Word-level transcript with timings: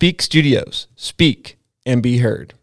Speak 0.00 0.22
Studios. 0.22 0.86
Speak 0.96 1.58
and 1.84 2.02
be 2.02 2.16
heard. 2.20 2.54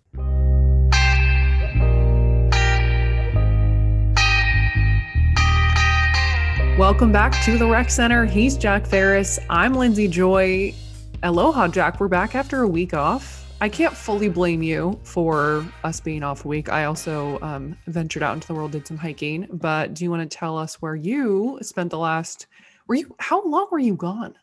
Welcome 6.79 7.11
back 7.11 7.39
to 7.45 7.59
the 7.59 7.67
Rec 7.69 7.91
Center. 7.91 8.25
He's 8.25 8.57
Jack 8.57 8.87
Ferris. 8.87 9.37
I'm 9.51 9.75
Lindsay 9.75 10.07
Joy. 10.07 10.73
Aloha, 11.21 11.67
Jack. 11.67 11.99
We're 11.99 12.07
back 12.07 12.33
after 12.33 12.63
a 12.63 12.67
week 12.67 12.95
off. 12.95 13.45
I 13.61 13.69
can't 13.69 13.95
fully 13.95 14.29
blame 14.29 14.63
you 14.63 14.99
for 15.03 15.63
us 15.83 15.99
being 15.99 16.23
off 16.23 16.43
a 16.43 16.47
week. 16.47 16.69
I 16.69 16.85
also 16.85 17.39
um, 17.43 17.77
ventured 17.85 18.23
out 18.23 18.33
into 18.33 18.47
the 18.47 18.55
world, 18.55 18.71
did 18.71 18.87
some 18.87 18.97
hiking. 18.97 19.47
But 19.53 19.93
do 19.93 20.03
you 20.03 20.09
want 20.09 20.27
to 20.27 20.37
tell 20.37 20.57
us 20.57 20.81
where 20.81 20.95
you 20.95 21.59
spent 21.61 21.91
the 21.91 21.99
last? 21.99 22.47
Were 22.87 22.95
you? 22.95 23.15
How 23.19 23.43
long 23.43 23.67
were 23.71 23.77
you 23.77 23.93
gone? 23.93 24.33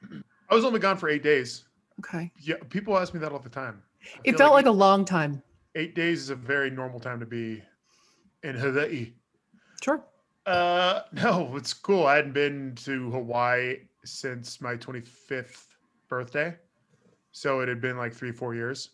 I 0.49 0.55
was 0.55 0.65
only 0.65 0.79
gone 0.79 0.97
for 0.97 1.09
eight 1.09 1.25
days. 1.25 1.65
Okay. 2.01 2.31
Yeah, 2.39 2.57
people 2.71 2.97
ask 2.99 3.15
me 3.15 3.21
that 3.21 3.33
all 3.33 3.39
the 3.39 3.49
time. 3.49 3.83
I 4.05 4.21
It 4.25 4.37
felt 4.39 4.53
like, 4.53 4.65
eight, 4.67 4.69
a 4.69 4.73
long 4.73 5.05
time. 5.05 5.43
eight 5.75 5.95
days 5.95 6.21
is 6.23 6.31
a 6.31 6.35
very 6.35 6.71
normal 6.71 7.01
time 7.01 7.21
to 7.21 7.27
be 7.27 7.63
in 8.43 8.57
Hawaii. 8.57 9.13
Sure. 9.83 10.05
Uh, 10.47 11.01
no, 11.13 11.57
it's 11.57 11.73
cool. 11.73 12.07
I 12.07 12.17
hadn't 12.17 12.33
been 12.33 12.75
to 12.85 13.11
Hawaii 13.11 13.79
since 14.05 14.61
my 14.61 14.77
25th 14.77 15.69
birthday, 16.09 16.55
so 17.33 17.61
it 17.61 17.69
had 17.69 17.81
been 17.81 17.97
like 17.97 18.13
three, 18.13 18.33
four 18.33 18.55
years. 18.55 18.91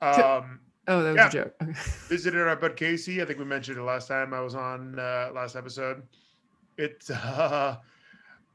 Um, 0.00 0.60
Oh, 0.90 1.02
that 1.02 1.10
was 1.12 1.34
Yeah. 1.34 1.42
a 1.42 1.44
joke. 1.44 1.54
Visited 2.08 2.40
our 2.48 2.56
bud 2.56 2.74
Casey. 2.76 3.20
I 3.20 3.26
think 3.26 3.38
we 3.38 3.44
mentioned 3.44 3.76
it 3.76 3.82
last 3.82 4.08
time 4.08 4.32
I 4.32 4.40
was 4.40 4.54
on 4.54 4.98
uh, 4.98 5.30
last 5.34 5.54
episode. 5.54 6.02
It's 6.78 7.10
uh, 7.10 7.76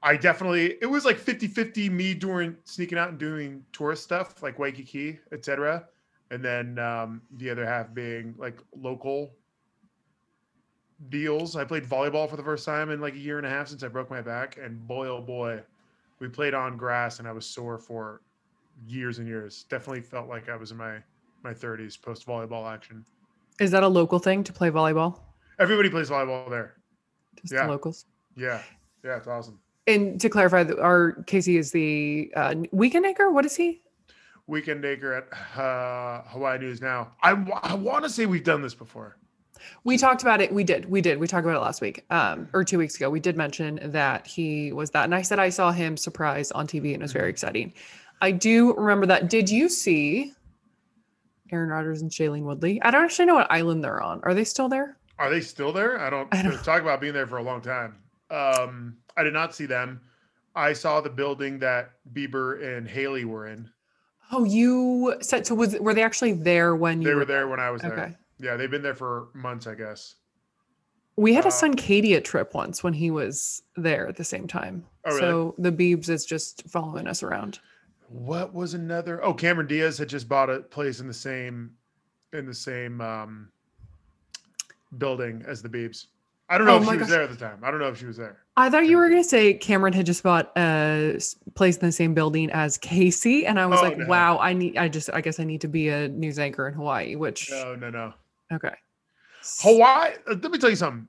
I 0.03 0.17
definitely 0.17 0.77
it 0.81 0.85
was 0.85 1.05
like 1.05 1.17
50-50 1.17 1.89
me 1.89 2.13
doing 2.13 2.57
sneaking 2.65 2.97
out 2.97 3.09
and 3.09 3.17
doing 3.17 3.63
tourist 3.71 4.03
stuff 4.03 4.43
like 4.43 4.59
Waikiki, 4.59 5.17
etc. 5.31 5.85
And 6.29 6.43
then 6.43 6.77
um, 6.77 7.21
the 7.37 7.49
other 7.49 7.65
half 7.65 7.93
being 7.93 8.35
like 8.37 8.59
local 8.75 9.31
deals. 11.09 11.55
I 11.55 11.63
played 11.63 11.85
volleyball 11.85 12.29
for 12.29 12.35
the 12.35 12.43
first 12.43 12.65
time 12.65 12.89
in 12.91 12.99
like 12.99 13.13
a 13.13 13.19
year 13.19 13.37
and 13.37 13.47
a 13.47 13.49
half 13.49 13.69
since 13.69 13.81
I 13.83 13.87
broke 13.87 14.09
my 14.09 14.21
back, 14.21 14.57
and 14.61 14.85
boy 14.87 15.07
oh 15.07 15.21
boy, 15.21 15.61
we 16.19 16.27
played 16.27 16.53
on 16.53 16.77
grass 16.77 17.19
and 17.19 17.27
I 17.27 17.31
was 17.31 17.45
sore 17.45 17.77
for 17.77 18.21
years 18.85 19.19
and 19.19 19.27
years. 19.27 19.65
Definitely 19.69 20.01
felt 20.01 20.27
like 20.27 20.49
I 20.49 20.57
was 20.57 20.71
in 20.71 20.77
my 20.77 20.97
my 21.43 21.53
30s 21.53 22.01
post 22.01 22.27
volleyball 22.27 22.71
action. 22.71 23.05
Is 23.59 23.71
that 23.71 23.83
a 23.83 23.87
local 23.87 24.19
thing 24.19 24.43
to 24.45 24.53
play 24.53 24.69
volleyball? 24.69 25.19
Everybody 25.59 25.89
plays 25.89 26.09
volleyball 26.09 26.49
there. 26.49 26.75
Just 27.41 27.53
Yeah. 27.53 27.65
the 27.65 27.71
locals. 27.71 28.05
Yeah. 28.35 28.61
Yeah, 29.03 29.17
it's 29.17 29.27
awesome. 29.27 29.59
And 29.85 30.19
to 30.21 30.29
clarify, 30.29 30.65
our 30.81 31.23
Casey 31.27 31.57
is 31.57 31.71
the 31.71 32.31
uh, 32.35 32.55
weekend 32.71 33.05
anchor. 33.05 33.31
What 33.31 33.45
is 33.45 33.55
he? 33.55 33.81
Weekend 34.47 34.83
Acre 34.83 35.13
at 35.13 35.59
uh, 35.59 36.21
Hawaii 36.23 36.59
News 36.59 36.81
Now. 36.81 37.11
I, 37.21 37.33
want 37.33 38.03
to 38.03 38.09
say 38.09 38.25
we've 38.25 38.43
done 38.43 38.61
this 38.61 38.73
before. 38.73 39.17
We 39.85 39.97
talked 39.97 40.21
about 40.21 40.41
it. 40.41 40.51
We 40.53 40.63
did. 40.65 40.89
We 40.89 40.99
did. 40.99 41.17
We 41.17 41.27
talked 41.27 41.45
about 41.45 41.55
it 41.55 41.61
last 41.61 41.79
week, 41.79 42.03
um, 42.09 42.49
or 42.51 42.65
two 42.65 42.77
weeks 42.77 42.95
ago. 42.97 43.09
We 43.09 43.21
did 43.21 43.37
mention 43.37 43.79
that 43.91 44.27
he 44.27 44.73
was 44.73 44.89
that, 44.91 45.05
and 45.05 45.15
I 45.15 45.21
said 45.21 45.39
I 45.39 45.49
saw 45.49 45.71
him 45.71 45.95
surprised 45.95 46.51
on 46.53 46.67
TV, 46.67 46.93
and 46.93 46.95
it 46.95 47.01
was 47.01 47.13
very 47.13 47.29
exciting. 47.29 47.73
I 48.21 48.31
do 48.31 48.73
remember 48.73 49.05
that. 49.05 49.29
Did 49.29 49.49
you 49.49 49.69
see 49.69 50.33
Aaron 51.51 51.69
Rodgers 51.69 52.01
and 52.01 52.11
Shailene 52.11 52.43
Woodley? 52.43 52.81
I 52.81 52.91
don't 52.91 53.05
actually 53.05 53.25
know 53.25 53.35
what 53.35 53.49
island 53.49 53.83
they're 53.83 54.01
on. 54.01 54.19
Are 54.23 54.33
they 54.33 54.43
still 54.43 54.67
there? 54.67 54.97
Are 55.17 55.29
they 55.29 55.41
still 55.41 55.71
there? 55.71 55.99
I 55.99 56.09
don't, 56.09 56.27
I 56.33 56.41
don't- 56.41 56.61
they're 56.61 56.79
about 56.79 56.99
being 56.99 57.13
there 57.13 57.27
for 57.27 57.37
a 57.37 57.43
long 57.43 57.61
time. 57.61 57.95
Um, 58.33 58.97
I 59.15 59.23
did 59.23 59.33
not 59.33 59.53
see 59.53 59.65
them. 59.65 60.01
I 60.55 60.73
saw 60.73 61.01
the 61.01 61.09
building 61.09 61.59
that 61.59 61.91
Bieber 62.13 62.77
and 62.77 62.87
Hailey 62.87 63.25
were 63.25 63.47
in. 63.47 63.69
Oh, 64.31 64.43
you 64.43 65.15
said 65.21 65.45
so. 65.45 65.53
Was 65.53 65.77
were 65.79 65.93
they 65.93 66.03
actually 66.03 66.33
there 66.33 66.75
when 66.75 67.01
you 67.01 67.07
They 67.07 67.13
were 67.13 67.25
there 67.25 67.47
when 67.47 67.59
I 67.59 67.69
was 67.69 67.81
there. 67.81 67.93
Okay. 67.93 68.17
Yeah, 68.39 68.55
they've 68.55 68.71
been 68.71 68.81
there 68.81 68.95
for 68.95 69.27
months, 69.33 69.67
I 69.67 69.75
guess. 69.75 70.15
We 71.15 71.33
had 71.35 71.45
a 71.45 71.49
Uh, 71.49 71.51
Suncadia 71.51 72.23
trip 72.23 72.55
once 72.55 72.83
when 72.83 72.93
he 72.93 73.11
was 73.11 73.61
there 73.75 74.07
at 74.07 74.15
the 74.15 74.23
same 74.23 74.47
time. 74.47 74.85
Oh, 75.05 75.09
really? 75.09 75.19
So 75.19 75.55
the 75.59 75.71
Beebs 75.71 76.09
is 76.09 76.25
just 76.25 76.63
following 76.67 77.07
us 77.07 77.21
around. 77.21 77.59
What 78.09 78.53
was 78.53 78.73
another? 78.73 79.23
Oh, 79.23 79.33
Cameron 79.33 79.67
Diaz 79.67 79.97
had 79.99 80.09
just 80.09 80.27
bought 80.27 80.49
a 80.49 80.61
place 80.61 80.99
in 80.99 81.07
the 81.07 81.13
same 81.13 81.71
in 82.31 82.47
the 82.47 82.53
same 82.53 82.99
um, 83.01 83.49
building 84.97 85.43
as 85.47 85.61
the 85.61 85.69
Beebs. 85.69 86.07
I 86.53 86.57
don't 86.59 86.67
know 86.67 86.73
Oh 86.73 86.77
if 86.77 86.83
she 86.83 86.89
was 86.91 86.99
gosh. 86.99 87.09
there 87.09 87.21
at 87.23 87.29
the 87.31 87.35
time. 87.35 87.57
I 87.63 87.71
don't 87.71 87.79
know 87.79 87.87
if 87.87 87.97
she 87.97 88.05
was 88.05 88.17
there. 88.17 88.37
I 88.55 88.69
thought 88.69 88.85
you 88.85 88.97
were 88.97 89.09
going 89.09 89.23
to 89.23 89.27
say 89.27 89.55
Cameron 89.55 89.91
had 89.93 90.05
just 90.05 90.21
bought 90.21 90.51
a 90.55 91.19
place 91.55 91.77
in 91.77 91.87
the 91.87 91.91
same 91.91 92.13
building 92.13 92.51
as 92.51 92.77
Casey, 92.77 93.47
and 93.47 93.59
I 93.59 93.65
was 93.65 93.79
Oh, 93.79 93.83
like, 93.83 93.97
no. 93.97 94.05
"Wow, 94.05 94.37
I 94.37 94.53
need. 94.53 94.77
I 94.77 94.87
just, 94.87 95.09
I 95.11 95.21
guess, 95.21 95.39
I 95.39 95.45
need 95.45 95.61
to 95.61 95.67
be 95.67 95.89
a 95.89 96.09
news 96.09 96.37
anchor 96.37 96.67
in 96.67 96.75
Hawaii." 96.75 97.15
Which, 97.15 97.49
No, 97.49 97.73
no, 97.75 97.89
no. 97.89 98.13
okay, 98.53 98.75
Hawaii. 99.61 100.11
uh, 100.29 100.35
Let 100.41 100.51
me 100.51 100.59
tell 100.59 100.69
you 100.69 100.75
something. 100.75 101.07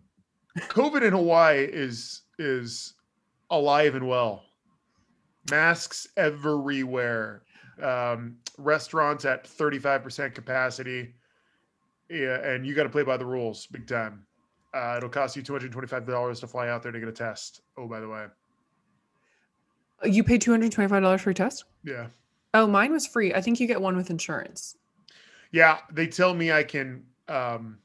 COVID 0.59 1.03
in 1.03 1.13
Hawaii 1.13 1.59
is 1.71 2.23
is 2.39 2.95
alive 3.51 3.95
and 3.97 4.09
well. 4.09 4.45
Masks 5.51 6.07
everywhere. 6.17 7.43
Um, 7.83 8.37
restaurants 8.57 9.27
at 9.27 9.47
thirty 9.47 9.79
five 9.79 10.03
percent 10.03 10.35
capacity. 10.35 11.15
Yeah, 12.09 12.37
and 12.47 12.67
you 12.67 12.75
got 12.75 12.85
to 12.85 12.89
play 12.89 13.03
by 13.03 13.19
the 13.19 13.27
rules, 13.27 13.67
big 13.67 13.87
time. 13.87 14.25
Uh, 14.75 14.95
it'll 14.97 15.09
cost 15.09 15.37
you 15.37 15.43
two 15.43 15.53
hundred 15.53 15.71
twenty 15.73 15.87
five 15.87 16.05
dollars 16.07 16.41
to 16.41 16.47
fly 16.49 16.69
out 16.69 16.83
there 16.83 16.91
to 16.93 16.99
get 16.99 17.09
a 17.09 17.13
test. 17.13 17.61
Oh, 17.77 17.87
by 17.87 18.01
the 18.01 18.09
way, 18.09 18.27
you 20.05 20.25
paid 20.25 20.41
two 20.41 20.51
hundred 20.51 20.73
twenty-five 20.73 21.01
dollars 21.03 21.21
for 21.23 21.31
a 21.31 21.35
test. 21.35 21.65
yeah, 21.85 22.09
Oh, 22.53 22.67
mine 22.67 22.93
was 22.93 23.07
free. 23.07 23.33
I 23.35 23.41
think 23.41 23.61
you 23.61 23.67
get 23.67 23.81
one 23.81 23.97
with 23.97 24.11
insurance. 24.11 24.77
yeah. 25.53 25.79
They 25.93 26.07
tell 26.07 26.35
me 26.35 26.51
I 26.53 26.63
can 26.65 27.05
um, 27.29 27.79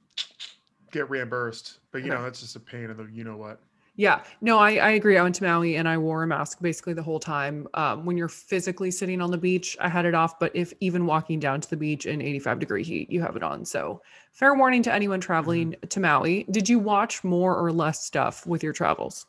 get 0.92 1.10
reimbursed, 1.10 1.80
but 1.92 2.04
you 2.04 2.10
know 2.10 2.24
that's 2.24 2.42
just 2.42 2.56
a 2.56 2.60
pain 2.60 2.90
in 2.90 2.98
the 2.98 3.08
you 3.12 3.24
know 3.24 3.38
what. 3.38 3.60
Yeah, 4.00 4.24
no, 4.40 4.60
I, 4.60 4.76
I 4.76 4.90
agree. 4.92 5.18
I 5.18 5.24
went 5.24 5.36
to 5.36 5.44
Maui 5.44 5.76
and 5.76 5.86
I 5.86 5.98
wore 5.98 6.24
a 6.24 6.28
mask 6.28 6.62
basically 6.62 6.94
the 6.94 7.04
whole 7.04 7.20
time. 7.20 7.68
Um, 7.74 8.06
when 8.06 8.16
you're 8.16 8.30
physically 8.30 8.92
sitting 8.92 9.20
on 9.20 9.30
the 9.30 9.38
beach, 9.38 9.76
I 9.82 9.90
had 9.90 10.06
it 10.06 10.16
off. 10.16 10.40
But 10.40 10.56
if 10.56 10.72
even 10.80 11.06
walking 11.06 11.38
down 11.38 11.60
to 11.60 11.70
the 11.70 11.76
beach 11.76 12.06
in 12.06 12.22
85 12.22 12.60
degree 12.60 12.84
heat, 12.86 13.12
you 13.12 13.20
have 13.20 13.36
it 13.36 13.44
on. 13.44 13.66
So, 13.66 14.02
fair 14.32 14.56
warning 14.56 14.84
to 14.84 14.94
anyone 14.94 15.20
traveling 15.20 15.76
to 15.90 16.00
Maui. 16.00 16.46
Did 16.50 16.70
you 16.70 16.80
watch 16.80 17.26
more 17.26 17.58
or 17.58 17.74
less 17.74 18.06
stuff 18.06 18.48
with 18.48 18.64
your 18.64 18.72
travels? 18.72 19.26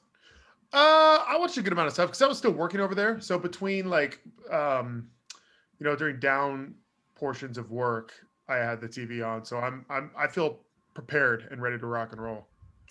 Uh, 0.73 1.25
I 1.27 1.37
watched 1.37 1.57
a 1.57 1.63
good 1.63 1.73
amount 1.73 1.89
of 1.89 1.95
stuff 1.95 2.11
because 2.11 2.23
I 2.23 2.29
was 2.29 2.39
still 2.39 2.53
working 2.53 2.79
over 2.79 2.95
there. 2.95 3.19
So 3.19 3.41
between 3.41 3.91
like, 3.91 4.21
um, 4.53 5.09
you 5.81 5.85
know, 5.85 5.97
during 5.97 6.21
down 6.21 6.77
portions 7.17 7.59
of 7.59 7.73
work, 7.73 8.13
I 8.49 8.59
had 8.59 8.81
the 8.81 8.87
TV 8.87 9.27
on. 9.27 9.45
So 9.45 9.59
I'm 9.59 9.85
I'm 9.91 10.13
I 10.17 10.29
feel 10.29 10.61
prepared 10.95 11.49
and 11.51 11.61
ready 11.61 11.77
to 11.77 11.87
rock 11.87 12.13
and 12.13 12.23
roll. 12.23 12.47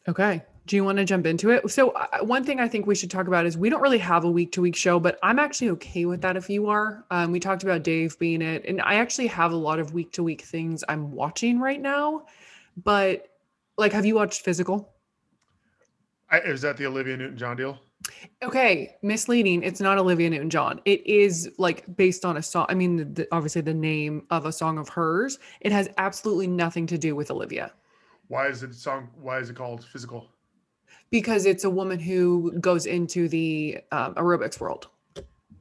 Okay. 0.07 0.43
Do 0.65 0.75
you 0.75 0.83
want 0.83 0.99
to 0.99 1.05
jump 1.05 1.25
into 1.25 1.49
it? 1.49 1.69
So, 1.71 1.89
uh, 1.91 2.19
one 2.21 2.43
thing 2.43 2.59
I 2.59 2.67
think 2.67 2.85
we 2.85 2.93
should 2.93 3.09
talk 3.09 3.25
about 3.27 3.47
is 3.47 3.57
we 3.57 3.69
don't 3.69 3.81
really 3.81 3.97
have 3.97 4.23
a 4.23 4.29
week 4.29 4.51
to 4.51 4.61
week 4.61 4.75
show, 4.75 4.99
but 4.99 5.17
I'm 5.23 5.39
actually 5.39 5.71
okay 5.71 6.05
with 6.05 6.21
that 6.21 6.37
if 6.37 6.47
you 6.47 6.69
are. 6.69 7.05
Um, 7.09 7.31
we 7.31 7.39
talked 7.39 7.63
about 7.63 7.81
Dave 7.81 8.17
being 8.19 8.41
it, 8.43 8.65
and 8.67 8.79
I 8.81 8.95
actually 8.95 9.27
have 9.27 9.51
a 9.51 9.55
lot 9.55 9.79
of 9.79 9.93
week 9.93 10.11
to 10.13 10.23
week 10.23 10.41
things 10.41 10.83
I'm 10.87 11.11
watching 11.11 11.59
right 11.59 11.81
now. 11.81 12.25
But, 12.83 13.29
like, 13.77 13.91
have 13.93 14.05
you 14.05 14.13
watched 14.13 14.41
Physical? 14.41 14.93
I, 16.29 16.39
is 16.41 16.61
that 16.61 16.77
the 16.77 16.85
Olivia 16.85 17.17
Newton 17.17 17.37
John 17.37 17.57
deal? 17.57 17.79
Okay, 18.43 18.95
misleading. 19.01 19.63
It's 19.63 19.81
not 19.81 19.97
Olivia 19.97 20.29
Newton 20.29 20.49
John. 20.51 20.79
It 20.85 21.05
is 21.05 21.49
like 21.57 21.83
based 21.97 22.23
on 22.23 22.37
a 22.37 22.43
song. 22.43 22.67
I 22.69 22.75
mean, 22.75 22.95
the, 22.97 23.05
the- 23.05 23.27
obviously, 23.31 23.61
the 23.61 23.73
name 23.73 24.27
of 24.29 24.45
a 24.45 24.51
song 24.51 24.77
of 24.77 24.87
hers. 24.87 25.39
It 25.61 25.71
has 25.71 25.89
absolutely 25.97 26.47
nothing 26.47 26.85
to 26.87 26.97
do 26.97 27.15
with 27.15 27.31
Olivia. 27.31 27.73
Why 28.29 28.47
is 28.47 28.63
it 28.63 28.73
song? 28.73 29.09
Why 29.21 29.39
is 29.39 29.49
it 29.49 29.55
called 29.55 29.83
physical? 29.83 30.29
because 31.11 31.45
it's 31.47 31.63
a 31.63 31.69
woman 31.69 31.99
who 31.99 32.51
goes 32.59 32.85
into 32.85 33.27
the 33.27 33.79
um, 33.91 34.13
aerobics 34.15 34.59
world. 34.59 34.87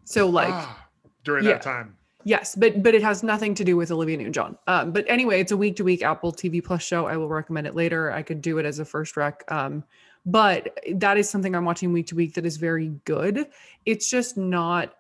So 0.05 0.29
like 0.29 0.53
Ah, 0.53 0.89
during 1.25 1.45
yeah. 1.45 1.53
that 1.53 1.63
time. 1.63 1.97
yes, 2.25 2.55
but 2.55 2.83
but 2.83 2.95
it 2.95 3.03
has 3.03 3.23
nothing 3.23 3.55
to 3.55 3.65
do 3.65 3.75
with 3.77 3.91
Olivia 3.91 4.17
Newton-John. 4.19 4.59
Um, 4.67 4.93
but 4.93 5.05
anyway, 5.09 5.41
it's 5.41 5.53
a 5.53 5.57
week 5.57 5.77
to 5.77 5.85
week 5.85 6.03
Apple 6.03 6.33
TV 6.33 6.63
Plus 6.63 6.83
show. 6.83 7.07
I 7.07 7.17
will 7.17 7.29
recommend 7.29 7.67
it 7.67 7.75
later. 7.75 8.13
I 8.13 8.23
could 8.23 8.43
do 8.43 8.59
it 8.59 8.67
as 8.67 8.79
a 8.79 8.85
first 8.85 9.17
rec. 9.17 9.43
Um, 9.51 9.85
but 10.27 10.79
that 10.97 11.17
is 11.17 11.29
something 11.31 11.55
I'm 11.55 11.65
watching 11.65 11.93
week 11.95 12.07
to 12.09 12.15
week 12.15 12.35
that 12.35 12.45
is 12.45 12.59
very 12.59 12.89
good. 13.07 13.49
It's 13.87 14.09
just 14.11 14.37
not 14.37 14.95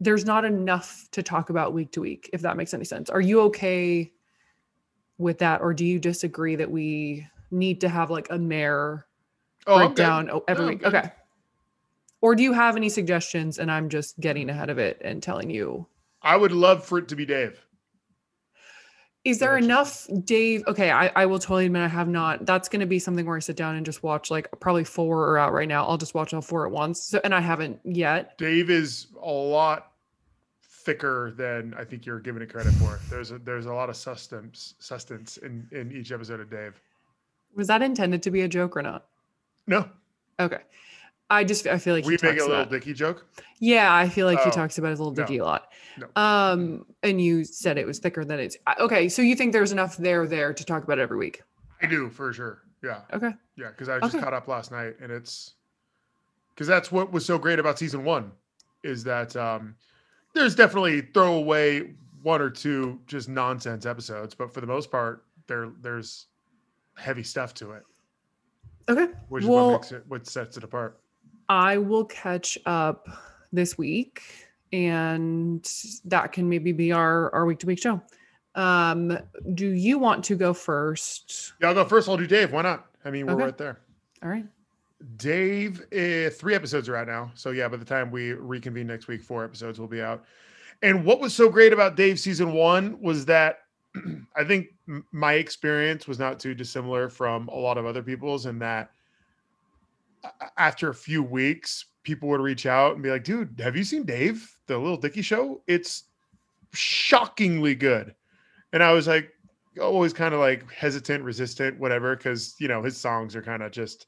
there's 0.00 0.24
not 0.24 0.44
enough 0.44 1.08
to 1.12 1.22
talk 1.22 1.50
about 1.50 1.72
week 1.72 1.90
to 1.92 2.00
week, 2.00 2.30
if 2.32 2.40
that 2.42 2.56
makes 2.56 2.74
any 2.74 2.84
sense. 2.84 3.10
Are 3.10 3.20
you 3.20 3.40
okay 3.42 4.12
with 5.18 5.38
that, 5.38 5.60
or 5.60 5.74
do 5.74 5.84
you 5.84 5.98
disagree 5.98 6.56
that 6.56 6.70
we 6.70 7.26
need 7.50 7.80
to 7.80 7.88
have 7.88 8.10
like 8.10 8.28
a 8.30 8.38
mayor 8.38 9.04
Oh, 9.66 9.76
breakdown 9.76 10.30
every 10.48 10.64
No, 10.64 10.70
week. 10.70 10.84
Okay. 10.84 11.10
Or 12.20 12.34
do 12.34 12.42
you 12.42 12.52
have 12.52 12.76
any 12.76 12.88
suggestions 12.88 13.58
and 13.58 13.70
I'm 13.70 13.88
just 13.88 14.18
getting 14.18 14.48
ahead 14.48 14.70
of 14.70 14.78
it 14.78 15.00
and 15.04 15.22
telling 15.22 15.50
you? 15.50 15.86
I 16.22 16.36
would 16.36 16.52
love 16.52 16.84
for 16.84 16.98
it 16.98 17.08
to 17.08 17.16
be 17.16 17.26
Dave. 17.26 17.60
Is 19.24 19.40
there 19.40 19.58
enough 19.58 20.06
Dave? 20.24 20.64
Okay, 20.66 20.90
I, 20.90 21.08
I 21.08 21.26
will 21.26 21.38
totally 21.38 21.66
admit 21.66 21.82
I 21.82 21.88
have 21.88 22.08
not. 22.08 22.46
That's 22.46 22.68
gonna 22.68 22.86
be 22.86 22.98
something 22.98 23.26
where 23.26 23.36
I 23.36 23.40
sit 23.40 23.56
down 23.56 23.76
and 23.76 23.84
just 23.84 24.02
watch 24.02 24.30
like 24.30 24.48
probably 24.58 24.84
four 24.84 25.28
are 25.28 25.38
out 25.38 25.52
right 25.52 25.68
now. 25.68 25.86
I'll 25.86 25.98
just 25.98 26.14
watch 26.14 26.32
all 26.32 26.40
four 26.40 26.66
at 26.66 26.72
once. 26.72 27.02
So 27.02 27.20
and 27.24 27.34
I 27.34 27.40
haven't 27.40 27.78
yet. 27.84 28.38
Dave 28.38 28.70
is 28.70 29.08
a 29.22 29.30
lot 29.30 29.92
thicker 30.88 31.32
than 31.36 31.74
I 31.76 31.84
think 31.84 32.06
you're 32.06 32.18
giving 32.18 32.40
it 32.42 32.50
credit 32.50 32.72
for. 32.72 32.98
There's 33.10 33.30
a, 33.30 33.38
there's 33.38 33.66
a 33.66 33.72
lot 33.74 33.90
of 33.90 33.96
sustenance 33.96 34.74
sustenance 34.78 35.36
in 35.36 35.68
in 35.70 35.92
each 35.92 36.12
episode 36.12 36.40
of 36.40 36.50
Dave. 36.50 36.80
Was 37.54 37.66
that 37.66 37.82
intended 37.82 38.22
to 38.22 38.30
be 38.30 38.40
a 38.40 38.48
joke 38.48 38.74
or 38.74 38.82
not? 38.82 39.04
No, 39.66 39.90
Okay. 40.40 40.60
I 41.28 41.44
just 41.44 41.66
I 41.66 41.78
feel 41.78 41.94
like 41.94 42.04
we 42.04 42.16
he 42.16 42.26
make 42.26 42.38
a 42.40 42.44
little 42.44 42.62
about, 42.62 42.70
Dicky 42.70 42.94
joke. 42.94 43.26
Yeah, 43.60 43.94
I 43.94 44.08
feel 44.08 44.24
like 44.26 44.38
he 44.38 44.46
Oh, 44.46 44.50
talks 44.50 44.78
about 44.78 44.90
his 44.90 44.98
little 44.98 45.12
no, 45.12 45.24
dicky 45.24 45.38
a 45.38 45.44
lot. 45.44 45.68
no. 45.98 46.06
Um, 46.16 46.86
and 47.02 47.20
you 47.20 47.44
said 47.44 47.76
it 47.76 47.86
was 47.86 47.98
thicker 47.98 48.24
than 48.24 48.40
it's 48.40 48.56
okay. 48.80 49.08
So 49.10 49.20
you 49.20 49.36
think 49.36 49.52
there's 49.52 49.72
enough 49.72 49.96
there 49.98 50.26
there 50.26 50.54
to 50.54 50.64
talk 50.64 50.84
about 50.84 50.98
every 50.98 51.18
week? 51.18 51.42
I 51.82 51.86
do 51.86 52.08
for 52.10 52.32
sure. 52.32 52.62
Yeah, 52.82 53.00
Okay. 53.12 53.32
yeah, 53.56 53.68
because 53.70 53.88
I 53.88 54.00
just 54.00 54.14
Okay. 54.14 54.20
caught 54.20 54.32
up 54.34 54.48
last 54.48 54.70
night, 54.70 54.94
and 55.02 55.12
it's 55.12 55.54
because 56.54 56.66
that's 56.66 56.90
what 56.90 57.12
was 57.12 57.24
so 57.24 57.38
great 57.38 57.58
about 57.58 57.78
season 57.78 58.04
one 58.04 58.32
is 58.82 59.04
that 59.04 59.36
um 59.36 59.74
there's 60.38 60.54
definitely 60.54 61.02
throwaway 61.02 61.94
one 62.22 62.40
or 62.40 62.50
two 62.50 63.00
just 63.06 63.28
nonsense 63.28 63.86
episodes, 63.86 64.34
but 64.34 64.52
for 64.52 64.60
the 64.60 64.66
most 64.66 64.90
part, 64.90 65.24
there 65.46 65.70
there's 65.80 66.26
heavy 66.96 67.22
stuff 67.22 67.54
to 67.54 67.72
it, 67.72 67.82
Okay. 68.88 69.08
which 69.28 69.44
is 69.44 69.50
well, 69.50 69.66
what 69.70 69.72
makes 69.80 69.92
it 69.92 70.04
what 70.08 70.26
sets 70.26 70.56
it 70.56 70.64
apart. 70.64 71.00
I 71.48 71.78
will 71.78 72.04
catch 72.04 72.58
up 72.66 73.08
this 73.52 73.78
week, 73.78 74.22
and 74.72 75.66
that 76.04 76.32
can 76.32 76.48
maybe 76.48 76.72
be 76.72 76.92
our 76.92 77.32
our 77.34 77.46
week 77.46 77.58
to 77.60 77.66
week 77.66 77.80
show. 77.80 78.00
Um, 78.54 79.16
do 79.54 79.68
you 79.68 79.98
want 79.98 80.24
to 80.24 80.34
go 80.34 80.52
first? 80.52 81.52
Yeah, 81.60 81.68
I'll 81.68 81.74
go 81.74 81.84
first. 81.84 82.08
I'll 82.08 82.16
do 82.16 82.26
Dave. 82.26 82.52
Why 82.52 82.62
not? 82.62 82.86
I 83.04 83.10
mean, 83.10 83.26
we're 83.26 83.34
Okay. 83.34 83.44
right 83.44 83.58
there. 83.58 83.78
All 84.22 84.28
right. 84.28 84.44
Dave, 85.16 85.80
uh, 85.92 86.30
three 86.30 86.54
episodes 86.54 86.88
are 86.88 86.96
out 86.96 87.06
now. 87.06 87.30
So 87.34 87.50
yeah, 87.50 87.68
by 87.68 87.76
the 87.76 87.84
time 87.84 88.10
we 88.10 88.32
reconvene 88.32 88.86
next 88.86 89.06
week, 89.08 89.22
four 89.22 89.44
episodes 89.44 89.78
will 89.78 89.86
be 89.86 90.02
out. 90.02 90.24
And 90.82 91.04
what 91.04 91.20
was 91.20 91.34
so 91.34 91.48
great 91.48 91.72
about 91.72 91.96
Dave 91.96 92.18
season 92.18 92.52
one 92.52 93.00
was 93.00 93.24
that 93.26 93.60
I 94.36 94.44
think 94.44 94.68
my 95.12 95.34
experience 95.34 96.06
was 96.06 96.18
not 96.18 96.40
too 96.40 96.54
dissimilar 96.54 97.08
from 97.08 97.48
a 97.48 97.54
lot 97.54 97.78
of 97.78 97.86
other 97.86 98.02
people's, 98.02 98.46
in 98.46 98.58
that 98.60 98.90
after 100.56 100.90
a 100.90 100.94
few 100.94 101.22
weeks, 101.22 101.86
people 102.02 102.28
would 102.28 102.40
reach 102.40 102.66
out 102.66 102.94
and 102.94 103.02
be 103.02 103.10
like, 103.10 103.24
"Dude, 103.24 103.60
have 103.60 103.76
you 103.76 103.84
seen 103.84 104.04
Dave, 104.04 104.56
the 104.66 104.78
Lil 104.78 104.96
Dicky 104.96 105.22
Show? 105.22 105.62
It's 105.66 106.04
shockingly 106.72 107.74
good." 107.74 108.14
And 108.72 108.82
I 108.82 108.92
was 108.92 109.06
like, 109.06 109.32
always 109.80 110.12
kind 110.12 110.34
of 110.34 110.40
like 110.40 110.70
hesitant, 110.72 111.24
resistant, 111.24 111.78
whatever, 111.78 112.16
because 112.16 112.54
you 112.58 112.68
know 112.68 112.82
his 112.82 112.96
songs 112.96 113.34
are 113.36 113.42
kind 113.42 113.62
of 113.62 113.72
just 113.72 114.06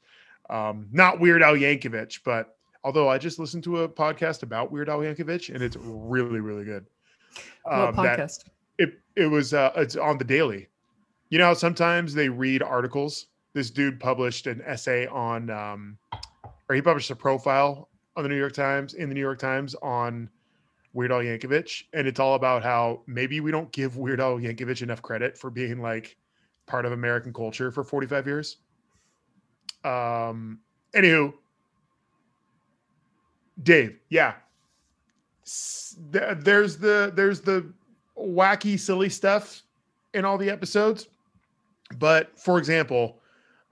um, 0.51 0.87
not 0.91 1.19
Weird 1.19 1.41
Al 1.41 1.55
Yankovic, 1.55 2.19
but 2.23 2.55
although 2.83 3.09
I 3.09 3.17
just 3.17 3.39
listened 3.39 3.63
to 3.63 3.79
a 3.83 3.89
podcast 3.89 4.43
about 4.43 4.71
Weird 4.71 4.89
Al 4.89 4.99
Yankovic 4.99 5.53
and 5.53 5.63
it's 5.63 5.77
really, 5.77 6.39
really 6.41 6.65
good. 6.65 6.85
What 7.63 7.73
Um, 7.73 7.95
that- 8.05 8.19
podcast? 8.19 8.49
it 8.77 8.99
it 9.15 9.27
was 9.27 9.53
uh, 9.53 9.71
it's 9.75 9.95
on 9.95 10.17
the 10.17 10.23
Daily. 10.25 10.67
You 11.29 11.37
know, 11.37 11.45
how 11.45 11.53
sometimes 11.53 12.13
they 12.13 12.27
read 12.29 12.61
articles. 12.61 13.27
This 13.53 13.69
dude 13.69 13.99
published 13.99 14.47
an 14.47 14.61
essay 14.65 15.07
on, 15.07 15.49
um, 15.49 15.97
or 16.69 16.75
he 16.75 16.81
published 16.81 17.09
a 17.11 17.15
profile 17.15 17.89
on 18.17 18.23
the 18.23 18.29
New 18.29 18.37
York 18.37 18.53
Times 18.53 18.93
in 18.95 19.07
the 19.09 19.15
New 19.15 19.21
York 19.21 19.39
Times 19.39 19.75
on 19.81 20.29
Weird 20.93 21.11
Al 21.11 21.19
Yankovic, 21.19 21.83
and 21.93 22.07
it's 22.07 22.19
all 22.19 22.35
about 22.35 22.63
how 22.63 23.01
maybe 23.07 23.39
we 23.39 23.51
don't 23.51 23.71
give 23.71 23.95
Weird 23.97 24.19
Al 24.19 24.37
Yankovic 24.39 24.81
enough 24.81 25.01
credit 25.01 25.37
for 25.37 25.49
being 25.49 25.81
like 25.81 26.17
part 26.67 26.85
of 26.85 26.91
American 26.93 27.31
culture 27.33 27.71
for 27.71 27.83
45 27.83 28.25
years. 28.27 28.57
Um, 29.83 30.59
anywho, 30.95 31.33
Dave, 33.63 33.97
yeah, 34.09 34.35
there's 35.99 36.77
the 36.77 37.11
there's 37.15 37.41
the 37.41 37.71
wacky, 38.17 38.79
silly 38.79 39.09
stuff 39.09 39.63
in 40.13 40.25
all 40.25 40.37
the 40.37 40.49
episodes. 40.49 41.07
But 41.97 42.37
for 42.39 42.57
example, 42.57 43.19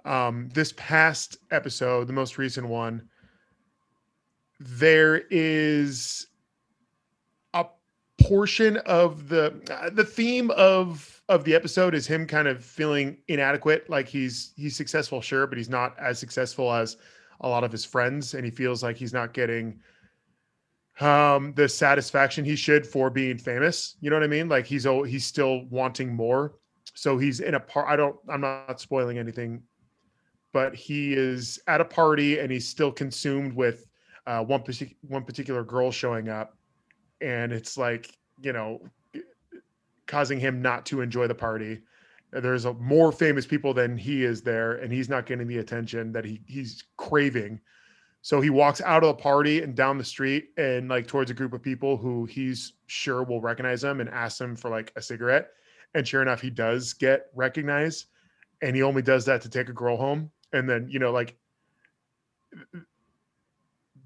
um, 0.05 0.49
this 0.53 0.73
past 0.75 1.37
episode, 1.51 2.07
the 2.07 2.13
most 2.13 2.37
recent 2.37 2.67
one, 2.67 3.07
there 4.59 5.23
is 5.29 6.27
a 7.53 7.65
portion 8.21 8.77
of 8.77 9.29
the 9.29 9.53
uh, 9.71 9.89
the 9.89 10.03
theme 10.03 10.51
of 10.51 11.18
of 11.29 11.43
the 11.43 11.55
episode 11.55 11.93
is 11.93 12.07
him 12.07 12.25
kind 12.25 12.47
of 12.47 12.63
feeling 12.63 13.17
inadequate 13.27 13.89
like 13.89 14.07
he's 14.07 14.51
he's 14.57 14.75
successful 14.75 15.21
sure 15.21 15.47
but 15.47 15.57
he's 15.57 15.69
not 15.69 15.95
as 15.99 16.19
successful 16.19 16.73
as 16.73 16.97
a 17.41 17.47
lot 17.47 17.63
of 17.63 17.71
his 17.71 17.85
friends 17.85 18.33
and 18.33 18.43
he 18.43 18.51
feels 18.51 18.83
like 18.83 18.97
he's 18.97 19.13
not 19.13 19.33
getting 19.33 19.79
um 20.99 21.53
the 21.53 21.69
satisfaction 21.69 22.43
he 22.43 22.55
should 22.55 22.85
for 22.85 23.09
being 23.09 23.37
famous. 23.37 23.95
You 24.01 24.09
know 24.09 24.17
what 24.17 24.23
i 24.23 24.27
mean? 24.27 24.49
Like 24.49 24.65
he's 24.65 24.83
he's 24.83 25.25
still 25.25 25.65
wanting 25.69 26.13
more. 26.13 26.55
So 26.95 27.17
he's 27.17 27.39
in 27.39 27.53
a 27.53 27.59
part 27.59 27.87
i 27.87 27.95
don't 27.95 28.17
i'm 28.27 28.41
not 28.41 28.81
spoiling 28.81 29.17
anything 29.17 29.61
but 30.51 30.75
he 30.75 31.13
is 31.13 31.59
at 31.67 31.81
a 31.81 31.85
party 31.85 32.39
and 32.39 32.51
he's 32.51 32.67
still 32.67 32.91
consumed 32.91 33.53
with 33.53 33.85
uh, 34.25 34.43
one 34.43 34.61
partic- 34.61 34.95
one 35.01 35.23
particular 35.23 35.63
girl 35.63 35.91
showing 35.91 36.29
up. 36.29 36.57
And 37.21 37.51
it's 37.51 37.77
like 37.77 38.15
you 38.41 38.53
know 38.53 38.81
causing 40.09 40.39
him 40.39 40.61
not 40.61 40.85
to 40.85 40.99
enjoy 40.99 41.25
the 41.27 41.35
party 41.35 41.79
there's 42.31 42.65
a 42.65 42.73
more 42.73 43.11
famous 43.11 43.47
people 43.47 43.73
than 43.73 43.97
he 43.97 44.23
is 44.23 44.41
there 44.41 44.73
and 44.75 44.91
he's 44.91 45.09
not 45.09 45.25
getting 45.25 45.47
the 45.47 45.59
attention 45.59 46.11
that 46.11 46.25
he 46.25 46.41
he's 46.45 46.83
craving 46.97 47.59
so 48.21 48.41
he 48.41 48.49
walks 48.49 48.81
out 48.81 49.03
of 49.03 49.15
the 49.15 49.21
party 49.21 49.61
and 49.61 49.75
down 49.75 49.97
the 49.97 50.03
street 50.03 50.49
and 50.57 50.89
like 50.89 51.07
towards 51.07 51.31
a 51.31 51.33
group 51.33 51.53
of 51.53 51.61
people 51.61 51.95
who 51.95 52.25
he's 52.25 52.73
sure 52.87 53.23
will 53.23 53.41
recognize 53.41 53.83
him 53.83 54.01
and 54.01 54.09
ask 54.09 54.39
him 54.41 54.55
for 54.55 54.69
like 54.69 54.91
a 54.95 55.01
cigarette. 55.01 55.51
And 55.95 56.07
sure 56.07 56.21
enough, 56.21 56.41
he 56.41 56.49
does 56.49 56.93
get 56.93 57.27
recognized. 57.33 58.07
And 58.61 58.75
he 58.75 58.83
only 58.83 59.01
does 59.01 59.25
that 59.25 59.41
to 59.43 59.49
take 59.49 59.69
a 59.69 59.73
girl 59.73 59.95
home. 59.95 60.31
And 60.51 60.69
then, 60.69 60.87
you 60.89 60.99
know, 60.99 61.11
like 61.11 61.37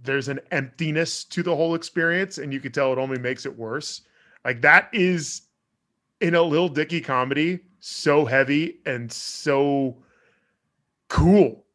there's 0.03 0.27
an 0.27 0.39
emptiness 0.51 1.23
to 1.25 1.41
the 1.41 1.55
whole 1.55 1.73
experience. 1.73 2.37
And 2.37 2.53
you 2.53 2.59
could 2.59 2.73
tell 2.73 2.93
it 2.93 2.99
only 2.99 3.17
makes 3.17 3.47
it 3.47 3.57
worse. 3.57 4.01
Like 4.45 4.61
that 4.61 4.89
is 4.93 5.43
in 6.23 6.35
a 6.35 6.41
Lil 6.41 6.69
Dicky 6.69 7.01
comedy, 7.01 7.59
so 7.81 8.23
heavy 8.23 8.79
and 8.85 9.11
so 9.11 9.97
cool 11.09 11.65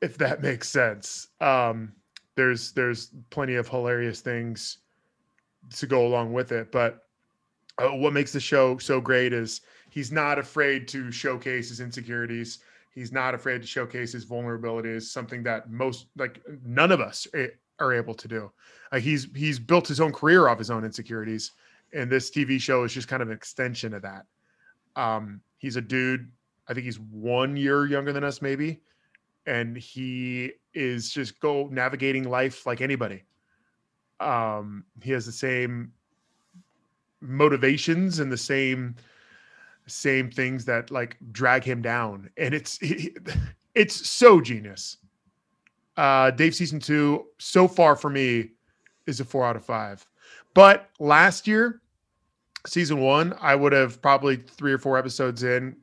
if 0.00 0.18
that 0.18 0.42
makes 0.42 0.68
sense. 0.68 1.28
Um, 1.40 1.92
there's 2.34 2.72
there's 2.72 3.12
plenty 3.30 3.54
of 3.54 3.68
hilarious 3.68 4.20
things 4.20 4.78
to 5.76 5.86
go 5.86 6.06
along 6.06 6.32
with 6.32 6.50
it, 6.50 6.72
but 6.72 7.04
uh, 7.78 7.90
what 7.90 8.12
makes 8.12 8.32
the 8.32 8.40
show 8.40 8.78
so 8.78 9.00
great 9.00 9.32
is 9.32 9.60
he's 9.90 10.10
not 10.10 10.40
afraid 10.40 10.88
to 10.88 11.12
showcase 11.12 11.68
his 11.68 11.78
insecurities. 11.78 12.58
He's 12.92 13.12
not 13.12 13.32
afraid 13.32 13.62
to 13.62 13.66
showcase 13.66 14.12
his 14.12 14.26
vulnerabilities. 14.26 15.02
Something 15.02 15.44
that 15.44 15.70
most 15.70 16.08
like 16.16 16.42
none 16.64 16.90
of 16.90 17.00
us 17.00 17.28
are 17.78 17.92
able 17.92 18.14
to 18.14 18.26
do. 18.26 18.50
Like 18.90 19.04
he's 19.04 19.28
he's 19.36 19.60
built 19.60 19.86
his 19.86 20.00
own 20.00 20.12
career 20.12 20.48
off 20.48 20.58
his 20.58 20.70
own 20.70 20.84
insecurities, 20.84 21.52
and 21.92 22.10
this 22.10 22.30
TV 22.30 22.60
show 22.60 22.84
is 22.84 22.92
just 22.92 23.08
kind 23.08 23.22
of 23.22 23.28
an 23.28 23.34
extension 23.34 23.94
of 23.94 24.02
that. 24.02 24.24
Um, 24.96 25.40
he's 25.58 25.76
a 25.76 25.80
dude. 25.80 26.30
I 26.68 26.74
think 26.74 26.84
he's 26.84 27.00
one 27.00 27.56
year 27.56 27.86
younger 27.86 28.12
than 28.12 28.24
us, 28.24 28.40
maybe 28.40 28.80
and 29.46 29.76
he 29.76 30.52
is 30.74 31.10
just 31.10 31.40
go 31.40 31.68
navigating 31.70 32.24
life 32.24 32.66
like 32.66 32.80
anybody. 32.80 33.24
Um, 34.20 34.84
he 35.02 35.10
has 35.12 35.26
the 35.26 35.32
same 35.32 35.92
motivations 37.20 38.18
and 38.20 38.30
the 38.30 38.36
same 38.36 38.96
same 39.86 40.30
things 40.30 40.64
that 40.64 40.90
like 40.90 41.16
drag 41.32 41.64
him 41.64 41.82
down, 41.82 42.30
and 42.36 42.54
it's 42.54 42.78
it's 43.74 44.08
so 44.08 44.40
genius. 44.40 44.98
Uh, 45.96 46.30
Dave 46.30 46.54
season 46.54 46.78
two 46.80 47.26
so 47.38 47.68
far 47.68 47.96
for 47.96 48.08
me 48.08 48.50
is 49.06 49.20
a 49.20 49.24
four 49.24 49.44
out 49.44 49.56
of 49.56 49.64
five, 49.64 50.06
but 50.54 50.88
last 51.00 51.46
year 51.46 51.81
season 52.66 53.00
one 53.00 53.34
I 53.40 53.54
would 53.54 53.72
have 53.72 54.00
probably 54.02 54.36
three 54.36 54.72
or 54.72 54.78
four 54.78 54.98
episodes 54.98 55.42
in 55.42 55.76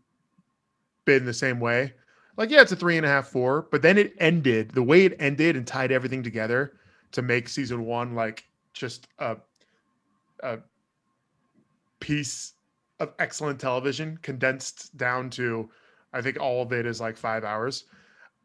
been 1.05 1.25
the 1.25 1.33
same 1.33 1.59
way. 1.59 1.93
Like 2.37 2.49
yeah 2.49 2.61
it's 2.61 2.71
a 2.71 2.75
three 2.75 2.97
and 2.97 3.05
a 3.05 3.09
half 3.09 3.27
four 3.27 3.67
but 3.69 3.81
then 3.81 3.97
it 3.97 4.13
ended 4.19 4.71
the 4.71 4.83
way 4.83 5.05
it 5.05 5.15
ended 5.19 5.55
and 5.57 5.67
tied 5.67 5.91
everything 5.91 6.23
together 6.23 6.73
to 7.11 7.21
make 7.21 7.49
season 7.49 7.85
one 7.85 8.15
like 8.15 8.45
just 8.73 9.07
a 9.19 9.37
a 10.41 10.59
piece 11.99 12.53
of 12.99 13.13
excellent 13.19 13.59
television 13.59 14.17
condensed 14.21 14.95
down 14.97 15.29
to 15.29 15.69
i 16.13 16.21
think 16.21 16.39
all 16.39 16.61
of 16.61 16.71
it 16.71 16.85
is 16.85 17.01
like 17.01 17.17
five 17.17 17.43
hours 17.43 17.85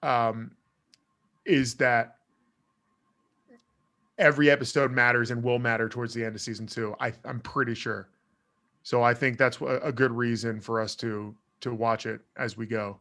um 0.02 0.50
is 1.44 1.74
that 1.74 2.16
every 4.18 4.50
episode 4.50 4.90
matters 4.90 5.30
and 5.30 5.42
will 5.42 5.58
matter 5.58 5.88
towards 5.88 6.14
the 6.14 6.24
end 6.24 6.34
of 6.34 6.40
season 6.40 6.66
two 6.66 6.94
i 7.00 7.12
i'm 7.24 7.40
pretty 7.40 7.74
sure 7.74 8.08
so 8.84 9.02
i 9.02 9.12
think 9.12 9.36
that's 9.36 9.58
a 9.60 9.90
good 9.90 10.12
reason 10.12 10.60
for 10.60 10.80
us 10.80 10.94
to 10.94 11.34
to 11.60 11.74
watch 11.74 12.06
it 12.06 12.20
as 12.36 12.56
we 12.56 12.66
go 12.66 13.00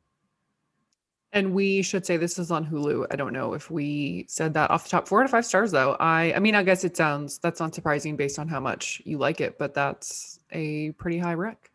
And 1.33 1.53
we 1.53 1.81
should 1.81 2.05
say 2.05 2.15
this 2.17 2.37
is 2.37 2.51
on 2.51 2.63
Hulu. 2.63 3.07
I 3.11 3.15
don't 3.15 3.33
know 3.33 3.55
if 3.55 3.71
we 3.71 4.25
said 4.29 4.53
that 4.53 4.69
off 4.69 4.83
the 4.83 4.91
top. 4.91 5.07
Four 5.07 5.21
out 5.21 5.25
of 5.25 5.31
five 5.31 5.47
stars, 5.47 5.71
though. 5.71 5.97
I, 5.99 6.31
I 6.35 6.39
mean, 6.39 6.53
I 6.53 6.61
guess 6.61 6.83
it 6.83 6.95
sounds 6.95 7.39
that's 7.39 7.59
not 7.59 7.73
surprising 7.73 8.15
based 8.15 8.37
on 8.37 8.47
how 8.47 8.59
much 8.59 9.01
you 9.03 9.17
like 9.17 9.41
it, 9.41 9.57
but 9.57 9.73
that's 9.73 10.39
a 10.51 10.91
pretty 11.01 11.17
high 11.17 11.33
rec. 11.33 11.71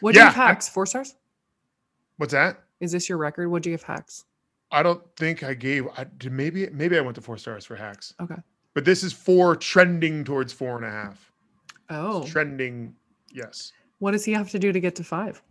What 0.00 0.12
do 0.14 0.18
you 0.18 0.24
Yeah, 0.24 0.30
have 0.30 0.40
I'm- 0.40 0.48
hacks? 0.54 0.66
Four 0.66 0.86
stars? 0.86 1.14
What's 2.16 2.32
that? 2.32 2.64
Is 2.80 2.90
this 2.90 3.06
your 3.10 3.18
record? 3.18 3.48
What 3.50 3.62
do 3.62 3.68
you 3.68 3.74
have 3.74 3.82
hacks? 3.82 4.24
I 4.72 4.82
don't 4.82 5.02
think 5.16 5.42
I 5.42 5.52
gave. 5.52 5.86
I 5.98 6.04
did 6.16 6.32
maybe 6.32 6.66
maybe 6.72 6.96
I 6.96 7.02
went 7.02 7.16
to 7.16 7.20
four 7.20 7.36
stars 7.36 7.66
for 7.66 7.76
hacks. 7.76 8.14
Okay. 8.18 8.40
But 8.72 8.86
this 8.86 9.02
is 9.04 9.12
four 9.12 9.56
trending 9.56 10.24
towards 10.24 10.54
four 10.54 10.76
and 10.76 10.86
a 10.86 10.90
half. 10.90 11.30
Oh, 11.90 12.24
Trending, 12.24 12.94
yes. 13.32 13.72
what 13.98 14.12
does 14.12 14.24
he 14.24 14.32
have 14.32 14.50
to 14.50 14.58
do 14.58 14.72
to 14.72 14.80
get 14.80 14.94
to 14.96 15.04
five? 15.04 15.42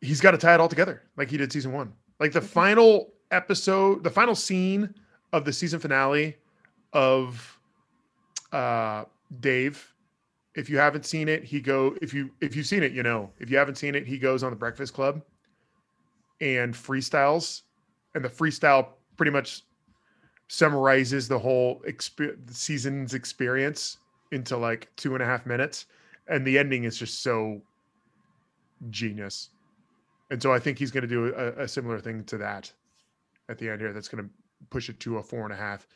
He's 0.00 0.20
got 0.20 0.32
to 0.32 0.38
tie 0.38 0.54
it 0.54 0.60
all 0.60 0.68
together 0.68 1.02
like 1.16 1.30
he 1.30 1.36
did 1.36 1.52
season 1.52 1.72
one. 1.72 1.92
Like 2.20 2.32
the 2.32 2.40
final 2.40 3.12
episode, 3.30 4.02
the 4.04 4.10
final 4.10 4.34
scene 4.34 4.94
of 5.32 5.44
the 5.44 5.52
season 5.52 5.80
finale 5.80 6.36
of 6.92 7.58
uh 8.52 9.04
Dave. 9.40 9.92
If 10.54 10.70
you 10.70 10.78
haven't 10.78 11.04
seen 11.04 11.28
it, 11.28 11.44
he 11.44 11.60
go 11.60 11.96
if 12.00 12.14
you 12.14 12.30
if 12.40 12.56
you've 12.56 12.66
seen 12.66 12.82
it, 12.82 12.92
you 12.92 13.02
know. 13.02 13.30
If 13.38 13.50
you 13.50 13.58
haven't 13.58 13.76
seen 13.76 13.94
it, 13.94 14.06
he 14.06 14.18
goes 14.18 14.42
on 14.42 14.50
the 14.50 14.56
Breakfast 14.56 14.94
Club 14.94 15.22
and 16.40 16.74
freestyles, 16.74 17.62
and 18.14 18.24
the 18.24 18.28
freestyle 18.28 18.88
pretty 19.16 19.32
much 19.32 19.62
summarizes 20.48 21.28
the 21.28 21.38
whole 21.38 21.82
exp- 21.88 22.36
season's 22.50 23.14
experience 23.14 23.98
into 24.32 24.56
like 24.56 24.88
two 24.96 25.14
and 25.14 25.22
a 25.22 25.26
half 25.26 25.44
minutes, 25.46 25.86
and 26.28 26.46
the 26.46 26.58
ending 26.58 26.84
is 26.84 26.96
just 26.96 27.22
so 27.22 27.60
genius. 28.90 29.50
And 30.30 30.42
so 30.42 30.52
I 30.52 30.58
think 30.58 30.78
he's 30.78 30.90
going 30.90 31.02
to 31.02 31.08
do 31.08 31.34
a, 31.34 31.62
a 31.62 31.68
similar 31.68 32.00
thing 32.00 32.24
to 32.24 32.38
that 32.38 32.70
at 33.48 33.58
the 33.58 33.70
end 33.70 33.80
here. 33.80 33.92
That's 33.92 34.08
going 34.08 34.24
to 34.24 34.30
push 34.70 34.88
it 34.88 34.98
to 35.00 35.18
a 35.18 35.22
four 35.22 35.44
and 35.44 35.52
a 35.52 35.56
half. 35.56 35.86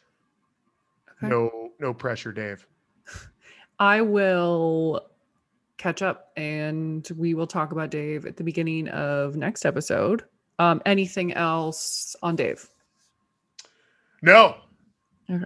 Okay. 1.16 1.28
No, 1.28 1.70
no 1.78 1.92
pressure, 1.92 2.32
Dave. 2.32 2.66
I 3.78 4.00
will 4.02 5.06
catch 5.78 6.02
up 6.02 6.30
and 6.36 7.08
we 7.16 7.34
will 7.34 7.46
talk 7.46 7.72
about 7.72 7.90
Dave 7.90 8.26
at 8.26 8.36
the 8.36 8.44
beginning 8.44 8.88
of 8.88 9.36
next 9.36 9.64
episode. 9.64 10.24
Um, 10.58 10.82
anything 10.84 11.32
else 11.32 12.14
on 12.22 12.36
Dave? 12.36 12.68
No. 14.22 14.56
Okay. 15.28 15.44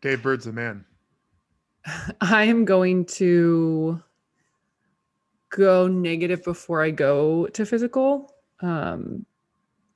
Dave 0.00 0.22
Burd's 0.22 0.44
the 0.44 0.52
man. 0.52 0.84
I 2.20 2.44
am 2.44 2.64
going 2.64 3.04
to 3.06 4.00
go 5.50 5.86
negative 5.86 6.42
before 6.44 6.82
I 6.82 6.90
go 6.90 7.46
to 7.48 7.66
physical. 7.66 8.34
Um, 8.60 9.26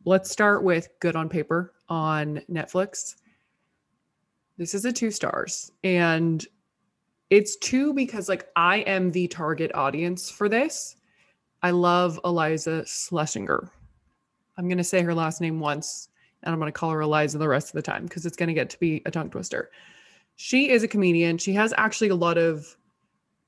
let's 0.05 0.31
start 0.31 0.63
with 0.63 0.89
Good 1.01 1.17
on 1.17 1.29
Paper 1.29 1.73
on 1.89 2.43
Netflix. 2.51 3.17
This 4.59 4.75
is 4.75 4.85
a 4.85 4.93
two 4.93 5.11
stars, 5.11 5.71
and 5.85 6.45
it's 7.31 7.57
two 7.57 7.93
because 7.93 8.29
like 8.29 8.49
I 8.57 8.79
am 8.79 9.11
the 9.11 9.29
target 9.29 9.71
audience 9.75 10.31
for 10.31 10.49
this. 10.49 10.97
I 11.63 11.71
love 11.71 12.19
Iliza 12.25 12.85
Shlesinger. 12.85 13.69
I'm 14.57 14.69
gonna 14.69 14.85
say 14.85 15.03
her 15.03 15.15
last 15.15 15.41
name 15.41 15.61
once, 15.61 16.09
and 16.43 16.53
I'm 16.53 16.59
gonna 16.59 16.73
call 16.73 16.91
her 16.91 17.01
Iliza 17.01 17.39
the 17.39 17.49
rest 17.49 17.69
of 17.69 17.75
the 17.75 17.83
time 17.83 18.05
because 18.05 18.25
it's 18.25 18.37
gonna 18.37 18.55
get 18.55 18.71
to 18.71 18.81
be 18.81 19.03
a 19.05 19.11
tongue 19.11 19.31
twister 19.31 19.71
she 20.37 20.71
is 20.71 20.83
a 20.83 20.89
comedian. 20.89 21.39
She 21.39 21.55
has 21.55 21.75
actually 21.77 22.11
a 22.11 22.15
lot 22.15 22.39
of, 22.39 22.77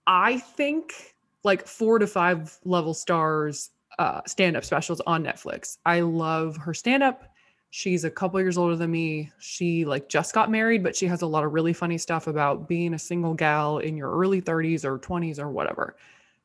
I 0.06 0.38
think, 0.38 1.14
like 1.44 1.66
four 1.66 1.98
to 1.98 2.06
five 2.06 2.58
level 2.64 2.94
stars 2.94 3.70
uh, 3.98 4.22
stand 4.26 4.56
up 4.56 4.64
specials 4.64 5.00
on 5.06 5.22
Netflix. 5.22 5.78
I 5.84 6.00
love 6.00 6.56
her 6.56 6.72
stand 6.72 7.02
up. 7.02 7.24
She's 7.70 8.04
a 8.04 8.10
couple 8.10 8.40
years 8.40 8.56
older 8.56 8.76
than 8.76 8.90
me. 8.90 9.30
She 9.38 9.84
like 9.84 10.08
just 10.08 10.34
got 10.34 10.50
married, 10.50 10.82
but 10.82 10.96
she 10.96 11.06
has 11.06 11.20
a 11.20 11.26
lot 11.26 11.44
of 11.44 11.52
really 11.52 11.74
funny 11.74 11.98
stuff 11.98 12.26
about 12.26 12.66
being 12.66 12.94
a 12.94 12.98
single 12.98 13.34
gal 13.34 13.78
in 13.78 13.96
your 13.96 14.10
early 14.10 14.40
30s 14.40 14.84
or 14.84 14.98
20s 14.98 15.38
or 15.38 15.50
whatever. 15.50 15.96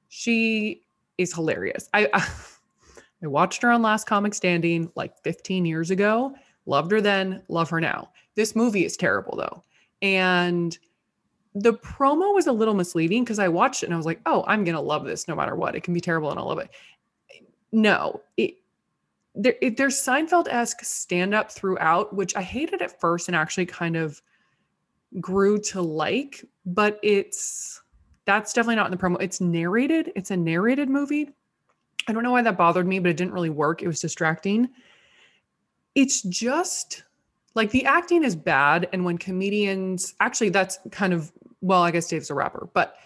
She 0.10 0.84
is 1.18 1.34
hilarious. 1.34 1.90
I 1.94 2.10
I 3.24 3.28
watched 3.28 3.62
her 3.62 3.72
on 3.72 3.82
Last 3.82 4.06
Comic 4.06 4.34
Standing 4.34 4.92
like 4.96 5.18
15 5.24 5.66
years 5.66 5.92
ago. 5.92 6.36
Loved 6.66 6.92
her 6.92 7.00
then, 7.00 7.42
love 7.48 7.70
her 7.70 7.80
now. 7.80 8.10
This 8.36 8.54
movie 8.54 8.84
is 8.84 8.98
terrible 8.98 9.38
though. 9.38 9.64
And 10.04 10.78
the 11.56 11.74
promo 11.74 12.36
was 12.36 12.46
a 12.46 12.52
little 12.52 12.74
misleading 12.74 13.24
because 13.24 13.40
I 13.40 13.48
watched 13.48 13.82
it 13.82 13.88
and 13.88 13.94
I 13.94 13.98
was 13.98 14.06
like, 14.06 14.22
oh, 14.26 14.44
I'm 14.48 14.64
going 14.64 14.76
to 14.76 14.82
love 14.82 15.06
this 15.06 15.28
no 15.28 15.36
matter 15.36 15.56
what. 15.56 15.76
It 15.76 15.82
can 15.82 15.94
be 15.94 16.02
terrible 16.02 16.30
and 16.30 16.38
I'll 16.38 16.48
love 16.48 16.60
it. 16.60 16.70
No, 17.72 18.22
it, 18.38 18.56
it, 19.36 19.78
there's 19.78 19.96
Seinfeld 19.96 20.48
esque 20.50 20.84
stand 20.84 21.34
up 21.34 21.52
throughout, 21.52 22.14
which 22.14 22.36
I 22.36 22.42
hated 22.42 22.82
at 22.82 23.00
first 23.00 23.30
and 23.30 23.36
actually 23.36 23.66
kind 23.66 23.96
of 23.96 24.22
grew 25.20 25.60
to 25.60 25.82
like, 25.82 26.44
but 26.66 27.00
it's 27.02 27.82
that's 28.26 28.54
definitely 28.54 28.76
not 28.76 28.86
in 28.86 28.92
the 28.92 28.98
promo. 28.98 29.22
It's 29.22 29.42
narrated, 29.42 30.12
it's 30.16 30.32
a 30.32 30.38
narrated 30.38 30.90
movie. 30.90 31.30
I 32.08 32.14
don't 32.14 32.24
know 32.24 32.32
why 32.32 32.42
that 32.42 32.58
bothered 32.58 32.88
me, 32.88 33.00
but 33.00 33.10
it 33.10 33.18
didn't 33.18 33.34
really 33.34 33.50
work. 33.50 33.82
It 33.82 33.88
was 33.88 34.02
distracting. 34.02 34.70
It's 35.96 36.22
just 36.24 37.04
like 37.56 37.72
the 37.72 37.86
acting 37.86 38.24
is 38.24 38.36
bad 38.36 38.88
and 38.94 39.06
when 39.06 39.18
comedians 39.18 40.16
actually 40.20 40.50
that's 40.50 40.80
kind 40.92 41.14
of 41.14 41.32
well 41.62 41.82
i 41.82 41.92
guess 41.92 42.08
dave's 42.08 42.30
a 42.30 42.34
rapper 42.34 42.68
but 42.74 42.98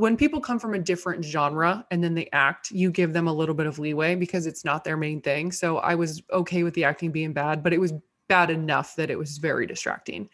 when 0.00 0.16
people 0.16 0.40
come 0.40 0.58
from 0.58 0.72
a 0.72 0.78
different 0.78 1.22
genre 1.22 1.84
and 1.90 2.02
then 2.02 2.14
they 2.14 2.26
act 2.32 2.70
you 2.70 2.90
give 2.90 3.12
them 3.12 3.28
a 3.28 3.32
little 3.32 3.54
bit 3.54 3.66
of 3.66 3.78
leeway 3.78 4.14
because 4.14 4.46
it's 4.46 4.64
not 4.64 4.82
their 4.82 4.96
main 4.96 5.20
thing. 5.20 5.52
So 5.52 5.76
i 5.76 5.94
was 5.94 6.22
okay 6.32 6.62
with 6.62 6.72
the 6.72 6.84
acting 6.84 7.12
being 7.12 7.34
bad 7.34 7.62
but 7.62 7.74
it 7.74 7.78
was 7.78 7.92
bad 8.26 8.48
enough 8.48 8.96
that 8.96 9.10
it 9.10 9.18
was 9.18 9.36
very 9.36 9.66
distracting. 9.66 10.30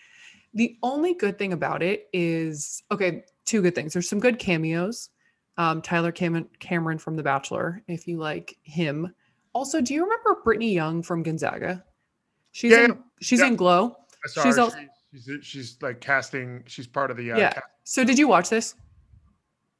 The 0.54 0.78
only 0.84 1.14
good 1.14 1.36
thing 1.36 1.52
about 1.52 1.82
it 1.82 2.08
is 2.12 2.84
okay 2.92 3.24
two 3.44 3.60
good 3.60 3.74
things. 3.74 3.92
There's 3.92 4.08
some 4.08 4.20
good 4.20 4.38
cameos. 4.38 5.10
Um, 5.58 5.82
tyler 5.82 6.12
Cam- 6.12 6.48
cameron 6.60 6.98
from 6.98 7.16
the 7.16 7.24
bachelor 7.24 7.82
if 7.88 8.06
you 8.06 8.18
like 8.18 8.56
him. 8.62 9.12
Also 9.52 9.80
do 9.80 9.94
you 9.94 10.04
remember 10.04 10.40
britney 10.44 10.72
young 10.72 11.02
from 11.02 11.24
gonzaga 11.24 11.82
She's 12.56 12.72
Yeah, 12.72 12.84
in 12.86 12.98
she's 13.20 13.40
yeah. 13.40 13.48
in 13.48 13.56
Glow. 13.56 13.94
I 14.24 14.28
saw 14.28 14.42
She's 14.42 14.56
al- 14.56 14.72
She's, 15.12 15.28
she's 15.42 15.76
like 15.82 16.00
casting. 16.00 16.62
She's 16.66 16.86
part 16.86 17.10
of 17.10 17.18
the 17.18 17.32
uh, 17.32 17.36
Yeah. 17.38 17.52
cast- 17.52 17.66
So 17.84 18.02
did 18.02 18.18
you 18.18 18.26
watch 18.28 18.48
this? 18.48 18.74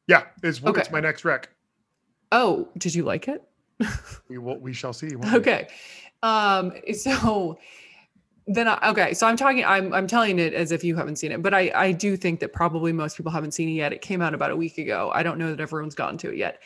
yeah. 0.09 0.25
It's 0.42 0.62
Okay. 0.62 0.83
it's 0.83 0.90
my 0.90 1.00
next 1.00 1.25
rec. 1.25 1.49
Oh, 2.33 2.68
did 2.76 2.95
you 2.95 3.02
like 3.02 3.28
it? 3.28 3.42
We 4.28 4.37
will 4.37 4.59
we 4.59 4.75
shall 4.75 4.92
see. 4.92 5.16
we? 5.16 5.26
Okay. 5.37 5.68
Um 6.23 6.75
so 6.92 7.59
then 8.47 8.68
I, 8.68 8.90
okay, 8.90 9.14
so 9.14 9.26
I'm 9.26 9.38
talking 9.38 9.64
I'm 9.64 9.95
I'm 9.95 10.06
telling 10.06 10.38
it 10.38 10.52
as 10.52 10.71
if 10.71 10.85
you 10.85 10.97
haven't 10.97 11.16
seen 11.16 11.33
it, 11.33 11.40
but 11.42 11.54
I 11.54 11.73
I 11.75 11.92
do 11.92 12.14
think 12.14 12.40
that 12.40 12.52
probably 12.52 12.92
most 12.92 13.16
people 13.16 13.33
haven't 13.33 13.52
seen 13.52 13.71
it 13.71 13.73
yet. 13.73 13.95
It 13.95 14.02
came 14.02 14.21
out 14.21 14.35
about 14.35 14.50
a 14.50 14.56
week 14.56 14.76
ago. 14.76 15.11
I 15.14 15.23
don't 15.23 15.38
know 15.38 15.49
that 15.50 15.61
everyone's 15.62 15.95
gotten 15.95 16.18
to 16.18 16.28
it 16.30 16.37
yet. 16.37 16.61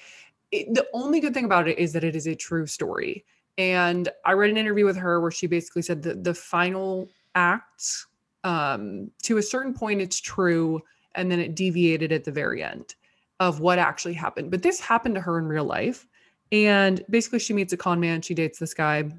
It, 0.50 0.74
the 0.74 0.88
only 0.92 1.20
good 1.20 1.34
thing 1.34 1.44
about 1.44 1.68
it 1.68 1.78
is 1.78 1.92
that 1.92 2.02
it 2.02 2.16
is 2.16 2.26
a 2.26 2.34
true 2.34 2.66
story. 2.66 3.24
And 3.58 4.08
I 4.24 4.32
read 4.32 4.50
an 4.50 4.56
interview 4.56 4.84
with 4.84 4.96
her 4.96 5.20
where 5.20 5.30
she 5.30 5.46
basically 5.46 5.82
said 5.82 6.02
that 6.04 6.24
the 6.24 6.34
final 6.34 7.08
act 7.34 8.06
um 8.42 9.10
to 9.22 9.36
a 9.36 9.42
certain 9.42 9.74
point 9.74 10.00
it's 10.00 10.18
true 10.18 10.80
and 11.14 11.30
then 11.30 11.38
it 11.38 11.54
deviated 11.54 12.10
at 12.10 12.24
the 12.24 12.32
very 12.32 12.62
end 12.62 12.94
of 13.40 13.60
what 13.60 13.78
actually 13.78 14.12
happened. 14.12 14.50
But 14.50 14.62
this 14.62 14.80
happened 14.80 15.14
to 15.16 15.20
her 15.22 15.38
in 15.38 15.46
real 15.46 15.64
life. 15.64 16.06
And 16.52 17.02
basically, 17.08 17.38
she 17.38 17.54
meets 17.54 17.72
a 17.72 17.76
con 17.76 17.98
man. 17.98 18.22
She 18.22 18.34
dates 18.34 18.58
this 18.58 18.74
guy. 18.74 19.10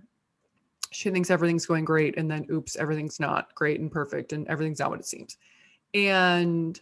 She 0.92 1.10
thinks 1.10 1.32
everything's 1.32 1.66
going 1.66 1.86
great. 1.86 2.18
And 2.18 2.30
then, 2.30 2.46
oops, 2.52 2.76
everything's 2.76 3.20
not 3.20 3.54
great 3.56 3.80
and 3.80 3.92
perfect. 3.92 4.32
And 4.32 4.48
everything's 4.48 4.80
not 4.80 4.92
what 4.92 5.00
it 5.00 5.06
seems. 5.06 5.38
And 5.94 6.80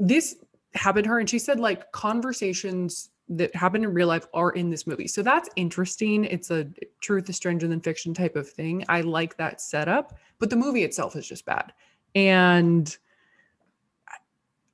this 0.00 0.36
happened 0.74 1.04
to 1.04 1.10
her. 1.10 1.18
And 1.20 1.30
she 1.30 1.38
said, 1.38 1.60
like, 1.60 1.92
conversations 1.92 3.10
that 3.28 3.54
happen 3.54 3.84
in 3.84 3.92
real 3.92 4.08
life 4.08 4.26
are 4.34 4.50
in 4.50 4.70
this 4.70 4.86
movie. 4.86 5.08
So 5.08 5.22
that's 5.22 5.48
interesting. 5.56 6.24
It's 6.24 6.50
a 6.50 6.68
truth 7.00 7.28
is 7.30 7.36
stranger 7.36 7.66
than 7.66 7.80
fiction 7.80 8.12
type 8.14 8.36
of 8.36 8.48
thing. 8.48 8.84
I 8.88 9.00
like 9.00 9.36
that 9.36 9.60
setup. 9.60 10.18
But 10.38 10.50
the 10.50 10.56
movie 10.56 10.82
itself 10.82 11.16
is 11.16 11.26
just 11.26 11.44
bad. 11.44 11.72
And 12.14 12.96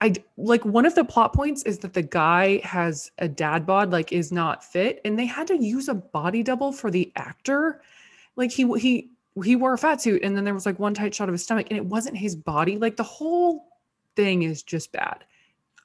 I 0.00 0.14
like 0.36 0.64
one 0.64 0.86
of 0.86 0.94
the 0.94 1.04
plot 1.04 1.32
points 1.32 1.62
is 1.64 1.78
that 1.80 1.92
the 1.92 2.02
guy 2.02 2.60
has 2.62 3.10
a 3.18 3.28
dad 3.28 3.66
bod, 3.66 3.90
like 3.90 4.12
is 4.12 4.30
not 4.30 4.64
fit, 4.64 5.00
and 5.04 5.18
they 5.18 5.26
had 5.26 5.48
to 5.48 5.62
use 5.62 5.88
a 5.88 5.94
body 5.94 6.42
double 6.42 6.72
for 6.72 6.90
the 6.90 7.12
actor. 7.16 7.82
Like 8.36 8.52
he 8.52 8.64
he 8.78 9.10
he 9.44 9.56
wore 9.56 9.74
a 9.74 9.78
fat 9.78 10.00
suit, 10.00 10.22
and 10.22 10.36
then 10.36 10.44
there 10.44 10.54
was 10.54 10.66
like 10.66 10.78
one 10.78 10.94
tight 10.94 11.14
shot 11.14 11.28
of 11.28 11.32
his 11.32 11.42
stomach, 11.42 11.66
and 11.70 11.76
it 11.76 11.84
wasn't 11.84 12.16
his 12.16 12.36
body. 12.36 12.78
Like 12.78 12.96
the 12.96 13.02
whole 13.02 13.66
thing 14.14 14.42
is 14.42 14.62
just 14.62 14.92
bad. 14.92 15.24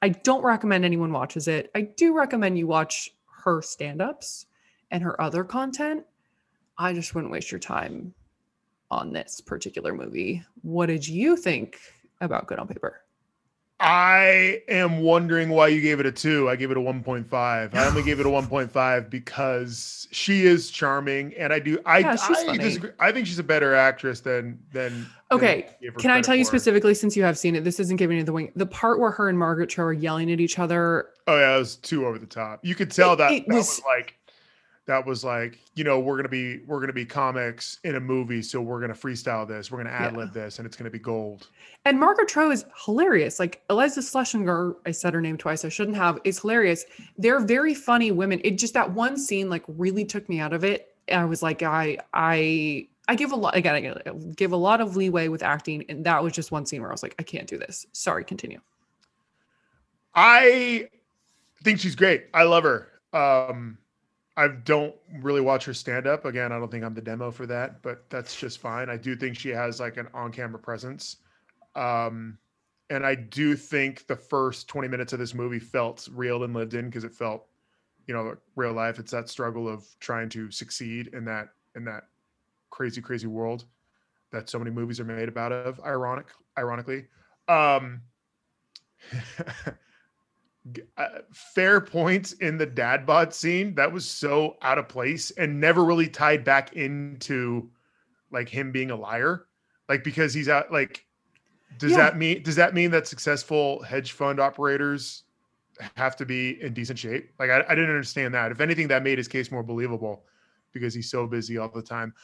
I 0.04 0.10
don't 0.10 0.44
recommend 0.44 0.84
anyone 0.84 1.12
watches 1.12 1.48
it. 1.48 1.70
I 1.74 1.80
do 1.80 2.14
recommend 2.14 2.58
you 2.58 2.66
watch 2.66 3.08
her 3.42 3.62
stand-ups 3.62 4.44
and 4.90 5.02
her 5.02 5.18
other 5.18 5.44
content. 5.44 6.04
I 6.76 6.92
just 6.92 7.14
wouldn't 7.14 7.32
waste 7.32 7.50
your 7.50 7.58
time 7.58 8.12
on 8.90 9.14
this 9.14 9.40
particular 9.40 9.94
movie. 9.94 10.44
What 10.60 10.86
did 10.86 11.08
you 11.08 11.38
think 11.38 11.78
about 12.20 12.46
Good 12.46 12.58
on 12.58 12.68
Paper? 12.68 13.00
I 13.86 14.62
am 14.68 15.00
wondering 15.00 15.50
why 15.50 15.68
you 15.68 15.80
gave 15.80 16.00
it 16.00 16.06
a 16.06 16.12
two. 16.12 16.48
I 16.48 16.56
gave 16.56 16.70
it 16.70 16.76
a 16.76 16.80
1.5. 16.80 17.74
I 17.74 17.86
only 17.86 18.02
gave 18.02 18.18
it 18.20 18.26
a 18.26 18.28
1.5 18.30 19.10
because 19.10 20.08
she 20.10 20.46
is 20.46 20.70
charming, 20.70 21.34
and 21.34 21.52
I 21.52 21.58
do. 21.58 21.78
I 21.84 21.98
Yeah, 21.98 22.16
she's 22.16 22.38
I 22.38 22.46
funny. 22.46 22.58
disagree. 22.58 22.90
I 22.98 23.12
think 23.12 23.26
she's 23.26 23.38
a 23.38 23.42
better 23.44 23.74
actress 23.74 24.20
than 24.20 24.58
than. 24.72 24.92
than 24.92 25.06
Okay, 25.32 25.66
I 25.82 26.00
Can 26.00 26.10
I 26.10 26.20
tell 26.20 26.34
you 26.36 26.44
for. 26.44 26.48
specifically, 26.50 26.94
since 26.94 27.16
you 27.16 27.24
have 27.24 27.36
seen 27.36 27.56
it, 27.56 27.64
this 27.64 27.80
isn't 27.80 27.96
giving 27.96 28.16
you 28.18 28.24
the 28.24 28.32
wing. 28.32 28.52
The 28.56 28.66
part 28.66 29.00
where 29.00 29.10
her 29.10 29.28
and 29.28 29.38
Margaret 29.38 29.68
Cho 29.70 29.82
are 29.84 29.92
yelling 29.92 30.30
at 30.32 30.40
each 30.40 30.58
other. 30.58 31.08
Oh 31.26 31.36
yeah, 31.36 31.56
it 31.56 31.58
was 31.58 31.76
too 31.76 32.06
over 32.06 32.18
the 32.18 32.26
top. 32.26 32.60
You 32.64 32.74
could 32.74 32.90
tell 32.90 33.14
It- 33.14 33.16
that 33.16 33.32
it 33.32 33.48
that 33.48 33.54
was- 33.54 33.66
was 33.66 33.82
like 33.86 34.14
that 34.86 35.06
was 35.06 35.24
like 35.24 35.58
you 35.74 35.84
know 35.84 35.98
we're 35.98 36.16
gonna 36.16 36.28
be 36.28 36.58
we're 36.66 36.80
gonna 36.80 36.92
be 36.92 37.06
comics 37.06 37.78
in 37.84 37.96
a 37.96 38.00
movie, 38.00 38.42
so 38.42 38.60
we're 38.60 38.80
gonna 38.80 38.94
freestyle 38.94 39.46
this, 39.46 39.70
we're 39.70 39.78
gonna 39.78 39.90
ad 39.90 40.16
lib 40.16 40.32
this, 40.32 40.58
and 40.58 40.66
it's 40.66 40.76
gonna 40.76 40.90
be 40.90 40.98
gold. 40.98 41.48
And 41.84 42.00
Margaret 42.00 42.28
Cho 42.28 42.50
is 42.50 42.64
hilarious. 42.84 43.38
Like 43.38 43.62
Iliza 43.68 44.00
Shlesinger, 44.00 44.76
I 44.86 44.90
said 44.90 45.14
her 45.14 45.20
name 45.20 45.36
twice. 45.36 45.64
I 45.64 45.68
shouldn't 45.68 45.96
have. 45.96 46.18
Is 46.24 46.38
hilarious. 46.38 46.84
They're 47.18 47.40
very 47.40 47.74
funny 47.74 48.10
women. 48.10 48.40
It 48.44 48.58
just 48.58 48.74
that 48.74 48.92
one 48.92 49.18
scene 49.18 49.50
like 49.50 49.64
really 49.68 50.04
took 50.04 50.28
me 50.28 50.40
out 50.40 50.52
of 50.52 50.64
it. 50.64 50.94
I 51.12 51.24
was 51.26 51.42
like, 51.42 51.62
I, 51.62 51.98
I, 52.14 52.88
I 53.08 53.14
give 53.14 53.32
a 53.32 53.36
lot 53.36 53.54
again. 53.54 53.74
I 54.06 54.10
give 54.34 54.52
a 54.52 54.56
lot 54.56 54.80
of 54.80 54.96
leeway 54.96 55.28
with 55.28 55.42
acting, 55.42 55.84
and 55.88 56.04
that 56.06 56.22
was 56.22 56.32
just 56.32 56.50
one 56.50 56.64
scene 56.64 56.80
where 56.80 56.90
I 56.90 56.94
was 56.94 57.02
like, 57.02 57.14
I 57.18 57.22
can't 57.22 57.46
do 57.46 57.58
this. 57.58 57.86
Sorry, 57.92 58.24
continue. 58.24 58.60
I 60.14 60.88
think 61.62 61.80
she's 61.80 61.96
great. 61.96 62.26
I 62.32 62.44
love 62.44 62.64
her. 62.64 62.88
Um, 63.12 63.78
I 64.36 64.48
don't 64.48 64.94
really 65.20 65.40
watch 65.40 65.64
her 65.66 65.74
stand 65.74 66.06
up. 66.06 66.24
Again, 66.24 66.50
I 66.50 66.58
don't 66.58 66.70
think 66.70 66.84
I'm 66.84 66.94
the 66.94 67.00
demo 67.00 67.30
for 67.30 67.46
that, 67.46 67.82
but 67.82 68.08
that's 68.10 68.34
just 68.34 68.58
fine. 68.58 68.90
I 68.90 68.96
do 68.96 69.14
think 69.14 69.38
she 69.38 69.50
has 69.50 69.78
like 69.78 69.96
an 69.96 70.08
on 70.12 70.32
camera 70.32 70.58
presence. 70.58 71.16
Um, 71.76 72.38
and 72.90 73.06
I 73.06 73.14
do 73.14 73.56
think 73.56 74.06
the 74.06 74.16
first 74.16 74.68
20 74.68 74.88
minutes 74.88 75.12
of 75.12 75.18
this 75.18 75.34
movie 75.34 75.60
felt 75.60 76.08
real 76.12 76.44
and 76.44 76.52
lived 76.52 76.74
in 76.74 76.86
because 76.86 77.04
it 77.04 77.14
felt, 77.14 77.46
you 78.06 78.14
know, 78.14 78.36
real 78.56 78.72
life. 78.72 78.98
It's 78.98 79.12
that 79.12 79.28
struggle 79.28 79.68
of 79.68 79.86
trying 80.00 80.28
to 80.30 80.50
succeed 80.50 81.10
in 81.14 81.24
that 81.26 81.48
in 81.76 81.84
that 81.84 82.04
crazy, 82.70 83.00
crazy 83.00 83.26
world 83.26 83.64
that 84.32 84.50
so 84.50 84.58
many 84.58 84.70
movies 84.70 84.98
are 85.00 85.04
made 85.04 85.28
about 85.28 85.52
of. 85.52 85.80
Ironic, 85.80 86.26
ironically. 86.58 87.06
Um, 87.48 88.02
uh, 90.96 91.08
fair 91.32 91.80
points 91.80 92.32
in 92.34 92.56
the 92.56 92.66
dad 92.66 93.04
bod 93.04 93.34
scene. 93.34 93.74
That 93.74 93.92
was 93.92 94.08
so 94.08 94.56
out 94.62 94.78
of 94.78 94.88
place 94.88 95.30
and 95.32 95.60
never 95.60 95.84
really 95.84 96.08
tied 96.08 96.44
back 96.44 96.72
into 96.74 97.70
like 98.30 98.48
him 98.48 98.72
being 98.72 98.90
a 98.90 98.96
liar. 98.96 99.46
Like 99.88 100.02
because 100.04 100.32
he's 100.32 100.48
out 100.48 100.72
like 100.72 101.04
does 101.78 101.90
Yeah. 101.92 101.98
that 101.98 102.16
mean 102.16 102.42
does 102.42 102.56
that 102.56 102.72
mean 102.74 102.90
that 102.92 103.06
successful 103.06 103.82
hedge 103.82 104.12
fund 104.12 104.40
operators 104.40 105.24
have 105.96 106.16
to 106.16 106.24
be 106.24 106.62
in 106.62 106.72
decent 106.72 106.98
shape? 106.98 107.30
Like 107.38 107.50
I, 107.50 107.64
I 107.68 107.74
didn't 107.74 107.90
understand 107.90 108.32
that. 108.34 108.50
If 108.50 108.60
anything 108.60 108.88
that 108.88 109.02
made 109.02 109.18
his 109.18 109.28
case 109.28 109.50
more 109.50 109.62
believable 109.62 110.24
because 110.72 110.94
he's 110.94 111.10
so 111.10 111.26
busy 111.26 111.58
all 111.58 111.68
the 111.68 111.82
time. 111.82 112.14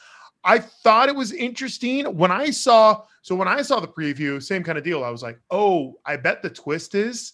I 0.43 0.57
thought 0.57 1.07
it 1.07 1.15
was 1.15 1.31
interesting 1.33 2.05
when 2.17 2.31
i 2.31 2.49
saw 2.49 3.03
so 3.21 3.35
when 3.35 3.47
i 3.47 3.61
saw 3.61 3.79
the 3.79 3.87
preview 3.87 4.41
same 4.41 4.63
kind 4.63 4.77
of 4.77 4.83
deal. 4.83 5.03
I 5.03 5.11
was 5.11 5.21
like 5.21 5.39
oh 5.51 5.99
i 6.05 6.15
bet 6.17 6.41
the 6.41 6.49
twist 6.49 6.95
is 6.95 7.33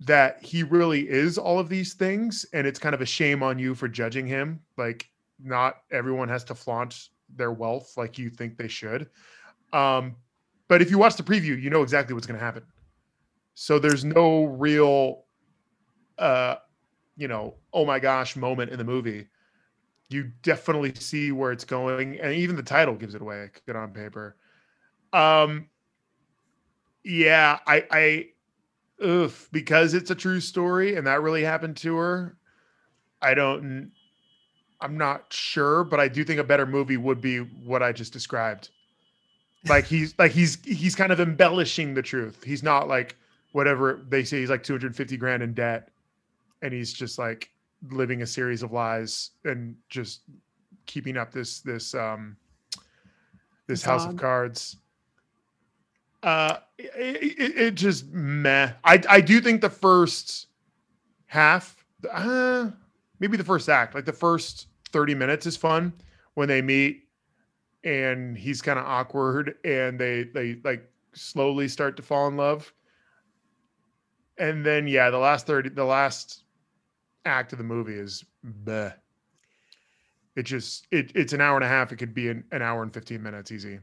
that 0.00 0.42
he 0.42 0.62
really 0.62 1.08
is 1.08 1.38
all 1.38 1.58
of 1.58 1.68
these 1.68 1.94
things 1.94 2.44
and 2.52 2.66
it's 2.66 2.78
kind 2.78 2.94
of 2.94 3.00
a 3.00 3.06
shame 3.06 3.42
on 3.42 3.58
you 3.58 3.74
for 3.74 3.88
judging 3.88 4.26
him. 4.26 4.60
Like 4.76 5.08
not 5.42 5.76
everyone 5.90 6.28
has 6.28 6.44
to 6.44 6.54
flaunt 6.54 7.08
their 7.34 7.52
wealth 7.52 7.96
like 7.96 8.18
you 8.18 8.30
think 8.30 8.56
they 8.56 8.68
should. 8.68 9.08
Um 9.72 10.16
but 10.68 10.82
if 10.82 10.90
you 10.90 10.98
watch 10.98 11.16
the 11.16 11.22
preview 11.22 11.60
you 11.60 11.70
know 11.70 11.82
exactly 11.82 12.14
what's 12.14 12.26
going 12.26 12.38
to 12.38 12.44
happen. 12.44 12.64
So 13.54 13.78
there's 13.78 14.04
no 14.04 14.44
real 14.44 15.24
uh 16.18 16.56
you 17.16 17.28
know 17.28 17.54
oh 17.72 17.84
my 17.84 17.98
gosh 17.98 18.36
moment 18.36 18.70
in 18.70 18.78
the 18.78 18.84
movie. 18.84 19.28
You 20.10 20.30
definitely 20.42 20.94
see 20.96 21.32
where 21.32 21.52
it's 21.52 21.64
going 21.64 22.20
and 22.20 22.32
even 22.34 22.56
the 22.56 22.62
title 22.62 22.94
gives 22.94 23.14
it 23.14 23.22
away 23.22 23.50
good 23.66 23.76
on 23.76 23.92
paper. 23.92 24.36
Um 25.12 25.68
yeah 27.04 27.58
i 27.66 27.84
i 27.90 28.26
oof, 29.02 29.48
because 29.52 29.94
it's 29.94 30.10
a 30.10 30.14
true 30.14 30.40
story 30.40 30.96
and 30.96 31.06
that 31.06 31.22
really 31.22 31.44
happened 31.44 31.76
to 31.78 31.96
her. 31.96 32.36
I 33.22 33.34
don't, 33.34 33.90
I'm 34.80 34.98
not 34.98 35.32
sure, 35.32 35.84
but 35.84 36.00
I 36.00 36.08
do 36.08 36.24
think 36.24 36.40
a 36.40 36.44
better 36.44 36.66
movie 36.66 36.96
would 36.96 37.20
be 37.20 37.38
what 37.38 37.82
I 37.82 37.92
just 37.92 38.12
described. 38.12 38.68
Like 39.66 39.86
he's 39.86 40.14
like 40.18 40.32
he's 40.32 40.62
he's 40.62 40.94
kind 40.94 41.10
of 41.10 41.20
embellishing 41.20 41.94
the 41.94 42.02
truth. 42.02 42.44
He's 42.44 42.62
not 42.62 42.86
like 42.86 43.16
whatever 43.52 44.04
they 44.08 44.22
say. 44.24 44.40
He's 44.40 44.50
like 44.50 44.62
250 44.62 45.16
grand 45.16 45.42
in 45.42 45.54
debt, 45.54 45.88
and 46.60 46.72
he's 46.72 46.92
just 46.92 47.18
like 47.18 47.50
living 47.90 48.20
a 48.20 48.26
series 48.26 48.62
of 48.62 48.72
lies 48.72 49.30
and 49.44 49.74
just 49.88 50.20
keeping 50.84 51.16
up 51.16 51.32
this 51.32 51.60
this 51.60 51.94
um 51.94 52.36
this 53.66 53.82
house 53.82 54.04
of 54.04 54.16
cards. 54.16 54.76
Uh, 56.24 56.56
it, 56.78 57.54
it, 57.58 57.74
just 57.74 58.06
meh. 58.06 58.72
I 58.82 59.02
I 59.10 59.20
do 59.20 59.42
think 59.42 59.60
the 59.60 59.68
first 59.68 60.46
half, 61.26 61.84
uh, 62.10 62.70
maybe 63.20 63.36
the 63.36 63.44
first 63.44 63.68
act, 63.68 63.94
like 63.94 64.06
the 64.06 64.12
first 64.12 64.68
thirty 64.88 65.14
minutes, 65.14 65.44
is 65.44 65.54
fun 65.54 65.92
when 66.32 66.48
they 66.48 66.62
meet, 66.62 67.02
and 67.84 68.38
he's 68.38 68.62
kind 68.62 68.78
of 68.78 68.86
awkward, 68.86 69.56
and 69.66 70.00
they 70.00 70.22
they 70.22 70.60
like 70.64 70.90
slowly 71.12 71.68
start 71.68 71.94
to 71.98 72.02
fall 72.02 72.26
in 72.28 72.38
love, 72.38 72.72
and 74.38 74.64
then 74.64 74.88
yeah, 74.88 75.10
the 75.10 75.18
last 75.18 75.46
thirty, 75.46 75.68
the 75.68 75.84
last 75.84 76.44
act 77.26 77.52
of 77.52 77.58
the 77.58 77.64
movie 77.64 77.96
is 77.98 78.24
meh. 78.42 78.92
It 80.36 80.44
just 80.44 80.86
it 80.90 81.12
it's 81.14 81.34
an 81.34 81.42
hour 81.42 81.56
and 81.56 81.64
a 81.64 81.68
half. 81.68 81.92
It 81.92 81.96
could 81.96 82.14
be 82.14 82.30
an, 82.30 82.44
an 82.50 82.62
hour 82.62 82.82
and 82.82 82.94
fifteen 82.94 83.22
minutes 83.22 83.52
easy. 83.52 83.78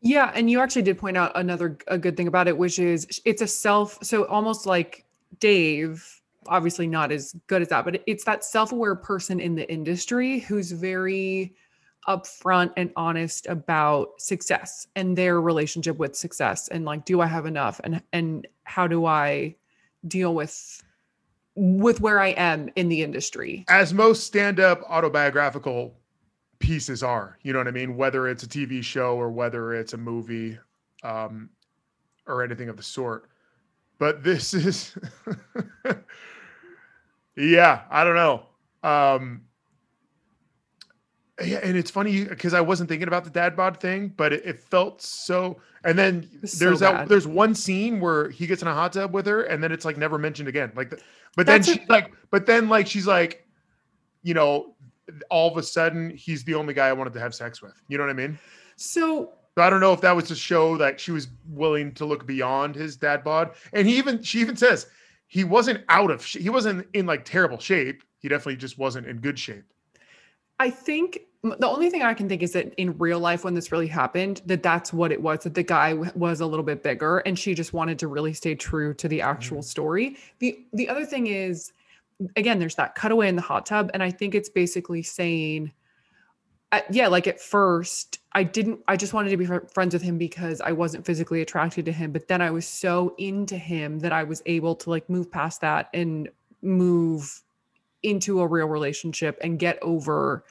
Yeah, 0.00 0.30
and 0.34 0.48
you 0.50 0.60
actually 0.60 0.82
did 0.82 0.98
point 0.98 1.16
out 1.16 1.32
another 1.34 1.76
a 1.88 1.98
good 1.98 2.16
thing 2.16 2.28
about 2.28 2.48
it, 2.48 2.56
which 2.56 2.78
is 2.78 3.20
it's 3.24 3.42
a 3.42 3.46
self. 3.46 3.98
So 4.02 4.26
almost 4.26 4.64
like 4.66 5.04
Dave, 5.40 6.20
obviously 6.46 6.86
not 6.86 7.10
as 7.10 7.34
good 7.46 7.62
as 7.62 7.68
that, 7.68 7.84
but 7.84 8.02
it's 8.06 8.24
that 8.24 8.44
self-aware 8.44 8.94
person 8.94 9.40
in 9.40 9.54
the 9.54 9.70
industry 9.70 10.38
who's 10.38 10.70
very 10.72 11.54
upfront 12.06 12.72
and 12.76 12.90
honest 12.96 13.46
about 13.48 14.20
success 14.20 14.86
and 14.96 15.18
their 15.18 15.40
relationship 15.40 15.98
with 15.98 16.16
success, 16.16 16.68
and 16.68 16.84
like, 16.84 17.04
do 17.04 17.20
I 17.20 17.26
have 17.26 17.44
enough, 17.44 17.80
and 17.84 18.00
and 18.12 18.46
how 18.64 18.86
do 18.86 19.04
I 19.04 19.56
deal 20.06 20.34
with 20.34 20.82
with 21.56 22.00
where 22.00 22.20
I 22.20 22.28
am 22.28 22.70
in 22.76 22.88
the 22.88 23.02
industry? 23.02 23.64
as 23.68 23.92
most 23.92 24.24
stand-up 24.24 24.80
autobiographical 24.88 25.92
pieces 26.68 27.02
are 27.02 27.38
you 27.42 27.50
know 27.54 27.58
what 27.60 27.66
i 27.66 27.70
mean? 27.70 27.96
Whether 27.96 28.28
it's 28.28 28.42
a 28.42 28.46
tv 28.46 28.82
show 28.82 29.16
or 29.16 29.30
whether 29.30 29.72
it's 29.72 29.94
a 29.94 29.96
movie 29.96 30.58
um 31.02 31.48
or 32.26 32.44
anything 32.44 32.68
of 32.68 32.76
the 32.76 32.82
sort. 32.82 33.30
But 33.98 34.22
this 34.22 34.52
is 34.68 34.94
yeah 37.36 37.82
i 37.90 38.04
don't 38.04 38.16
know. 38.16 38.42
Um 38.82 39.42
yeah 41.42 41.60
and 41.62 41.74
it's 41.76 41.90
funny 41.90 42.24
because 42.24 42.52
i 42.52 42.60
wasn't 42.60 42.88
thinking 42.88 43.08
about 43.08 43.22
the 43.24 43.30
dad 43.30 43.56
bod 43.56 43.78
thing 43.80 44.12
but 44.16 44.32
it, 44.32 44.44
it 44.44 44.60
felt 44.60 45.00
so 45.00 45.56
and 45.84 45.96
then 45.96 46.28
so 46.44 46.64
there's 46.64 46.80
that 46.80 46.92
bad. 46.92 47.08
there's 47.08 47.28
one 47.28 47.54
scene 47.54 48.00
where 48.00 48.28
he 48.28 48.46
gets 48.46 48.60
in 48.60 48.68
a 48.68 48.74
hot 48.74 48.92
tub 48.92 49.14
with 49.14 49.24
her 49.24 49.44
and 49.44 49.62
then 49.62 49.70
it's 49.72 49.84
like 49.84 49.96
never 49.96 50.18
mentioned 50.18 50.48
again. 50.48 50.72
Like 50.74 50.90
the, 50.90 50.98
but 51.34 51.46
That's 51.46 51.66
then 51.68 51.76
a- 51.76 51.80
she's 51.80 51.88
like 51.88 52.12
but 52.30 52.44
then 52.44 52.68
like 52.68 52.86
she's 52.88 53.06
like 53.06 53.46
you 54.22 54.34
know 54.34 54.74
all 55.30 55.50
of 55.50 55.56
a 55.56 55.62
sudden 55.62 56.10
he's 56.10 56.44
the 56.44 56.54
only 56.54 56.74
guy 56.74 56.88
i 56.88 56.92
wanted 56.92 57.12
to 57.12 57.20
have 57.20 57.34
sex 57.34 57.62
with 57.62 57.80
you 57.88 57.98
know 57.98 58.04
what 58.04 58.10
i 58.10 58.14
mean 58.14 58.38
So 58.76 59.32
so 59.58 59.64
I 59.64 59.70
don't 59.70 59.80
know 59.80 59.92
if 59.92 60.00
that 60.02 60.14
was 60.14 60.28
to 60.28 60.36
show 60.36 60.76
that 60.76 61.00
she 61.00 61.10
was 61.10 61.26
willing 61.48 61.92
to 61.94 62.04
look 62.04 62.28
beyond 62.28 62.76
his 62.76 62.96
dad 62.96 63.24
bod. 63.24 63.56
And 63.72 63.88
he 63.88 63.98
even 63.98 64.22
she 64.22 64.38
even 64.38 64.54
says 64.54 64.86
he 65.26 65.42
wasn't 65.42 65.82
out 65.88 66.12
of 66.12 66.24
sh- 66.24 66.36
he 66.36 66.48
wasn't 66.48 66.86
in 66.94 67.06
like 67.06 67.24
terrible 67.24 67.58
shape. 67.58 68.04
He 68.20 68.28
definitely 68.28 68.54
just 68.54 68.78
wasn't 68.78 69.08
in 69.08 69.16
good 69.16 69.36
shape. 69.36 69.64
I 70.60 70.70
think 70.70 71.22
the 71.42 71.66
only 71.68 71.90
thing 71.90 72.02
I 72.02 72.14
can 72.14 72.28
think 72.28 72.44
is 72.44 72.52
that 72.52 72.72
in 72.74 72.96
real 72.98 73.18
life, 73.18 73.42
when 73.42 73.54
this 73.54 73.72
really 73.72 73.88
happened, 73.88 74.42
that 74.46 74.62
that's 74.62 74.92
what 74.92 75.10
it 75.10 75.20
was. 75.20 75.40
That 75.40 75.54
the 75.54 75.64
guy 75.64 75.90
w- 75.90 76.12
was 76.14 76.40
a 76.40 76.46
little 76.46 76.64
bit 76.64 76.84
bigger, 76.84 77.18
and 77.18 77.36
she 77.36 77.52
just 77.52 77.72
wanted 77.72 77.98
to 77.98 78.06
really 78.06 78.34
stay 78.34 78.54
true 78.54 78.94
to 78.94 79.08
the 79.08 79.20
actual 79.20 79.58
mm. 79.58 79.64
story. 79.64 80.16
the 80.38 80.64
The 80.72 80.88
other 80.88 81.04
thing 81.04 81.26
is, 81.26 81.72
again, 82.36 82.58
there's 82.58 82.74
that 82.76 82.94
cutaway 82.94 83.28
in 83.28 83.36
the 83.36 83.42
hot 83.42 83.66
tub, 83.66 83.90
and 83.94 84.02
I 84.02 84.10
think 84.10 84.34
it's 84.34 84.48
basically 84.48 85.02
saying, 85.02 85.72
uh, 86.72 86.80
yeah, 86.90 87.08
like 87.08 87.26
at 87.26 87.40
first, 87.40 88.18
I 88.32 88.42
didn't. 88.42 88.80
I 88.88 88.96
just 88.96 89.14
wanted 89.14 89.30
to 89.30 89.36
be 89.36 89.46
fr- 89.46 89.66
friends 89.72 89.94
with 89.94 90.02
him 90.02 90.18
because 90.18 90.60
I 90.60 90.72
wasn't 90.72 91.06
physically 91.06 91.40
attracted 91.40 91.86
to 91.86 91.92
him, 91.92 92.12
but 92.12 92.28
then 92.28 92.42
I 92.42 92.50
was 92.50 92.66
so 92.66 93.14
into 93.18 93.56
him 93.56 94.00
that 94.00 94.12
I 94.12 94.24
was 94.24 94.42
able 94.46 94.74
to 94.76 94.90
like 94.90 95.08
move 95.08 95.30
past 95.30 95.62
that 95.62 95.88
and 95.94 96.28
move 96.60 97.42
into 98.02 98.40
a 98.40 98.46
real 98.46 98.66
relationship 98.66 99.38
and 99.42 99.58
get 99.58 99.78
over 99.82 100.44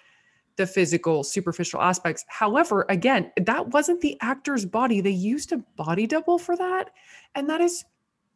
the 0.57 0.67
physical, 0.67 1.23
superficial 1.23 1.81
aspects. 1.81 2.25
However, 2.27 2.85
again, 2.89 3.31
that 3.37 3.67
wasn't 3.69 4.01
the 4.01 4.17
actor's 4.21 4.65
body. 4.65 5.01
They 5.01 5.11
used 5.11 5.51
a 5.51 5.57
body 5.75 6.07
double 6.07 6.39
for 6.39 6.57
that. 6.57 6.89
And 7.35 7.49
that 7.49 7.61
is 7.61 7.85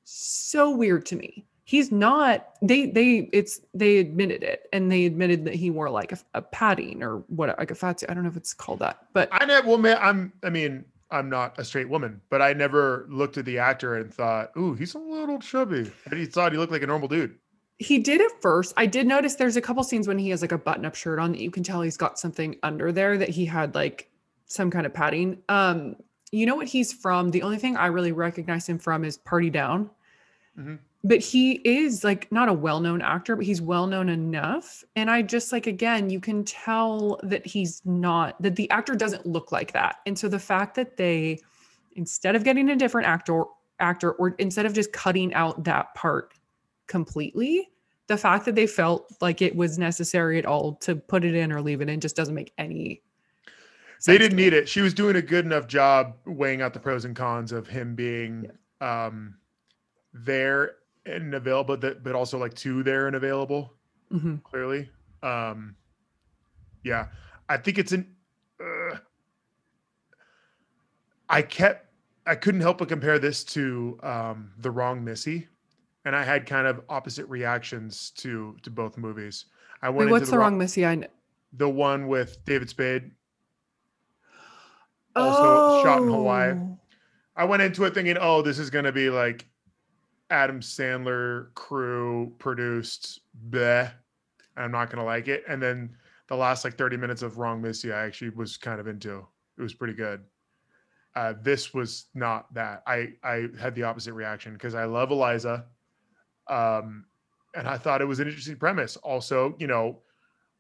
so 0.04 0.70
weird 0.70 1.06
to 1.08 1.15
me. 1.15 1.46
He's 1.71 1.89
not, 1.89 2.49
they, 2.62 2.88
they, 2.88 3.29
it's, 3.31 3.62
they 3.73 3.99
admitted 3.99 4.43
it 4.43 4.67
and 4.73 4.91
they 4.91 5.05
admitted 5.05 5.45
that 5.45 5.55
he 5.55 5.69
wore 5.69 5.89
like 5.89 6.12
a, 6.12 6.17
a 6.34 6.41
padding 6.41 7.01
or 7.01 7.23
what, 7.27 7.57
like 7.57 7.71
a 7.71 7.75
fat, 7.75 8.03
I 8.10 8.13
don't 8.13 8.23
know 8.23 8.29
if 8.29 8.36
it's 8.36 8.53
called 8.53 8.79
that, 8.79 9.05
but 9.13 9.29
I 9.31 9.45
never. 9.45 9.65
Well, 9.69 9.77
man, 9.77 9.97
I'm. 10.01 10.34
I 10.43 10.49
mean, 10.49 10.84
I'm 11.12 11.29
not 11.29 11.57
a 11.57 11.63
straight 11.63 11.88
woman, 11.88 12.19
but 12.29 12.41
I 12.41 12.51
never 12.51 13.05
looked 13.10 13.38
at 13.38 13.45
the 13.45 13.57
actor 13.60 13.95
and 13.95 14.13
thought, 14.13 14.51
"Ooh, 14.57 14.73
he's 14.73 14.95
a 14.95 14.99
little 14.99 15.39
chubby." 15.39 15.89
I 16.12 16.15
he 16.15 16.25
thought 16.25 16.51
he 16.51 16.57
looked 16.57 16.73
like 16.73 16.84
a 16.84 16.88
normal 16.88 17.07
dude. 17.07 17.38
he 17.79 17.99
did 17.99 18.19
at 18.19 18.41
first. 18.41 18.73
I 18.75 18.86
did 18.86 19.07
notice 19.07 19.36
there's 19.36 19.55
a 19.55 19.62
couple 19.62 19.81
scenes 19.86 20.10
when 20.10 20.19
he 20.19 20.29
has 20.31 20.41
like 20.41 20.51
a 20.51 20.57
button 20.57 20.86
up 20.86 20.95
shirt 20.95 21.19
on 21.19 21.31
that 21.31 21.39
you 21.39 21.51
can 21.51 21.63
tell 21.63 21.81
he's 21.81 21.95
got 21.95 22.19
something 22.19 22.57
under 22.63 22.91
there 22.91 23.17
that 23.17 23.29
he 23.29 23.45
had 23.45 23.75
like 23.75 24.10
some 24.45 24.69
kind 24.71 24.86
of 24.86 24.93
padding. 24.93 25.38
Um, 25.47 25.95
you 26.34 26.45
know 26.45 26.55
what 26.57 26.67
he's 26.67 26.91
from? 26.91 27.31
The 27.31 27.43
only 27.43 27.60
thing 27.60 27.77
I 27.77 27.86
really 27.88 28.12
recognize 28.12 28.67
him 28.67 28.77
from 28.77 29.05
is 29.05 29.15
Party 29.17 29.49
Down. 29.49 29.89
Mhm. 30.60 30.79
But 31.04 31.20
he 31.20 31.54
is 31.66 32.04
like 32.04 32.32
not 32.32 32.48
a 32.48 32.54
well-known 32.54 33.02
actor, 33.02 33.36
but 33.36 33.46
he's 33.46 33.62
well-known 33.62 34.08
enough. 34.08 34.84
And 34.96 35.10
I 35.10 35.24
just 35.24 35.52
like 35.52 35.66
again, 35.66 36.10
you 36.12 36.20
can 36.20 36.44
tell 36.44 37.20
that 37.24 37.46
he's 37.46 37.82
not 37.86 38.40
that 38.42 38.56
the 38.56 38.70
actor 38.70 38.96
doesn't 38.96 39.26
look 39.26 39.52
like 39.52 39.72
that. 39.74 39.98
And 40.06 40.18
so 40.18 40.28
the 40.30 40.38
fact 40.40 40.76
that 40.76 40.98
they 40.98 41.40
instead 41.94 42.36
of 42.36 42.44
getting 42.44 42.70
a 42.70 42.76
different 42.76 43.08
actor 43.08 43.46
actor 43.80 44.12
or 44.14 44.36
instead 44.38 44.68
of 44.68 44.74
just 44.74 44.94
cutting 44.94 45.34
out 45.34 45.64
that 45.64 45.94
part 45.96 46.36
completely, 46.86 47.70
the 48.06 48.18
fact 48.18 48.46
that 48.46 48.54
they 48.54 48.68
felt 48.68 49.12
like 49.22 49.42
it 49.42 49.56
was 49.56 49.80
necessary 49.80 50.38
at 50.38 50.46
all 50.46 50.76
to 50.76 50.96
put 50.96 51.26
it 51.26 51.34
in 51.34 51.52
or 51.52 51.62
leave 51.62 51.82
it 51.82 51.90
in 51.90 52.00
just 52.00 52.16
doesn't 52.16 52.36
make 52.36 52.54
any 52.60 53.02
They 54.06 54.18
didn't 54.20 54.38
need 54.38 54.54
it. 54.54 54.70
She 54.70 54.82
was 54.82 54.94
doing 54.94 55.16
a 55.16 55.22
good 55.22 55.46
enough 55.46 55.66
job 55.68 56.16
weighing 56.26 56.62
out 56.62 56.74
the 56.74 56.80
pros 56.80 57.06
and 57.06 57.16
cons 57.16 57.52
of 57.52 57.68
him 57.68 57.96
being 57.96 58.52
um 58.82 59.36
there 60.14 60.76
and 61.06 61.34
available, 61.34 61.78
but, 61.78 62.04
but 62.04 62.16
also 62.16 62.38
like 62.38 62.54
two 62.54 62.84
there 62.84 63.08
and 63.08 63.16
available. 63.16 63.74
hmm 64.10 64.36
Clearly, 64.38 64.90
um, 65.24 65.76
yeah, 66.84 67.08
I 67.50 67.58
think 67.58 67.78
it's 67.78 67.92
an. 67.92 68.16
Uh, 68.60 68.98
I 71.30 71.42
kept. 71.42 71.88
I 72.26 72.36
couldn't 72.36 72.62
help 72.62 72.78
but 72.78 72.88
compare 72.88 73.18
this 73.18 73.44
to 73.46 74.00
um, 74.04 74.52
the 74.60 74.70
wrong 74.70 75.04
Missy, 75.04 75.48
and 76.06 76.16
I 76.16 76.24
had 76.24 76.46
kind 76.46 76.68
of 76.68 76.82
opposite 76.90 77.28
reactions 77.28 78.12
to 78.18 78.58
to 78.64 78.70
both 78.70 78.98
movies. 78.98 79.46
I 79.82 79.90
went 79.90 79.98
Wait, 79.98 80.04
into 80.04 80.12
what's 80.14 80.30
the 80.30 80.38
wrong 80.38 80.58
Missy? 80.58 80.86
I 80.86 81.08
the 81.54 81.70
one 81.70 82.08
with 82.08 82.44
David 82.46 82.70
Spade. 82.70 83.12
Also 85.16 85.84
shot 85.84 86.02
in 86.02 86.10
Hawaii. 86.10 86.54
Oh. 86.54 86.78
I 87.36 87.46
went 87.46 87.62
into 87.62 87.84
it 87.86 87.94
thinking, 87.94 88.18
oh, 88.20 88.42
this 88.42 88.60
is 88.60 88.70
going 88.70 88.86
to 88.86 88.92
be 88.92 89.10
like 89.10 89.46
Adam 90.32 90.62
Sandler 90.62 91.54
crew 91.54 92.34
produced, 92.39 93.20
bleh. 93.50 93.91
I'm 94.58 94.72
not 94.72 94.89
to 95.00 95.04
like 95.04 95.28
it. 95.28 95.44
And 95.48 95.62
then 95.62 95.96
the 96.28 96.36
last 96.36 96.63
like 96.63 96.78
30 96.78 96.98
minutes 96.98 97.22
of 97.22 97.38
Wrong 97.38 97.62
Missy, 97.62 97.91
I 97.91 98.06
actually 98.06 98.30
was 98.30 98.58
kind 98.58 98.80
of 98.80 98.88
into. 98.88 99.26
It 99.58 99.62
was 99.62 99.74
pretty 99.74 99.94
good. 99.94 100.22
Uh, 101.15 101.34
this 101.41 101.74
was 101.74 102.06
not 102.15 102.52
that. 102.54 102.84
I 102.88 103.10
I 103.22 103.48
had 103.60 103.76
the 103.76 103.84
opposite 103.84 104.13
reaction 104.13 104.54
because 104.54 104.74
I 104.74 104.86
love 104.86 105.10
Iliza, 105.12 105.65
um, 106.48 107.06
and 107.54 107.67
I 107.67 107.78
thought 107.78 108.02
it 108.02 108.06
was 108.06 108.22
an 108.22 108.28
interesting 108.28 108.56
premise. 108.56 108.96
Also, 108.98 109.54
you 109.60 109.67
know, 109.67 110.00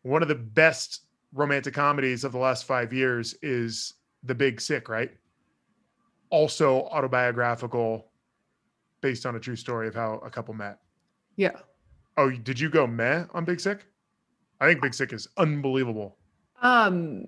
one 0.01 0.21
of 0.21 0.27
the 0.27 0.35
best 0.35 1.05
romantic 1.33 1.73
comedies 1.73 2.25
of 2.25 2.33
the 2.33 2.37
last 2.37 2.65
five 2.65 2.91
years 2.91 3.33
is 3.41 3.93
The 4.23 4.35
Big 4.35 4.59
Sick, 4.59 4.89
right? 4.89 5.11
Also 6.29 6.81
autobiographical, 6.81 8.10
based 9.01 9.25
on 9.25 9.35
a 9.35 9.39
true 9.39 9.55
story 9.55 9.87
of 9.87 9.95
how 9.95 10.15
a 10.25 10.29
couple 10.29 10.53
met. 10.53 10.79
Yeah. 11.35 11.51
Oh, 12.17 12.29
did 12.31 12.59
you 12.59 12.69
go 12.69 12.85
meh 12.87 13.25
on 13.33 13.45
Big 13.45 13.59
Sick? 13.59 13.85
I 14.59 14.67
think 14.67 14.81
Big 14.81 14.93
Sick 14.93 15.11
is 15.13 15.27
unbelievable. 15.37 16.17
Um, 16.61 17.25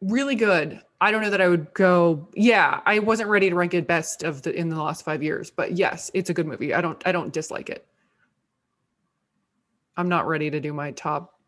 really 0.00 0.34
good. 0.34 0.80
I 1.00 1.10
don't 1.10 1.22
know 1.22 1.30
that 1.30 1.40
I 1.40 1.48
would 1.48 1.72
go. 1.74 2.28
Yeah, 2.34 2.80
I 2.86 2.98
wasn't 2.98 3.28
ready 3.28 3.50
to 3.50 3.54
rank 3.56 3.74
it 3.74 3.86
best 3.86 4.22
of 4.24 4.42
the 4.42 4.54
in 4.54 4.68
the 4.68 4.80
last 4.82 5.04
five 5.04 5.22
years, 5.22 5.50
but 5.50 5.72
yes, 5.72 6.10
it's 6.14 6.30
a 6.30 6.34
good 6.34 6.46
movie. 6.46 6.74
I 6.74 6.80
don't. 6.80 7.00
I 7.06 7.12
don't 7.12 7.32
dislike 7.32 7.70
it. 7.70 7.86
I'm 9.96 10.08
not 10.08 10.26
ready 10.26 10.50
to 10.50 10.60
do 10.60 10.72
my 10.72 10.90
top 10.92 11.38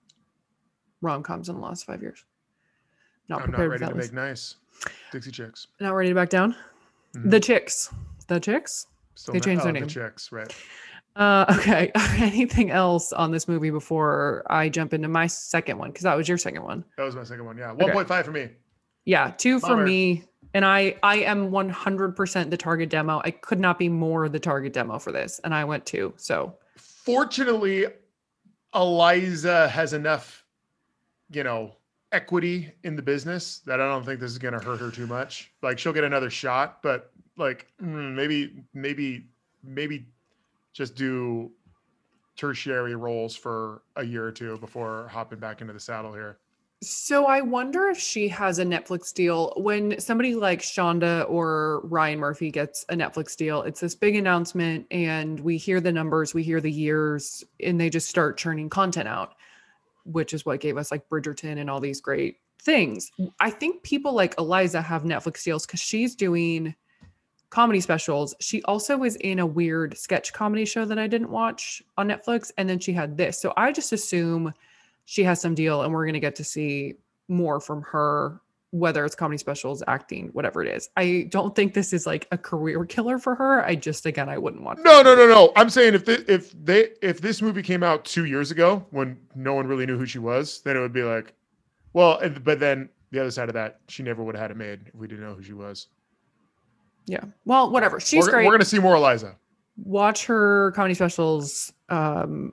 rom 1.00 1.22
coms 1.22 1.48
in 1.48 1.54
the 1.56 1.60
last 1.60 1.86
five 1.86 2.02
years. 2.02 2.24
Not 3.28 3.42
I'm 3.42 3.50
not 3.50 3.56
prepared 3.58 3.70
ready 3.70 3.84
for 3.84 3.90
to 3.92 3.96
list. 3.96 4.12
make 4.12 4.22
nice. 4.22 4.56
Dixie 5.12 5.30
Chicks. 5.30 5.68
Not 5.80 5.92
ready 5.94 6.10
to 6.10 6.14
back 6.14 6.28
down. 6.28 6.54
Mhm. 7.14 7.30
The 7.30 7.40
chicks. 7.40 7.90
The 8.28 8.38
chicks. 8.40 8.86
Still 9.14 9.34
they 9.34 9.40
changed 9.40 9.64
their 9.64 9.70
oh, 9.70 9.72
name. 9.72 9.84
The 9.84 9.90
Chicks, 9.90 10.32
right? 10.32 10.54
Uh, 11.16 11.46
okay. 11.58 11.90
Anything 11.94 12.70
else 12.70 13.12
on 13.12 13.30
this 13.30 13.46
movie 13.48 13.70
before 13.70 14.44
I 14.48 14.68
jump 14.68 14.94
into 14.94 15.08
my 15.08 15.26
second 15.26 15.78
one? 15.78 15.90
Because 15.90 16.02
that 16.02 16.16
was 16.16 16.28
your 16.28 16.38
second 16.38 16.62
one. 16.62 16.84
That 16.96 17.04
was 17.04 17.16
my 17.16 17.24
second 17.24 17.44
one. 17.44 17.56
Yeah, 17.56 17.72
Okay. 17.72 17.84
1.5 17.86 18.24
for 18.24 18.32
me. 18.32 18.48
Yeah, 19.04 19.32
two 19.36 19.60
for 19.60 19.68
Bummer. 19.68 19.84
me. 19.84 20.24
And 20.54 20.64
I 20.64 20.96
I 21.02 21.16
am 21.16 21.50
100% 21.50 22.50
the 22.50 22.56
target 22.56 22.88
demo. 22.88 23.20
I 23.24 23.32
could 23.32 23.58
not 23.58 23.78
be 23.78 23.88
more 23.88 24.28
the 24.28 24.38
target 24.38 24.72
demo 24.72 24.98
for 24.98 25.10
this, 25.10 25.40
and 25.42 25.52
I 25.52 25.64
went 25.64 25.84
two. 25.84 26.14
So 26.16 26.54
Fortunately, 26.76 27.86
Iliza 28.74 29.68
has 29.68 29.92
enough, 29.92 30.44
you 31.30 31.44
know, 31.44 31.72
equity 32.12 32.72
in 32.84 32.96
the 32.96 33.02
business 33.02 33.58
that 33.66 33.80
I 33.80 33.88
don't 33.88 34.06
think 34.06 34.20
this 34.20 34.30
is 34.30 34.38
going 34.38 34.54
to 34.58 34.64
hurt 34.64 34.80
her 34.80 34.90
too 34.90 35.06
much. 35.06 35.52
Like 35.60 35.78
she'll 35.78 35.92
get 35.92 36.04
another 36.04 36.30
shot, 36.30 36.82
but 36.82 37.12
like 37.36 37.66
mm, 37.82 38.14
maybe, 38.14 38.64
maybe, 38.72 39.26
maybe 39.62 40.06
just 40.72 40.94
do 40.94 41.50
tertiary 42.36 42.96
roles 42.96 43.36
for 43.36 43.82
a 43.96 44.04
year 44.04 44.26
or 44.26 44.32
two 44.32 44.58
before 44.58 45.08
hopping 45.08 45.38
back 45.38 45.60
into 45.60 45.72
the 45.72 45.80
saddle 45.80 46.12
here. 46.12 46.38
So 46.82 47.24
I 47.24 47.40
wonder 47.40 47.88
if 47.88 47.98
she 47.98 48.28
has 48.28 48.58
a 48.58 48.64
Netflix 48.64 49.14
deal. 49.14 49.54
When 49.56 49.98
somebody 49.98 50.34
like 50.34 50.60
Shonda 50.60 51.28
or 51.30 51.80
Ryan 51.84 52.18
Murphy 52.18 52.50
gets 52.50 52.84
a 52.90 52.94
Netflix 52.94 53.36
deal, 53.36 53.62
it's 53.62 53.80
this 53.80 53.94
big 53.94 54.16
announcement, 54.16 54.86
and 54.90 55.40
we 55.40 55.56
hear 55.56 55.80
the 55.80 55.92
numbers, 55.92 56.34
we 56.34 56.42
hear 56.42 56.60
the 56.60 56.70
years, 56.70 57.42
and 57.62 57.80
they 57.80 57.88
just 57.88 58.08
start 58.08 58.36
churning 58.36 58.68
content 58.68 59.08
out, 59.08 59.34
which 60.04 60.34
is 60.34 60.44
what 60.44 60.60
gave 60.60 60.76
us 60.76 60.90
like 60.90 61.08
Bridgerton 61.08 61.58
and 61.58 61.70
all 61.70 61.80
these 61.80 62.02
great 62.02 62.36
things. 62.60 63.10
I 63.40 63.48
think 63.50 63.82
people 63.82 64.12
like 64.12 64.36
Iliza 64.36 64.82
have 64.82 65.04
Netflix 65.04 65.42
deals 65.42 65.64
because 65.64 65.80
she's 65.80 66.14
doing 66.14 66.74
comedy 67.54 67.80
specials. 67.80 68.34
She 68.40 68.60
also 68.64 68.96
was 68.96 69.14
in 69.16 69.38
a 69.38 69.46
weird 69.46 69.96
sketch 69.96 70.32
comedy 70.32 70.64
show 70.64 70.84
that 70.84 70.98
I 70.98 71.06
didn't 71.06 71.30
watch 71.30 71.84
on 71.96 72.08
Netflix, 72.08 72.50
and 72.58 72.68
then 72.68 72.80
she 72.80 72.92
had 72.92 73.16
this. 73.16 73.38
So 73.38 73.52
I 73.56 73.70
just 73.70 73.92
assume 73.92 74.52
she 75.04 75.22
has 75.22 75.40
some 75.40 75.54
deal 75.54 75.82
and 75.82 75.92
we're 75.92 76.04
going 76.04 76.14
to 76.14 76.20
get 76.20 76.34
to 76.36 76.44
see 76.44 76.94
more 77.28 77.60
from 77.60 77.82
her 77.82 78.40
whether 78.70 79.04
it's 79.04 79.14
comedy 79.14 79.38
specials 79.38 79.84
acting 79.86 80.30
whatever 80.32 80.60
it 80.60 80.68
is 80.68 80.88
i 80.96 81.26
don't 81.30 81.54
think 81.54 81.74
this 81.74 81.92
is 81.92 82.06
like 82.06 82.26
a 82.32 82.38
career 82.38 82.84
killer 82.84 83.18
for 83.18 83.34
her 83.34 83.64
i 83.64 83.74
just 83.74 84.04
again 84.04 84.28
i 84.28 84.36
wouldn't 84.36 84.62
want 84.62 84.82
No, 84.82 85.00
no, 85.00 85.14
no, 85.14 85.28
no. 85.28 85.52
I'm 85.54 85.70
saying 85.70 85.94
if 85.94 86.04
the, 86.04 86.24
if 86.30 86.52
they 86.64 86.88
if 87.00 87.20
this 87.20 87.40
movie 87.40 87.62
came 87.62 87.82
out 87.84 88.04
two 88.04 88.24
years 88.24 88.50
ago 88.50 88.84
when 88.90 89.16
no 89.36 89.54
one 89.54 89.66
really 89.66 89.86
knew 89.86 89.96
who 89.96 90.06
she 90.06 90.18
was, 90.18 90.60
then 90.62 90.76
it 90.76 90.80
would 90.80 90.92
be 90.92 91.04
like, 91.04 91.34
well, 91.92 92.20
but 92.42 92.58
then 92.58 92.88
the 93.12 93.20
other 93.20 93.30
side 93.30 93.48
of 93.48 93.54
that, 93.54 93.78
she 93.88 94.02
never 94.02 94.24
would 94.24 94.34
have 94.34 94.42
had 94.42 94.50
it 94.50 94.56
made 94.56 94.80
if 94.88 94.94
we 94.96 95.06
didn't 95.06 95.24
know 95.24 95.34
who 95.34 95.42
she 95.42 95.52
was. 95.52 95.86
Yeah. 97.06 97.24
Well 97.44 97.70
whatever. 97.70 98.00
She's 98.00 98.24
we're, 98.24 98.30
great. 98.30 98.46
We're 98.46 98.52
gonna 98.52 98.64
see 98.64 98.78
more 98.78 98.96
Iliza. 98.96 99.34
watch 99.76 100.24
her 100.26 100.72
comedy 100.72 100.94
specials. 100.94 101.72
Um 101.88 102.52